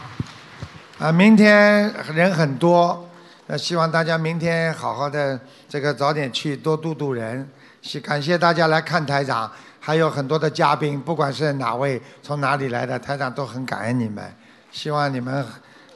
[1.00, 3.08] 啊，明天人很多，
[3.48, 7.50] 呃，希望大家明天好好的这个早点去，多度度人。
[7.82, 14.24] 是感谢大家来看台长，还有很多的嘉宾，不管是哪位从哪里来的，台长都很感恩你们。
[14.70, 15.46] 希望你们